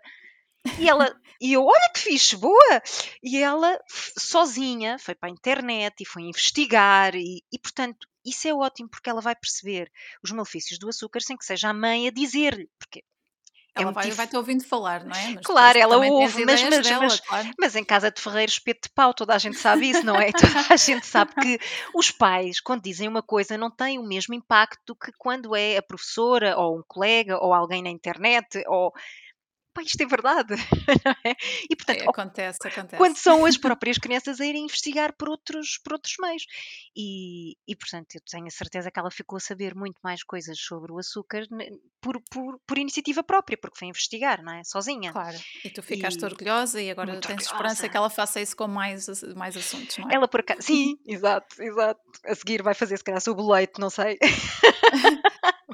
E 0.79 0.89
ela, 0.89 1.15
e 1.39 1.53
eu, 1.53 1.63
olha 1.63 1.91
que 1.93 2.01
fixe, 2.01 2.35
boa! 2.35 2.81
E 3.23 3.37
ela, 3.37 3.79
sozinha, 4.17 4.97
foi 4.99 5.15
para 5.15 5.29
a 5.29 5.31
internet 5.31 6.01
e 6.01 6.05
foi 6.05 6.23
investigar, 6.23 7.15
e, 7.15 7.41
e 7.51 7.59
portanto, 7.59 8.05
isso 8.25 8.47
é 8.47 8.53
ótimo 8.53 8.89
porque 8.89 9.09
ela 9.09 9.21
vai 9.21 9.35
perceber 9.35 9.89
os 10.21 10.31
malefícios 10.31 10.77
do 10.77 10.89
açúcar 10.89 11.21
sem 11.21 11.37
que 11.37 11.45
seja 11.45 11.69
a 11.69 11.73
mãe 11.73 12.07
a 12.07 12.11
dizer-lhe, 12.11 12.69
porque 12.77 13.03
é 13.77 13.83
ela 13.83 13.91
vai, 13.91 14.11
vai 14.11 14.27
te 14.27 14.35
ouvindo 14.35 14.63
falar, 14.63 15.03
não 15.03 15.15
é? 15.15 15.33
Mas 15.35 15.45
claro, 15.45 15.77
ela 15.77 15.97
ouve, 15.97 16.45
mas, 16.45 16.61
mas, 16.63 16.87
dela, 16.87 16.99
mas, 17.01 17.19
claro. 17.19 17.49
mas, 17.59 17.75
em 17.75 17.83
casa 17.83 18.11
de 18.11 18.21
Ferreiro, 18.21 18.51
espeto 18.51 18.87
de 18.87 18.93
pau, 18.93 19.13
toda 19.13 19.33
a 19.33 19.37
gente 19.37 19.57
sabe 19.57 19.89
isso, 19.89 20.05
não 20.05 20.15
é? 20.15 20.31
toda 20.33 20.73
a 20.73 20.75
gente 20.75 21.05
sabe 21.05 21.33
que 21.35 21.59
os 21.93 22.11
pais, 22.11 22.59
quando 22.59 22.83
dizem 22.83 23.07
uma 23.07 23.21
coisa, 23.21 23.57
não 23.57 23.71
têm 23.71 23.99
o 23.99 24.03
mesmo 24.03 24.33
impacto 24.33 24.95
que 24.95 25.11
quando 25.17 25.55
é 25.55 25.77
a 25.77 25.81
professora, 25.81 26.57
ou 26.57 26.79
um 26.79 26.83
colega, 26.87 27.37
ou 27.37 27.53
alguém 27.53 27.81
na 27.81 27.89
internet, 27.89 28.63
ou 28.67 28.93
pá, 29.77 29.83
isto 29.83 30.01
é 30.01 30.05
verdade. 30.05 30.55
É? 31.23 31.35
E 31.69 31.75
portanto, 31.75 32.01
é, 32.01 32.09
acontece, 32.09 32.59
acontece. 32.61 32.97
Quando 32.97 33.17
são 33.17 33.45
as 33.45 33.57
próprias 33.57 33.97
crianças 33.97 34.39
a 34.39 34.45
irem 34.45 34.65
investigar 34.65 35.13
por 35.17 35.29
outros, 35.29 35.79
por 35.83 35.93
outros 35.93 36.15
meios. 36.19 36.43
E, 36.95 37.55
e 37.67 37.75
portanto, 37.75 38.15
eu 38.15 38.21
tenho 38.29 38.45
a 38.45 38.51
certeza 38.51 38.91
que 38.91 38.99
ela 38.99 39.11
ficou 39.11 39.37
a 39.37 39.39
saber 39.39 39.75
muito 39.75 39.99
mais 40.03 40.23
coisas 40.23 40.57
sobre 40.59 40.91
o 40.91 40.97
açúcar 40.97 41.43
por, 42.01 42.21
por, 42.29 42.59
por 42.65 42.77
iniciativa 42.77 43.23
própria, 43.23 43.57
porque 43.57 43.77
foi 43.77 43.87
investigar, 43.87 44.43
não 44.43 44.53
é? 44.53 44.63
Sozinha. 44.63 45.11
Claro. 45.11 45.37
E 45.63 45.69
tu 45.69 45.81
ficaste 45.81 46.21
e, 46.21 46.25
orgulhosa 46.25 46.81
e 46.81 46.89
agora 46.89 47.11
tens 47.13 47.23
orgulhosa. 47.23 47.51
esperança 47.51 47.89
que 47.89 47.97
ela 47.97 48.09
faça 48.09 48.41
isso 48.41 48.55
com 48.55 48.67
mais, 48.67 49.05
mais 49.35 49.55
assuntos, 49.57 49.97
não 49.97 50.09
é? 50.09 50.15
Ela 50.15 50.27
por 50.27 50.41
acaso, 50.41 50.61
sim, 50.67 50.97
exato, 51.05 51.61
exato. 51.61 52.01
A 52.25 52.35
seguir 52.35 52.61
vai 52.61 52.73
fazer 52.73 52.97
se 52.97 53.03
calhar 53.03 53.21
sobre 53.21 53.43
o 53.43 53.51
leite, 53.51 53.79
não 53.79 53.89
sei. 53.89 54.17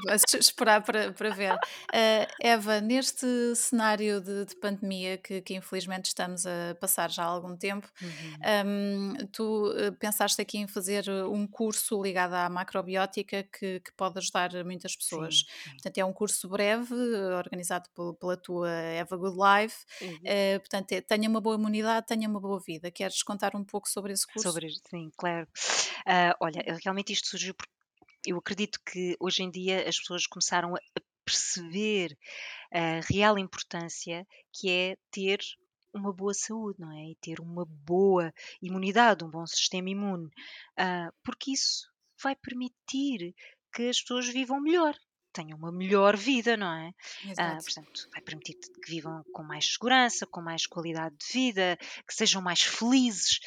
esperar 0.39 0.83
para, 0.83 1.11
para 1.11 1.29
ver. 1.29 1.53
Uh, 1.55 2.27
Eva, 2.39 2.81
neste 2.81 3.55
cenário 3.55 4.21
de, 4.21 4.45
de 4.45 4.55
pandemia 4.55 5.17
que, 5.17 5.41
que, 5.41 5.55
infelizmente 5.55 6.05
estamos 6.05 6.45
a 6.45 6.75
passar 6.79 7.09
já 7.09 7.23
há 7.23 7.27
algum 7.27 7.55
tempo, 7.55 7.89
uhum. 8.01 8.67
um, 8.67 9.13
tu 9.31 9.73
eh, 9.77 9.91
pensaste 9.91 10.41
aqui 10.41 10.57
em 10.57 10.67
fazer 10.67 11.09
um 11.09 11.47
curso 11.47 12.01
ligado 12.01 12.33
à 12.33 12.49
macrobiótica 12.49 13.43
que, 13.43 13.79
que 13.79 13.91
pode 13.95 14.17
ajudar 14.19 14.51
muitas 14.63 14.95
pessoas. 14.95 15.39
Sim. 15.39 15.71
Portanto, 15.71 15.97
é 15.97 16.05
um 16.05 16.13
curso 16.13 16.49
breve, 16.49 16.93
organizado 17.37 17.89
pela, 17.95 18.13
pela 18.13 18.37
tua 18.37 18.69
Eva 18.69 19.17
Good 19.17 19.37
Life. 19.37 19.85
Uhum. 20.01 20.15
Uh, 20.15 20.59
portanto, 20.59 20.91
é, 20.91 21.01
tenha 21.01 21.29
uma 21.29 21.41
boa 21.41 21.55
imunidade, 21.55 22.07
tenha 22.07 22.27
uma 22.27 22.39
boa 22.39 22.59
vida. 22.59 22.91
Queres 22.91 23.23
contar 23.23 23.55
um 23.55 23.63
pouco 23.63 23.89
sobre 23.89 24.13
esse 24.13 24.25
curso? 24.27 24.49
Sobre, 24.49 24.69
sim, 24.89 25.11
claro. 25.17 25.47
Uh, 26.07 26.35
olha, 26.39 26.63
realmente 26.83 27.13
isto 27.13 27.27
surgiu 27.27 27.53
porque 27.53 27.72
eu 28.25 28.37
acredito 28.37 28.79
que 28.85 29.15
hoje 29.19 29.43
em 29.43 29.51
dia 29.51 29.87
as 29.87 29.97
pessoas 29.99 30.25
começaram 30.27 30.75
a 30.75 30.79
perceber 31.25 32.17
a 32.71 32.99
real 33.09 33.37
importância 33.37 34.27
que 34.51 34.69
é 34.69 34.97
ter 35.11 35.39
uma 35.93 36.11
boa 36.11 36.33
saúde, 36.33 36.79
não 36.79 36.91
é? 36.91 37.11
E 37.11 37.15
ter 37.15 37.39
uma 37.39 37.65
boa 37.65 38.33
imunidade, 38.61 39.23
um 39.23 39.29
bom 39.29 39.45
sistema 39.45 39.89
imune, 39.89 40.25
uh, 40.25 41.13
porque 41.23 41.51
isso 41.51 41.87
vai 42.21 42.35
permitir 42.35 43.35
que 43.73 43.89
as 43.89 44.01
pessoas 44.01 44.27
vivam 44.27 44.59
melhor, 44.59 44.95
tenham 45.31 45.57
uma 45.57 45.71
melhor 45.71 46.17
vida, 46.17 46.57
não 46.57 46.71
é? 46.71 46.89
Uh, 47.25 47.63
portanto, 47.63 48.07
vai 48.11 48.21
permitir 48.21 48.53
que 48.53 48.89
vivam 48.89 49.23
com 49.33 49.43
mais 49.43 49.71
segurança, 49.73 50.25
com 50.25 50.41
mais 50.41 50.65
qualidade 50.65 51.15
de 51.15 51.25
vida, 51.31 51.77
que 52.07 52.13
sejam 52.13 52.41
mais 52.41 52.61
felizes. 52.61 53.39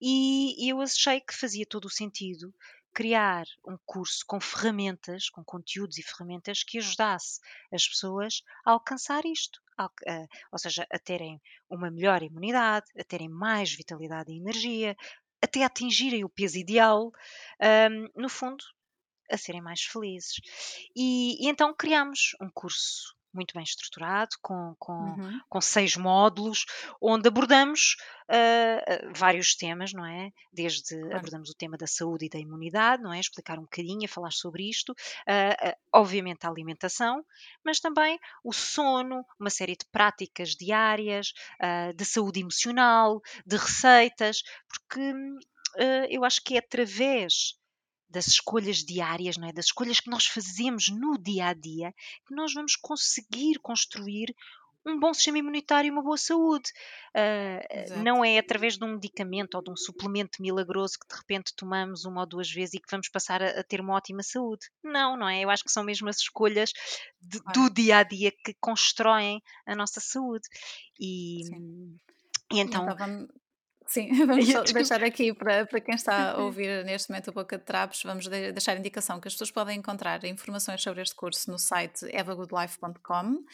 E, 0.00 0.66
e 0.66 0.68
eu 0.68 0.80
achei 0.80 1.20
que 1.20 1.34
fazia 1.34 1.66
todo 1.66 1.86
o 1.86 1.90
sentido 1.90 2.52
criar 2.94 3.44
um 3.66 3.76
curso 3.84 4.24
com 4.26 4.40
ferramentas, 4.40 5.28
com 5.28 5.44
conteúdos 5.44 5.98
e 5.98 6.02
ferramentas 6.02 6.62
que 6.62 6.78
ajudasse 6.78 7.40
as 7.72 7.86
pessoas 7.86 8.42
a 8.64 8.70
alcançar 8.70 9.24
isto. 9.26 9.60
A, 9.76 9.86
a, 9.86 10.26
ou 10.52 10.58
seja, 10.58 10.86
a 10.90 10.98
terem 10.98 11.42
uma 11.68 11.90
melhor 11.90 12.22
imunidade, 12.22 12.86
a 12.96 13.02
terem 13.02 13.28
mais 13.28 13.74
vitalidade 13.74 14.32
e 14.32 14.38
energia, 14.38 14.96
até 15.42 15.64
atingirem 15.64 16.24
o 16.24 16.28
peso 16.28 16.56
ideal. 16.56 17.10
Um, 17.60 18.22
no 18.22 18.28
fundo, 18.28 18.64
a 19.30 19.36
serem 19.36 19.60
mais 19.60 19.82
felizes. 19.82 20.40
E, 20.94 21.44
e 21.44 21.48
então 21.48 21.74
criámos 21.74 22.36
um 22.40 22.48
curso 22.54 23.14
muito 23.34 23.52
bem 23.54 23.62
estruturado, 23.62 24.36
com, 24.40 24.74
com, 24.78 24.92
uhum. 24.92 25.40
com 25.48 25.60
seis 25.60 25.96
módulos, 25.96 26.64
onde 27.00 27.28
abordamos 27.28 27.96
uh, 28.28 29.12
vários 29.14 29.54
temas, 29.54 29.92
não 29.92 30.04
é? 30.06 30.30
Desde 30.52 30.96
claro. 30.96 31.16
abordamos 31.16 31.50
o 31.50 31.54
tema 31.54 31.76
da 31.76 31.86
saúde 31.86 32.26
e 32.26 32.28
da 32.28 32.38
imunidade, 32.38 33.02
não 33.02 33.12
é? 33.12 33.18
Explicar 33.20 33.58
um 33.58 33.62
bocadinho, 33.62 34.08
falar 34.08 34.32
sobre 34.32 34.68
isto, 34.68 34.90
uh, 34.92 35.68
uh, 35.68 35.76
obviamente 35.92 36.46
a 36.46 36.50
alimentação, 36.50 37.24
mas 37.64 37.80
também 37.80 38.18
o 38.42 38.52
sono, 38.52 39.24
uma 39.38 39.50
série 39.50 39.76
de 39.76 39.86
práticas 39.90 40.50
diárias, 40.50 41.32
de 41.96 42.04
saúde 42.04 42.40
emocional, 42.40 43.20
de 43.46 43.56
receitas, 43.56 44.42
porque 44.68 45.12
eu 46.10 46.24
acho 46.24 46.42
que 46.42 46.56
é 46.56 46.58
através 46.58 47.56
das 48.14 48.28
escolhas 48.28 48.78
diárias, 48.78 49.36
não 49.36 49.48
é? 49.48 49.52
das 49.52 49.66
escolhas 49.66 50.00
que 50.00 50.08
nós 50.08 50.26
fazemos 50.26 50.88
no 50.88 51.18
dia 51.18 51.48
a 51.48 51.54
dia, 51.54 51.92
que 52.26 52.34
nós 52.34 52.54
vamos 52.54 52.76
conseguir 52.76 53.58
construir 53.58 54.34
um 54.86 55.00
bom 55.00 55.14
sistema 55.14 55.38
imunitário 55.38 55.88
e 55.88 55.90
uma 55.90 56.02
boa 56.02 56.16
saúde. 56.16 56.70
Uh, 57.16 58.02
não 58.02 58.24
é 58.24 58.38
através 58.38 58.76
de 58.76 58.84
um 58.84 58.94
medicamento 58.94 59.54
ou 59.54 59.62
de 59.62 59.70
um 59.70 59.76
suplemento 59.76 60.42
milagroso 60.42 60.98
que 60.98 61.08
de 61.08 61.18
repente 61.18 61.54
tomamos 61.56 62.04
uma 62.04 62.20
ou 62.20 62.26
duas 62.26 62.50
vezes 62.50 62.74
e 62.74 62.78
que 62.78 62.90
vamos 62.90 63.08
passar 63.08 63.42
a, 63.42 63.60
a 63.60 63.64
ter 63.64 63.80
uma 63.80 63.94
ótima 63.94 64.22
saúde. 64.22 64.68
Não, 64.82 65.16
não 65.16 65.28
é? 65.28 65.40
Eu 65.40 65.50
acho 65.50 65.64
que 65.64 65.72
são 65.72 65.82
mesmo 65.82 66.08
as 66.08 66.18
escolhas 66.18 66.72
de, 67.20 67.40
do 67.54 67.70
dia 67.70 67.98
a 67.98 68.02
dia 68.02 68.30
que 68.30 68.54
constroem 68.60 69.42
a 69.66 69.74
nossa 69.74 70.00
saúde. 70.00 70.46
E, 71.00 71.40
e 72.52 72.60
então. 72.60 72.86
Sim, 73.86 74.08
vamos 74.26 74.48
só 74.48 74.62
deixar 74.62 75.04
aqui 75.04 75.32
para, 75.32 75.66
para 75.66 75.80
quem 75.80 75.94
está 75.94 76.32
a 76.32 76.38
ouvir 76.42 76.84
neste 76.84 77.10
momento 77.10 77.28
o 77.28 77.32
Boca 77.32 77.58
de 77.58 77.64
Trapos, 77.64 78.02
vamos 78.02 78.26
de, 78.26 78.52
deixar 78.52 78.76
indicação 78.76 79.20
que 79.20 79.28
as 79.28 79.34
pessoas 79.34 79.50
podem 79.50 79.78
encontrar 79.78 80.24
informações 80.24 80.82
sobre 80.82 81.02
este 81.02 81.14
curso 81.14 81.50
no 81.50 81.58
site 81.58 82.06
evagoodlife.com, 82.06 83.44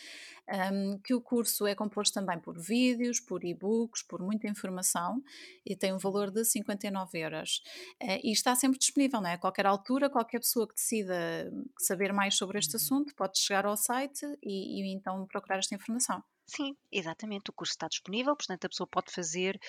um, 0.53 0.99
que 0.99 1.15
o 1.15 1.21
curso 1.21 1.67
é 1.67 1.75
composto 1.75 2.15
também 2.15 2.39
por 2.39 2.59
vídeos, 2.59 3.21
por 3.21 3.45
e-books, 3.45 4.03
por 4.03 4.21
muita 4.21 4.49
informação 4.49 5.23
e 5.67 5.77
tem 5.77 5.93
um 5.93 5.99
valor 5.99 6.31
de 6.31 6.45
59 6.45 7.19
euros. 7.19 7.63
Uh, 8.03 8.21
e 8.23 8.33
está 8.33 8.55
sempre 8.55 8.79
disponível, 8.79 9.21
não 9.21 9.29
é? 9.29 9.35
A 9.35 9.39
qualquer 9.39 9.67
altura, 9.67 10.09
qualquer 10.09 10.41
pessoa 10.41 10.67
que 10.67 10.75
decida 10.75 11.53
saber 11.79 12.13
mais 12.13 12.37
sobre 12.37 12.59
este 12.59 12.75
uhum. 12.75 12.83
assunto 12.83 13.15
pode 13.15 13.39
chegar 13.39 13.67
ao 13.67 13.77
site 13.77 14.25
e, 14.43 14.81
e 14.81 14.95
então 14.95 15.27
procurar 15.27 15.59
esta 15.59 15.75
informação. 15.75 16.23
Sim, 16.47 16.77
exatamente. 16.91 17.51
O 17.51 17.53
curso 17.53 17.75
está 17.75 17.87
disponível, 17.87 18.35
portanto 18.35 18.65
a 18.65 18.69
pessoa 18.69 18.87
pode 18.89 19.13
fazer 19.13 19.61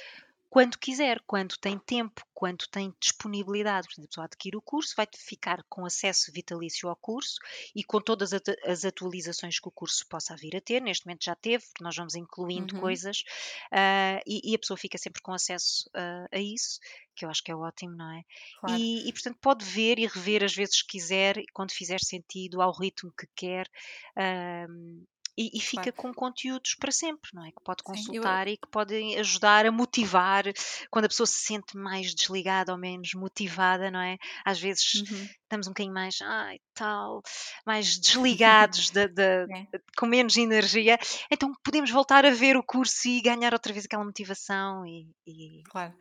quando 0.51 0.77
quiser, 0.77 1.21
quando 1.25 1.55
tem 1.57 1.79
tempo, 1.79 2.21
quando 2.33 2.67
tem 2.69 2.93
disponibilidade. 2.99 3.87
Portanto, 3.87 4.03
a 4.03 4.07
pessoa 4.09 4.25
adquire 4.25 4.57
o 4.57 4.61
curso, 4.61 4.93
vai 4.97 5.07
ficar 5.15 5.63
com 5.69 5.85
acesso 5.85 6.29
vitalício 6.29 6.89
ao 6.89 6.95
curso 6.97 7.39
e 7.73 7.85
com 7.85 8.01
todas 8.01 8.33
as 8.33 8.83
atualizações 8.83 9.61
que 9.61 9.69
o 9.69 9.71
curso 9.71 10.05
possa 10.09 10.35
vir 10.35 10.57
a 10.57 10.59
ter. 10.59 10.81
Neste 10.81 11.05
momento 11.05 11.23
já 11.23 11.35
teve, 11.35 11.63
porque 11.63 11.81
nós 11.81 11.95
vamos 11.95 12.15
incluindo 12.15 12.75
uhum. 12.75 12.81
coisas 12.81 13.23
uh, 13.71 14.19
e, 14.27 14.51
e, 14.51 14.53
a 14.53 14.59
pessoa 14.59 14.75
fica 14.75 14.97
sempre 14.97 15.21
com 15.21 15.31
acesso 15.31 15.89
uh, 15.95 16.27
a 16.29 16.39
isso, 16.39 16.81
que 17.15 17.23
eu 17.23 17.29
acho 17.29 17.41
que 17.41 17.51
é 17.51 17.55
ótimo, 17.55 17.95
não 17.95 18.11
é? 18.11 18.23
Claro. 18.59 18.77
E, 18.77 19.07
e, 19.07 19.13
portanto 19.13 19.37
pode 19.39 19.63
ver 19.63 19.99
e 19.99 20.05
rever 20.05 20.43
as 20.43 20.53
vezes 20.53 20.81
que 20.81 20.97
quiser, 20.97 21.41
quando 21.53 21.71
fizer 21.71 22.01
sentido, 22.01 22.61
ao 22.61 22.77
ritmo 22.77 23.13
que 23.17 23.27
quer. 23.37 23.69
Uh, 24.17 25.07
e, 25.37 25.57
e 25.57 25.59
fica 25.59 25.91
claro. 25.91 25.97
com 25.97 26.13
conteúdos 26.13 26.75
para 26.75 26.91
sempre, 26.91 27.31
não 27.33 27.45
é? 27.45 27.51
Que 27.51 27.63
pode 27.63 27.83
consultar 27.83 28.45
Sim, 28.45 28.49
eu... 28.49 28.53
e 28.53 28.57
que 28.57 28.67
podem 28.69 29.17
ajudar 29.17 29.65
a 29.65 29.71
motivar 29.71 30.43
quando 30.89 31.05
a 31.05 31.07
pessoa 31.07 31.27
se 31.27 31.39
sente 31.39 31.77
mais 31.77 32.13
desligada 32.13 32.71
ou 32.71 32.77
menos 32.77 33.13
motivada, 33.13 33.89
não 33.89 34.01
é? 34.01 34.17
Às 34.45 34.59
vezes 34.59 34.95
uhum. 34.95 35.29
estamos 35.43 35.67
um 35.67 35.71
bocadinho 35.71 35.93
mais, 35.93 36.19
ai, 36.21 36.59
tal, 36.73 37.21
mais 37.65 37.97
desligados, 37.99 38.89
de, 38.89 39.07
de, 39.07 39.21
é. 39.21 39.67
com 39.97 40.05
menos 40.05 40.35
energia, 40.37 40.97
então 41.29 41.53
podemos 41.63 41.89
voltar 41.89 42.25
a 42.25 42.31
ver 42.31 42.57
o 42.57 42.63
curso 42.63 43.07
e 43.07 43.21
ganhar 43.21 43.53
outra 43.53 43.73
vez 43.73 43.85
aquela 43.85 44.03
motivação 44.03 44.85
e... 44.85 45.07
e... 45.25 45.63
Claro. 45.69 45.93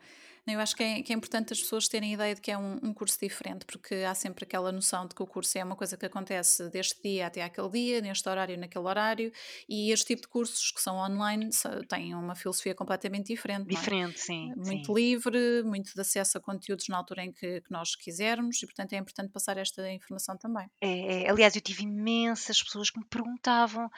Eu 0.47 0.59
acho 0.59 0.75
que 0.75 0.83
é, 0.83 1.03
que 1.03 1.13
é 1.13 1.15
importante 1.15 1.53
as 1.53 1.61
pessoas 1.61 1.87
terem 1.87 2.11
a 2.11 2.13
ideia 2.13 2.35
de 2.35 2.41
que 2.41 2.49
é 2.49 2.57
um, 2.57 2.79
um, 2.81 2.93
curso 2.93 3.19
diferente, 3.19 3.63
porque 3.65 3.93
há 3.95 4.15
sempre 4.15 4.43
aquela 4.43 4.71
noção 4.71 5.07
de 5.07 5.13
que 5.13 5.21
o 5.21 5.27
curso 5.27 5.55
é 5.57 5.63
uma 5.63 5.75
coisa 5.75 5.95
que 5.95 6.05
acontece 6.05 6.67
deste 6.69 6.99
dia 7.01 7.27
até 7.27 7.43
aquele 7.43 7.69
dia, 7.69 8.01
neste 8.01 8.27
horário, 8.27 8.57
naquele 8.57 8.85
horário, 8.85 9.31
e 9.69 9.91
este 9.91 10.07
tipo 10.07 10.23
de 10.23 10.27
cursos 10.27 10.71
que 10.71 10.81
são 10.81 10.97
online 10.97 11.49
têm 11.87 12.15
uma 12.15 12.33
filosofia 12.33 12.73
completamente 12.73 13.27
diferente. 13.27 13.67
É? 13.71 13.75
Diferente, 13.75 14.15
é? 14.15 14.17
sim. 14.17 14.53
Muito 14.55 14.87
sim. 14.87 14.93
livre, 14.93 15.63
muito 15.63 15.93
de 15.93 16.01
acesso 16.01 16.39
a 16.39 16.41
conteúdos 16.41 16.87
na 16.87 16.97
altura 16.97 17.23
em 17.23 17.31
que, 17.31 17.61
que, 17.61 17.71
nós 17.71 17.95
quisermos, 17.95 18.61
e 18.63 18.65
portanto 18.65 18.93
é 18.93 18.97
importante 18.97 19.31
passar 19.31 19.57
esta 19.57 19.91
informação 19.91 20.35
também. 20.37 20.67
É, 20.81 21.23
é, 21.23 21.29
aliás, 21.29 21.55
eu 21.55 21.61
tive 21.61 21.83
imensas 21.83 22.63
pessoas 22.63 22.89
que 22.89 22.99
me 22.99 23.05
perguntavam 23.05 23.89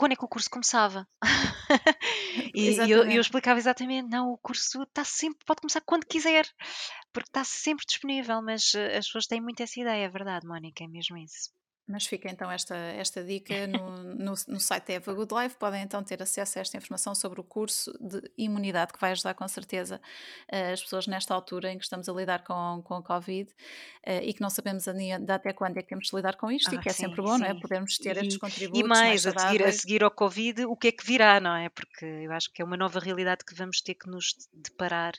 quando 0.00 0.12
é 0.12 0.16
que 0.16 0.24
o 0.24 0.28
curso 0.28 0.48
começava? 0.48 1.06
e, 2.54 2.70
e 2.70 2.90
eu, 2.90 3.04
eu, 3.04 3.20
explicava 3.20 3.58
exatamente, 3.58 4.08
não, 4.08 4.32
o 4.32 4.38
curso 4.38 4.82
está 4.84 5.04
sempre, 5.04 5.44
pode 5.44 5.60
começar 5.60 5.82
quando 5.82 6.06
quiser, 6.06 6.46
porque 7.12 7.28
está 7.28 7.44
sempre 7.44 7.84
disponível, 7.86 8.40
mas 8.40 8.74
eh, 8.74 8.96
as 8.96 9.04
pessoas 9.04 9.26
têm 9.26 9.42
muito 9.42 9.62
essa 9.62 9.78
ideia, 9.78 10.06
é 10.06 10.08
verdade, 10.08 10.46
Mónica, 10.46 10.82
é 10.82 10.88
mesmo 10.88 11.18
isso. 11.18 11.50
Mas 11.90 12.06
fica 12.06 12.30
então 12.30 12.50
esta, 12.50 12.76
esta 12.76 13.24
dica 13.24 13.54
no, 13.68 14.14
no, 14.14 14.34
no 14.48 14.60
site 14.60 14.86
da 14.86 14.94
Eva 14.94 15.12
Good 15.12 15.34
Life. 15.34 15.56
Podem 15.56 15.82
então 15.82 16.02
ter 16.02 16.22
acesso 16.22 16.58
a 16.58 16.62
esta 16.62 16.76
informação 16.76 17.14
sobre 17.14 17.40
o 17.40 17.44
curso 17.44 17.92
de 18.00 18.22
imunidade, 18.38 18.92
que 18.92 19.00
vai 19.00 19.12
ajudar 19.12 19.34
com 19.34 19.46
certeza 19.48 20.00
eh, 20.48 20.72
as 20.72 20.82
pessoas 20.82 21.06
nesta 21.06 21.34
altura 21.34 21.72
em 21.72 21.78
que 21.78 21.84
estamos 21.84 22.08
a 22.08 22.12
lidar 22.12 22.44
com, 22.44 22.82
com 22.84 22.94
a 22.94 23.02
Covid 23.02 23.50
uh, 23.50 24.22
e 24.22 24.32
que 24.32 24.40
não 24.40 24.50
sabemos 24.50 24.86
ainda 24.88 25.34
até 25.34 25.52
quando 25.52 25.76
é 25.76 25.82
que 25.82 25.88
temos 25.88 26.08
de 26.08 26.16
lidar 26.16 26.36
com 26.36 26.50
isto 26.50 26.70
ah, 26.70 26.74
e 26.74 26.78
que 26.78 26.88
é 26.88 26.92
sim, 26.92 27.04
sempre 27.04 27.22
bom, 27.22 27.34
sim. 27.34 27.40
não 27.40 27.46
é? 27.46 27.54
Podermos 27.54 27.98
ter 27.98 28.16
e, 28.16 28.20
estes 28.20 28.36
contributos. 28.36 28.80
E 28.80 28.84
mais, 28.84 29.24
mais 29.24 29.26
a, 29.26 29.38
seguir, 29.38 29.64
a 29.64 29.72
seguir 29.72 30.04
ao 30.04 30.10
Covid, 30.10 30.64
o 30.66 30.76
que 30.76 30.88
é 30.88 30.92
que 30.92 31.04
virá, 31.04 31.40
não 31.40 31.54
é? 31.54 31.68
Porque 31.68 32.04
eu 32.04 32.32
acho 32.32 32.52
que 32.52 32.62
é 32.62 32.64
uma 32.64 32.76
nova 32.76 33.00
realidade 33.00 33.44
que 33.44 33.54
vamos 33.54 33.80
ter 33.80 33.94
que 33.94 34.08
nos 34.08 34.34
deparar 34.52 35.14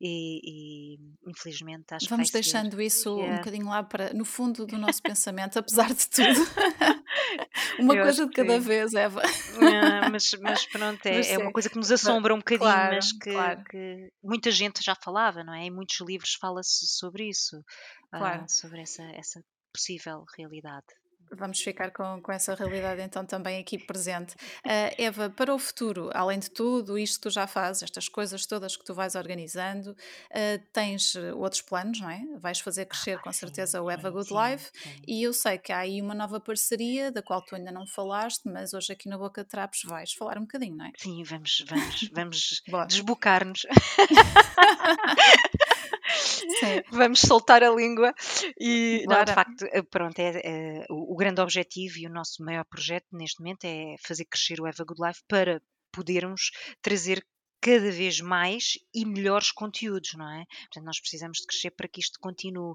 e, 0.00 0.40
e 0.44 0.98
infelizmente 1.26 1.94
acho 1.94 2.08
vamos 2.08 2.28
que 2.28 2.32
Vamos 2.32 2.46
deixando 2.46 2.76
ser. 2.76 2.82
isso 2.82 3.16
yeah. 3.16 3.34
um 3.34 3.38
bocadinho 3.38 3.68
lá 3.68 3.82
para, 3.82 4.12
no 4.12 4.24
fundo 4.24 4.66
do 4.66 4.78
nosso 4.78 5.02
pensamento, 5.02 5.58
apesar 5.58 5.92
de 5.92 6.07
tudo. 6.10 6.40
uma 7.80 7.94
eu 7.94 8.02
coisa 8.04 8.26
de 8.26 8.32
cada 8.32 8.58
vez, 8.60 8.94
Eva. 8.94 9.22
É, 9.22 10.08
mas, 10.08 10.30
mas 10.40 10.66
pronto, 10.66 11.06
é, 11.06 11.16
mas, 11.16 11.30
é, 11.30 11.38
uma 11.38 11.52
coisa 11.52 11.68
que 11.68 11.76
nos 11.76 11.90
assombra 11.90 12.34
um 12.34 12.38
bocadinho, 12.38 12.70
claro, 12.70 12.94
mas 12.94 13.12
que, 13.12 13.30
claro. 13.30 13.64
que, 13.64 14.12
muita 14.22 14.50
gente 14.50 14.82
já 14.82 14.94
falava, 14.94 15.44
não 15.44 15.54
é? 15.54 15.64
Em 15.64 15.70
muitos 15.70 16.00
livros 16.00 16.34
fala-se 16.34 16.86
sobre 16.86 17.28
isso, 17.28 17.62
claro. 18.10 18.44
uh, 18.44 18.48
sobre 18.48 18.80
essa, 18.82 19.02
essa 19.14 19.42
possível 19.72 20.24
realidade 20.36 20.86
vamos 21.32 21.60
ficar 21.60 21.90
com, 21.90 22.20
com 22.22 22.32
essa 22.32 22.54
realidade 22.54 23.02
então 23.02 23.24
também 23.24 23.60
aqui 23.60 23.78
presente. 23.78 24.34
Uh, 24.64 24.94
Eva, 24.96 25.30
para 25.30 25.54
o 25.54 25.58
futuro, 25.58 26.10
além 26.12 26.38
de 26.38 26.50
tudo 26.50 26.98
isto 26.98 27.16
que 27.16 27.22
tu 27.22 27.30
já 27.30 27.46
fazes, 27.46 27.82
estas 27.82 28.08
coisas 28.08 28.46
todas 28.46 28.76
que 28.76 28.84
tu 28.84 28.94
vais 28.94 29.14
organizando, 29.14 29.92
uh, 29.92 30.64
tens 30.72 31.14
outros 31.36 31.62
planos, 31.62 32.00
não 32.00 32.10
é? 32.10 32.22
Vais 32.38 32.60
fazer 32.60 32.86
crescer 32.86 33.18
ah, 33.18 33.22
com 33.22 33.32
sim, 33.32 33.40
certeza 33.40 33.82
o 33.82 33.90
Eva 33.90 34.10
Good 34.10 34.28
sim, 34.28 34.34
Life 34.34 34.70
sim. 34.72 35.02
e 35.06 35.22
eu 35.22 35.32
sei 35.32 35.58
que 35.58 35.72
há 35.72 35.78
aí 35.78 36.00
uma 36.00 36.14
nova 36.14 36.40
parceria 36.40 37.10
da 37.10 37.22
qual 37.22 37.42
tu 37.42 37.54
ainda 37.54 37.72
não 37.72 37.86
falaste, 37.86 38.42
mas 38.46 38.74
hoje 38.74 38.92
aqui 38.92 39.08
na 39.08 39.18
Boca 39.18 39.42
de 39.42 39.48
Trapos 39.48 39.82
vais 39.84 40.12
falar 40.12 40.38
um 40.38 40.42
bocadinho, 40.42 40.76
não 40.76 40.86
é? 40.86 40.92
Sim, 40.96 41.22
vamos, 41.24 41.64
vamos, 41.68 42.10
vamos 42.12 42.62
desbocar-nos. 42.88 43.66
Vamos 46.90 47.20
soltar 47.20 47.62
a 47.62 47.70
língua 47.70 48.14
e, 48.58 49.04
não, 49.06 49.24
de 49.24 49.32
facto, 49.32 49.64
eh, 49.70 49.82
pronto, 49.82 50.18
é, 50.18 50.40
é, 50.44 50.86
o, 50.90 51.14
o 51.14 51.16
grande 51.16 51.40
objetivo 51.40 51.98
e 51.98 52.06
o 52.06 52.10
nosso 52.10 52.42
maior 52.42 52.64
projeto 52.64 53.06
neste 53.12 53.40
momento 53.40 53.64
é 53.64 53.94
fazer 54.02 54.24
crescer 54.24 54.60
o 54.60 54.66
Eva 54.66 54.84
Good 54.84 55.00
Life 55.02 55.20
para 55.28 55.60
podermos 55.92 56.50
trazer 56.82 57.24
cada 57.60 57.90
vez 57.90 58.20
mais 58.20 58.78
e 58.94 59.04
melhores 59.04 59.50
conteúdos, 59.50 60.14
não 60.14 60.30
é? 60.30 60.44
Portanto, 60.62 60.84
nós 60.84 61.00
precisamos 61.00 61.38
de 61.38 61.46
crescer 61.46 61.70
para 61.72 61.88
que 61.88 62.00
isto 62.00 62.18
continue. 62.20 62.74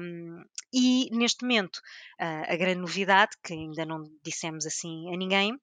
Um, 0.00 0.44
e 0.72 1.08
neste 1.12 1.42
momento, 1.42 1.76
uh, 2.20 2.52
a 2.52 2.56
grande 2.56 2.80
novidade, 2.80 3.32
que 3.42 3.54
ainda 3.54 3.86
não 3.86 4.02
dissemos 4.22 4.66
assim 4.66 5.12
a 5.12 5.16
ninguém, 5.16 5.58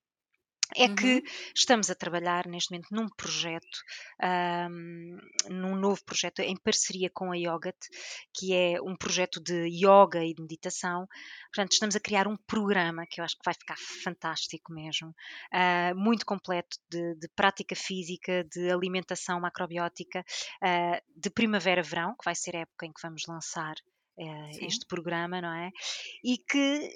é 0.75 0.87
uhum. 0.87 0.95
que 0.95 1.23
estamos 1.55 1.89
a 1.89 1.95
trabalhar 1.95 2.47
neste 2.47 2.71
momento 2.71 2.87
num 2.91 3.07
projeto, 3.09 3.83
um, 4.69 5.17
num 5.49 5.75
novo 5.75 6.03
projeto 6.03 6.39
em 6.39 6.55
parceria 6.55 7.09
com 7.09 7.31
a 7.31 7.35
Yogat, 7.35 7.77
que 8.33 8.53
é 8.53 8.81
um 8.81 8.95
projeto 8.95 9.41
de 9.41 9.67
yoga 9.67 10.23
e 10.23 10.33
de 10.33 10.41
meditação. 10.41 11.07
Portanto, 11.53 11.73
estamos 11.73 11.95
a 11.95 11.99
criar 11.99 12.27
um 12.27 12.35
programa 12.35 13.05
que 13.05 13.21
eu 13.21 13.25
acho 13.25 13.37
que 13.37 13.45
vai 13.45 13.53
ficar 13.53 13.77
fantástico 14.03 14.73
mesmo, 14.73 15.09
uh, 15.09 15.95
muito 15.95 16.25
completo 16.25 16.77
de, 16.89 17.15
de, 17.15 17.27
prática 17.29 17.75
física, 17.75 18.43
de 18.43 18.71
alimentação 18.71 19.39
macrobiótica, 19.39 20.25
uh, 20.63 21.01
de 21.15 21.29
primavera-verão, 21.29 22.15
que 22.17 22.25
vai 22.25 22.35
ser 22.35 22.55
a 22.55 22.59
época 22.59 22.85
em 22.85 22.93
que 22.93 23.01
vamos 23.01 23.23
lançar 23.27 23.75
uh, 24.17 24.65
este 24.65 24.85
programa, 24.85 25.41
não 25.41 25.53
é? 25.53 25.71
E 26.23 26.37
que 26.37 26.89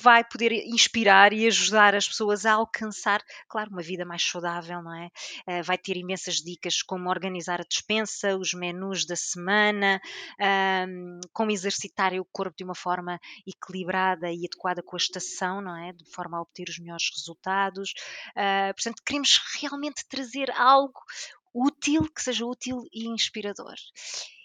vai 0.00 0.24
poder 0.24 0.52
inspirar 0.52 1.32
e 1.32 1.46
ajudar 1.46 1.94
as 1.94 2.08
pessoas 2.08 2.44
a 2.44 2.54
alcançar, 2.54 3.22
claro, 3.48 3.70
uma 3.70 3.82
vida 3.82 4.04
mais 4.04 4.22
saudável, 4.22 4.82
não 4.82 4.94
é? 4.94 5.06
Uh, 5.46 5.62
vai 5.62 5.78
ter 5.78 5.96
imensas 5.96 6.36
dicas 6.36 6.82
como 6.82 7.08
organizar 7.08 7.60
a 7.60 7.64
despensa, 7.64 8.36
os 8.36 8.52
menus 8.54 9.06
da 9.06 9.16
semana, 9.16 10.00
como 11.32 11.50
exercitar 11.50 12.12
o 12.14 12.24
corpo 12.24 12.56
de 12.56 12.64
uma 12.64 12.74
forma 12.74 13.20
equilibrada 13.46 14.30
e 14.30 14.46
adequada 14.46 14.82
com 14.82 14.96
a 14.96 14.98
estação, 14.98 15.60
não 15.60 15.76
é? 15.76 15.92
De 15.92 16.04
forma 16.10 16.38
a 16.38 16.42
obter 16.42 16.68
os 16.68 16.78
melhores 16.78 17.10
resultados. 17.14 17.92
Uh, 18.30 18.74
portanto, 18.74 19.02
queremos 19.04 19.40
realmente 19.60 20.04
trazer 20.08 20.50
algo 20.50 21.00
útil, 21.54 22.10
que 22.12 22.22
seja 22.22 22.44
útil 22.44 22.82
e 22.92 23.06
inspirador 23.08 23.74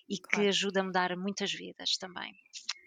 e 0.09 0.17
que 0.17 0.29
claro. 0.29 0.49
ajuda 0.49 0.81
a 0.81 0.83
mudar 0.83 1.15
muitas 1.15 1.51
vidas 1.53 1.97
também. 1.97 2.33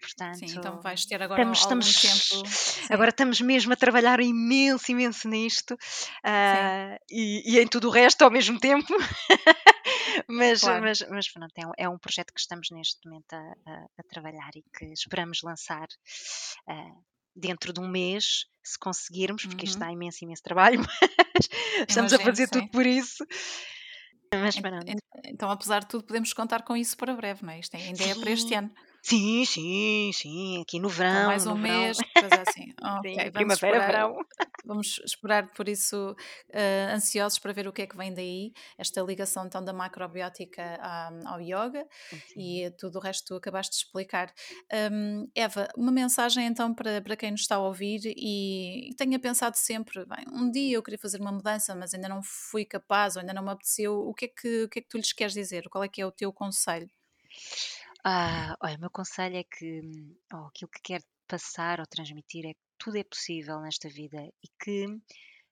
Portanto, 0.01 0.39
Sim, 0.39 0.57
então 0.57 0.81
vais 0.81 1.05
ter 1.05 1.21
agora 1.21 1.49
estamos, 1.53 1.87
estamos, 1.87 2.29
tempo. 2.29 2.45
Sim. 2.51 2.87
Agora 2.89 3.09
estamos 3.09 3.39
mesmo 3.39 3.71
a 3.71 3.75
trabalhar 3.77 4.19
imenso, 4.19 4.91
imenso 4.91 5.29
nisto 5.29 5.75
uh, 5.75 6.99
e, 7.09 7.53
e, 7.53 7.59
em 7.59 7.67
tudo 7.67 7.87
o 7.87 7.91
resto 7.91 8.23
ao 8.23 8.29
mesmo 8.29 8.59
tempo. 8.59 8.93
mas, 10.27 10.59
claro. 10.59 10.83
mas, 10.83 11.01
mas 11.09 11.31
pronto, 11.31 11.53
é 11.57 11.65
um, 11.65 11.71
é 11.77 11.89
um, 11.89 11.97
projeto 11.97 12.33
que 12.33 12.41
estamos 12.41 12.67
neste 12.71 13.07
momento 13.07 13.33
a, 13.33 13.53
a, 13.65 13.85
a 13.99 14.03
trabalhar 14.09 14.51
e 14.55 14.63
que 14.77 14.85
esperamos 14.91 15.41
lançar. 15.41 15.87
Uh, 16.67 17.01
dentro 17.35 17.73
de 17.73 17.79
um 17.79 17.87
mês, 17.87 18.45
se 18.63 18.77
conseguirmos, 18.77 19.43
porque 19.43 19.65
uhum. 19.65 19.69
isto 19.69 19.79
dá 19.79 19.91
imenso, 19.91 20.23
imenso 20.23 20.43
trabalho, 20.43 20.79
mas 21.33 21.49
estamos 21.89 22.13
a 22.13 22.19
fazer 22.19 22.45
sim. 22.45 22.51
tudo 22.51 22.69
por 22.69 22.85
isso. 22.85 23.25
Mas 24.41 24.55
Então, 25.25 25.49
apesar 25.49 25.81
de 25.81 25.87
tudo, 25.87 26.03
podemos 26.03 26.33
contar 26.33 26.63
com 26.63 26.75
isso 26.75 26.95
para 26.97 27.13
breve, 27.15 27.45
não 27.45 27.51
é? 27.53 27.59
Isto 27.59 27.75
ainda 27.75 28.03
é 28.03 28.15
para 28.15 28.31
este 28.31 28.53
ano. 28.55 28.71
Sim, 29.05 29.43
sim, 29.43 30.11
sim, 30.13 30.61
aqui 30.61 30.79
no 30.79 30.87
verão. 30.87 31.11
Então, 31.11 31.27
mais 31.27 31.45
um 31.45 31.55
mês, 31.55 31.97
assim. 32.47 32.73
Okay, 32.99 33.31
primavera, 33.31 33.85
verão. 33.85 34.25
Vamos 34.63 35.01
esperar 35.03 35.51
por 35.51 35.67
isso, 35.67 36.15
uh, 36.51 36.95
ansiosos 36.95 37.37
para 37.37 37.51
ver 37.51 37.67
o 37.67 37.73
que 37.73 37.81
é 37.81 37.85
que 37.85 37.97
vem 37.97 38.13
daí, 38.13 38.53
esta 38.77 39.01
ligação 39.01 39.45
então 39.45 39.61
da 39.61 39.73
macrobiótica 39.73 40.79
ao 41.25 41.41
yoga 41.41 41.85
e 42.37 42.71
tudo 42.79 42.97
o 42.97 43.01
resto 43.01 43.23
que 43.23 43.27
tu 43.27 43.35
acabaste 43.35 43.71
de 43.71 43.83
explicar. 43.83 44.33
Um, 44.71 45.27
Eva, 45.35 45.67
uma 45.75 45.91
mensagem 45.91 46.45
então 46.45 46.73
para, 46.73 47.01
para 47.01 47.17
quem 47.17 47.31
nos 47.31 47.41
está 47.41 47.55
a 47.55 47.59
ouvir 47.59 47.99
e, 48.05 48.89
e 48.89 48.95
tenha 48.95 49.19
pensado 49.19 49.57
sempre, 49.57 50.05
bem, 50.05 50.25
um 50.31 50.49
dia 50.49 50.77
eu 50.77 50.81
queria 50.81 50.97
fazer 50.97 51.19
uma 51.19 51.33
mudança, 51.33 51.75
mas 51.75 51.93
ainda 51.93 52.07
não 52.07 52.21
fui 52.23 52.63
capaz 52.63 53.17
ou 53.17 53.19
ainda 53.19 53.33
não 53.33 53.43
me 53.43 53.51
apeteceu, 53.51 53.99
o 53.99 54.13
que 54.13 54.25
é 54.25 54.27
que, 54.29 54.63
o 54.63 54.69
que, 54.69 54.79
é 54.79 54.81
que 54.81 54.87
tu 54.87 54.95
lhes 54.95 55.11
queres 55.11 55.33
dizer? 55.33 55.67
Qual 55.67 55.83
é 55.83 55.89
que 55.89 56.01
é 56.01 56.05
o 56.05 56.11
teu 56.11 56.31
conselho? 56.31 56.89
Ah, 58.05 58.57
olha, 58.59 58.75
o 58.75 58.81
meu 58.81 58.89
conselho 58.89 59.37
é 59.37 59.45
que, 59.45 59.81
ou 60.33 60.47
aquilo 60.47 60.69
que 60.69 60.81
quero 60.83 61.05
passar 61.25 61.79
ou 61.79 61.85
transmitir 61.85 62.45
é 62.45 62.53
que 62.53 62.59
tudo 62.77 62.97
é 62.97 63.03
possível 63.03 63.61
nesta 63.61 63.87
vida 63.87 64.21
e 64.43 64.47
que 64.61 64.87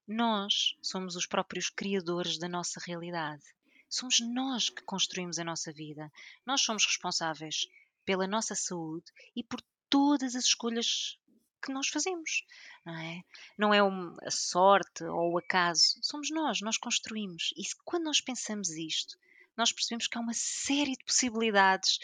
nós 0.06 0.76
somos 0.82 1.16
os 1.16 1.26
próprios 1.26 1.70
criadores 1.70 2.38
da 2.38 2.50
nossa 2.50 2.82
realidade. 2.86 3.44
Somos 3.90 4.20
nós 4.20 4.70
que 4.70 4.84
construímos 4.84 5.40
a 5.40 5.46
nossa 5.46 5.72
vida. 5.72 6.12
Nós 6.46 6.62
somos 6.62 6.86
responsáveis 6.86 7.68
pela 8.04 8.28
nossa 8.28 8.54
saúde 8.54 9.06
e 9.34 9.44
por 9.46 9.62
todas 9.90 10.36
as 10.36 10.44
escolhas 10.44 11.18
que 11.64 11.72
nós 11.72 11.88
fazemos, 11.88 12.46
não 12.86 12.98
é? 12.98 13.24
Não 13.58 13.74
é 13.74 13.80
a 13.80 14.32
sorte 14.32 15.06
ou 15.06 15.32
o 15.32 15.38
acaso, 15.38 16.00
somos 16.02 16.30
nós, 16.30 16.60
nós 16.60 16.78
construímos. 16.78 17.54
E 17.56 17.62
quando 17.86 18.06
nós 18.06 18.20
pensamos 18.20 18.72
isto, 18.72 19.18
nós 19.56 19.72
percebemos 19.72 20.08
que 20.08 20.18
há 20.18 20.22
uma 20.22 20.34
série 20.34 20.98
de 20.98 21.06
possibilidades 21.06 22.00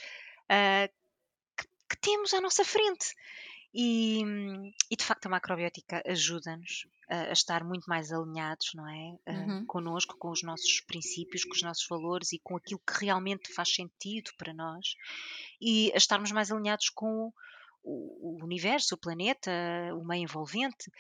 uh, 0.52 0.94
que, 1.58 1.68
que, 1.90 1.98
temos 2.02 2.34
à 2.34 2.42
nossa 2.42 2.64
frente. 2.64 3.14
E, 3.74 4.24
e 4.90 4.96
de 4.96 5.04
facto 5.04 5.28
a 5.28 5.30
macrobiótica 5.30 6.02
ajuda-nos 6.08 6.88
a, 7.10 7.30
a, 7.30 7.32
estar 7.32 7.64
muito 7.64 7.86
mais 7.86 8.12
alinhados, 8.12 8.72
não 8.74 8.88
é? 8.88 9.18
Uh, 9.28 9.52
uhum. 9.52 9.66
Connosco, 9.66 10.18
com 10.18 10.32
os 10.32 10.42
nossos 10.42 10.82
princípios, 10.82 11.44
com 11.44 11.54
os 11.54 11.62
nossos 11.62 11.86
valores 11.88 12.32
e 12.32 12.40
com 12.40 12.56
aquilo 12.56 12.80
que 12.80 13.06
realmente 13.06 13.54
faz 13.54 13.74
sentido 13.74 14.32
para 14.38 14.54
nós 14.54 14.96
e 15.62 15.92
a 15.94 15.98
estarmos 15.98 16.32
mais 16.32 16.52
alinhados 16.52 16.90
com 16.90 17.32
o, 17.84 18.40
o 18.40 18.44
universo, 18.44 18.96
o 18.96 18.98
planeta, 18.98 19.52
o 19.94 20.04
meio 20.04 20.24
envolvente. 20.24 20.92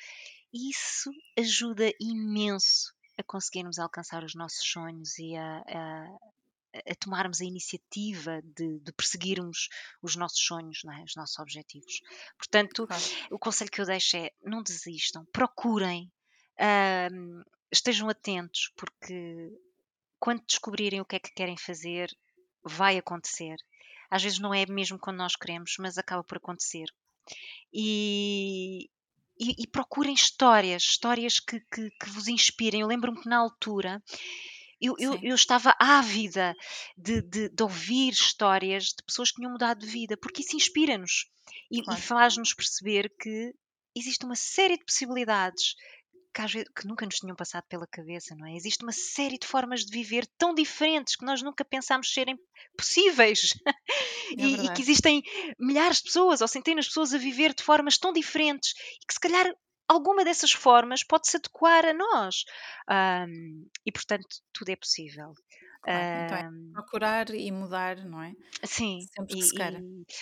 Isso 0.54 1.12
ajuda 1.38 1.92
imenso 2.00 2.94
a 3.18 3.24
conseguirmos 3.24 3.80
alcançar 3.80 4.24
os 4.24 4.36
nossos 4.36 4.66
sonhos 4.68 5.18
e 5.18 5.36
a, 5.36 5.64
a, 5.68 6.18
a 6.86 6.96
tomarmos 6.96 7.42
a 7.42 7.46
iniciativa 7.46 8.42
de, 8.44 8.80
de, 8.80 8.92
perseguirmos 8.94 9.70
os 10.02 10.16
nossos 10.16 10.40
sonhos, 10.40 10.82
é? 10.86 11.04
os 11.04 11.16
nossos 11.16 11.38
objetivos. 11.40 12.02
Portanto, 12.38 12.88
claro. 12.88 13.04
o 13.32 13.40
conselho 13.40 13.72
que 13.72 13.82
eu 13.82 13.86
deixo 13.86 14.18
é 14.18 14.32
não 14.44 14.62
desistam, 14.62 15.26
procurem, 15.32 16.12
estejam 17.72 18.10
atentos, 18.10 18.72
porque 18.76 19.52
quando 20.20 20.46
descobrirem 20.46 21.02
o 21.02 21.06
que 21.06 21.16
é 21.16 21.20
que 21.20 21.34
querem 21.34 21.58
fazer, 21.58 22.10
vai 22.64 22.98
acontecer. 22.98 23.56
Às 24.10 24.24
vezes 24.24 24.40
não 24.40 24.54
é 24.54 24.66
mesmo 24.66 25.00
quando 25.00 25.18
nós 25.18 25.36
queremos, 25.36 25.76
mas 25.80 25.98
acaba 25.98 26.24
por 26.24 26.38
acontecer. 26.38 26.88
E, 27.74 28.90
e, 29.40 29.64
e 29.64 29.68
procurem 29.68 30.14
histórias, 30.14 30.84
histórias 30.84 31.40
que, 31.40 31.60
que, 31.60 31.90
que 31.90 32.10
vos 32.10 32.28
inspirem. 32.28 32.82
Eu 32.82 32.88
lembro-me 32.88 33.22
que 33.22 33.30
na 33.30 33.38
altura 33.38 34.02
eu, 34.80 34.96
eu, 35.00 35.20
eu, 35.24 35.36
estava 35.36 35.76
ávida 35.80 36.56
de, 36.98 37.22
de, 37.22 37.50
de, 37.50 37.64
ouvir 37.64 38.12
histórias 38.12 38.86
de 38.86 39.04
pessoas 39.06 39.32
que 39.32 39.38
tinham 39.38 39.52
mudado 39.52 39.80
de 39.80 39.88
vida, 39.88 40.16
porque 40.18 40.42
isso 40.42 40.56
inspira-nos 40.56 41.26
e, 41.72 41.82
claro. 41.82 42.00
e 42.00 42.02
faz-nos 42.02 42.54
perceber 42.54 43.12
que 43.20 43.54
existe 43.96 44.26
uma 44.26 44.36
série 44.36 44.78
de 44.78 44.86
possibilidades 44.86 45.76
que, 46.34 46.42
vezes, 46.54 46.70
que 46.76 46.88
nunca 46.88 47.06
nos 47.06 47.16
tinham 47.16 47.36
passado 47.36 47.64
pela 47.68 47.88
cabeça, 47.88 48.36
não 48.36 48.46
é? 48.46 48.56
Existe 48.56 48.84
uma 48.84 48.92
série 48.92 49.40
de 49.40 49.48
formas 49.48 49.84
de 49.84 49.92
viver 49.92 50.28
tão 50.38 50.54
diferentes 50.54 51.16
que 51.16 51.26
nós 51.26 51.42
nunca 51.42 51.66
pensámos 51.66 52.14
serem 52.14 52.38
possíveis. 52.78 53.54
É 54.30 54.44
e, 54.44 54.66
e, 54.66 54.74
que 54.74 54.82
existem 54.82 55.24
milhares 55.58 56.00
de 56.00 56.04
pessoas 56.04 56.42
ou 56.42 56.50
centenas 56.50 56.84
de 56.84 56.90
pessoas 56.90 57.14
a 57.14 57.18
viver 57.18 57.54
de 57.54 57.64
formas 57.64 57.98
tão 57.98 58.12
diferentes 58.12 58.74
e 59.02 59.06
que 59.08 59.14
se 59.14 59.20
calhar 59.22 59.50
alguma 59.88 60.24
dessas 60.24 60.52
formas 60.52 61.04
pode 61.04 61.28
se 61.28 61.38
adequar 61.38 61.86
a 61.86 61.94
nós. 61.94 62.44
Um, 62.90 63.68
e, 63.86 63.92
portanto, 63.92 64.28
tudo 64.54 64.70
é 64.70 64.76
possível. 64.76 65.34
Claro, 65.88 66.26
então 66.26 66.38
é 66.38 66.72
procurar 66.74 67.30
e 67.30 67.50
mudar, 67.50 67.96
não 68.06 68.22
é? 68.22 68.34
Sim, 68.64 69.00
Sempre 69.16 69.36
que 69.36 69.40
e, 69.40 69.44
se 69.44 69.56
quer. 69.56 69.82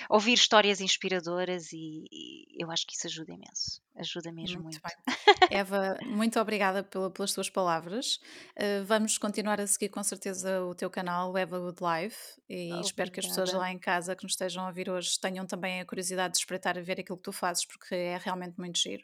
ouvir 0.09 0.33
histórias 0.33 0.79
inspiradoras 0.79 1.73
e, 1.73 2.05
e, 2.11 2.63
eu 2.63 2.69
acho 2.69 2.85
que 2.85 2.93
isso 2.93 3.07
ajuda 3.07 3.33
imenso. 3.33 3.81
Ajuda 3.97 4.31
mesmo 4.31 4.61
muito. 4.61 4.79
muito. 4.81 5.49
Eva, 5.51 5.97
muito 6.05 6.39
obrigada 6.39 6.83
pela, 6.83 7.09
pelas 7.09 7.33
tuas 7.33 7.49
palavras. 7.49 8.19
Uh, 8.57 8.85
vamos 8.85 9.17
continuar 9.17 9.59
a 9.59 9.65
seguir 9.65 9.89
com 9.89 10.03
certeza 10.03 10.63
o 10.63 10.75
teu 10.75 10.89
canal, 10.89 11.35
Eva 11.37 11.57
Wood 11.57 11.81
Live, 11.81 12.15
e 12.47 12.71
oh, 12.73 12.81
espero 12.81 13.09
que 13.09 13.19
as 13.19 13.25
pessoas 13.25 13.51
lá 13.53 13.71
em 13.71 13.79
casa 13.79 14.15
que 14.15 14.23
nos 14.23 14.33
estejam 14.33 14.65
a 14.65 14.67
ouvir 14.67 14.89
hoje 14.89 15.19
tenham 15.19 15.45
também 15.47 15.79
a 15.79 15.85
curiosidade 15.85 16.33
de 16.33 16.39
espreitar 16.39 16.77
a 16.77 16.81
ver 16.81 16.99
aquilo 16.99 17.17
que 17.17 17.23
tu 17.23 17.31
fazes, 17.31 17.65
porque 17.65 17.95
é 17.95 18.17
realmente 18.17 18.59
muito 18.59 18.77
giro. 18.77 19.03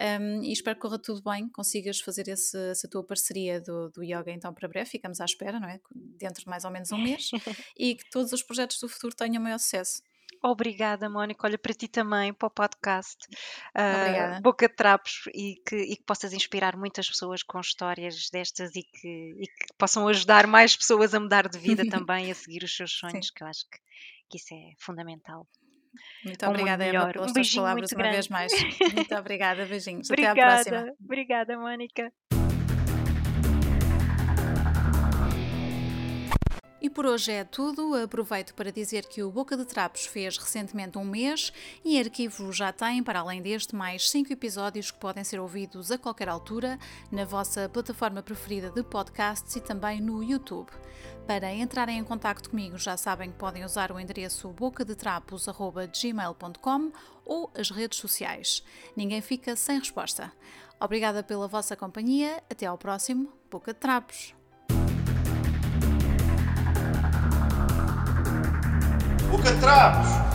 Um, 0.00 0.42
e 0.42 0.52
espero 0.52 0.76
que 0.76 0.82
corra 0.82 0.98
tudo 0.98 1.22
bem, 1.22 1.48
consigas 1.48 2.00
fazer 2.00 2.28
esse, 2.28 2.56
essa 2.70 2.88
tua 2.88 3.04
parceria 3.04 3.60
do, 3.60 3.90
do 3.90 4.02
yoga 4.02 4.30
então 4.30 4.54
para 4.54 4.68
breve, 4.68 4.88
ficamos 4.88 5.20
à 5.20 5.24
espera, 5.24 5.60
não 5.60 5.68
é? 5.68 5.81
Dentro 5.94 6.42
de 6.42 6.48
mais 6.48 6.64
ou 6.64 6.70
menos 6.70 6.90
um 6.92 6.98
mês, 6.98 7.30
e 7.76 7.94
que 7.94 8.08
todos 8.10 8.32
os 8.32 8.42
projetos 8.42 8.78
do 8.78 8.88
futuro 8.88 9.14
tenham 9.14 9.42
maior 9.42 9.58
sucesso. 9.58 10.02
Obrigada, 10.42 11.08
Mónica. 11.08 11.46
Olha, 11.46 11.56
para 11.56 11.72
ti 11.72 11.86
também, 11.86 12.34
para 12.34 12.48
o 12.48 12.50
podcast 12.50 13.16
uh, 13.76 14.42
Boca 14.42 14.68
de 14.68 14.74
Trapos 14.74 15.22
e 15.32 15.54
que, 15.64 15.76
e 15.76 15.96
que, 15.96 16.02
possas 16.04 16.32
inspirar 16.32 16.76
muitas 16.76 17.08
pessoas 17.08 17.44
com 17.44 17.60
histórias 17.60 18.28
destas 18.30 18.74
e 18.74 18.82
que, 18.82 19.36
e 19.38 19.46
que 19.46 19.72
possam 19.78 20.08
ajudar 20.08 20.48
mais 20.48 20.76
pessoas 20.76 21.14
a 21.14 21.20
mudar 21.20 21.48
de 21.48 21.58
vida 21.58 21.84
também, 21.88 22.30
a 22.30 22.34
seguir 22.34 22.64
os 22.64 22.74
seus 22.74 22.92
sonhos, 22.92 23.28
Sim. 23.28 23.32
que 23.36 23.44
eu 23.44 23.46
acho 23.46 23.64
que, 23.70 23.78
que 24.30 24.38
isso 24.38 24.52
é 24.52 24.72
fundamental. 24.78 25.46
Muito 26.24 26.46
obrigada, 26.46 26.84
Eva, 26.84 27.12
pelas 27.12 27.30
um 27.30 27.34
tuas 27.34 27.54
palavras 27.54 27.92
uma 27.92 28.10
vez 28.10 28.28
mais. 28.28 28.52
Muito 28.94 29.14
obrigada, 29.14 29.66
beijinhos. 29.66 30.08
obrigada, 30.10 30.40
Até 30.40 30.42
à 30.42 30.54
próxima. 30.54 30.94
Obrigada, 31.04 31.58
Mónica. 31.58 32.12
Por 36.90 37.06
hoje 37.06 37.30
é 37.30 37.44
tudo. 37.44 37.94
Aproveito 37.94 38.54
para 38.54 38.72
dizer 38.72 39.06
que 39.06 39.22
o 39.22 39.30
Boca 39.30 39.56
de 39.56 39.64
Trapos 39.64 40.04
fez 40.04 40.36
recentemente 40.36 40.98
um 40.98 41.04
mês 41.04 41.52
e 41.84 41.96
arquivo 41.98 42.52
já 42.52 42.72
tem, 42.72 43.04
para 43.04 43.20
além 43.20 43.40
deste, 43.40 43.76
mais 43.76 44.10
5 44.10 44.32
episódios 44.32 44.90
que 44.90 44.98
podem 44.98 45.22
ser 45.22 45.38
ouvidos 45.38 45.92
a 45.92 45.98
qualquer 45.98 46.28
altura 46.28 46.76
na 47.10 47.24
vossa 47.24 47.68
plataforma 47.68 48.20
preferida 48.20 48.68
de 48.70 48.82
podcasts 48.82 49.54
e 49.54 49.60
também 49.60 50.00
no 50.00 50.24
YouTube. 50.24 50.72
Para 51.26 51.52
entrarem 51.54 51.98
em 51.98 52.04
contato 52.04 52.50
comigo, 52.50 52.76
já 52.76 52.96
sabem 52.96 53.30
que 53.30 53.38
podem 53.38 53.64
usar 53.64 53.92
o 53.92 54.00
endereço 54.00 54.48
bocadetrapos.gmail.com 54.48 56.92
ou 57.24 57.48
as 57.56 57.70
redes 57.70 57.98
sociais. 57.98 58.64
Ninguém 58.96 59.20
fica 59.20 59.54
sem 59.54 59.78
resposta. 59.78 60.32
Obrigada 60.80 61.22
pela 61.22 61.46
vossa 61.46 61.76
companhia. 61.76 62.42
Até 62.50 62.66
ao 62.66 62.76
próximo 62.76 63.32
Boca 63.48 63.72
de 63.72 63.78
Trapos. 63.78 64.34
De 69.40 69.50
Trapos! 69.54 70.31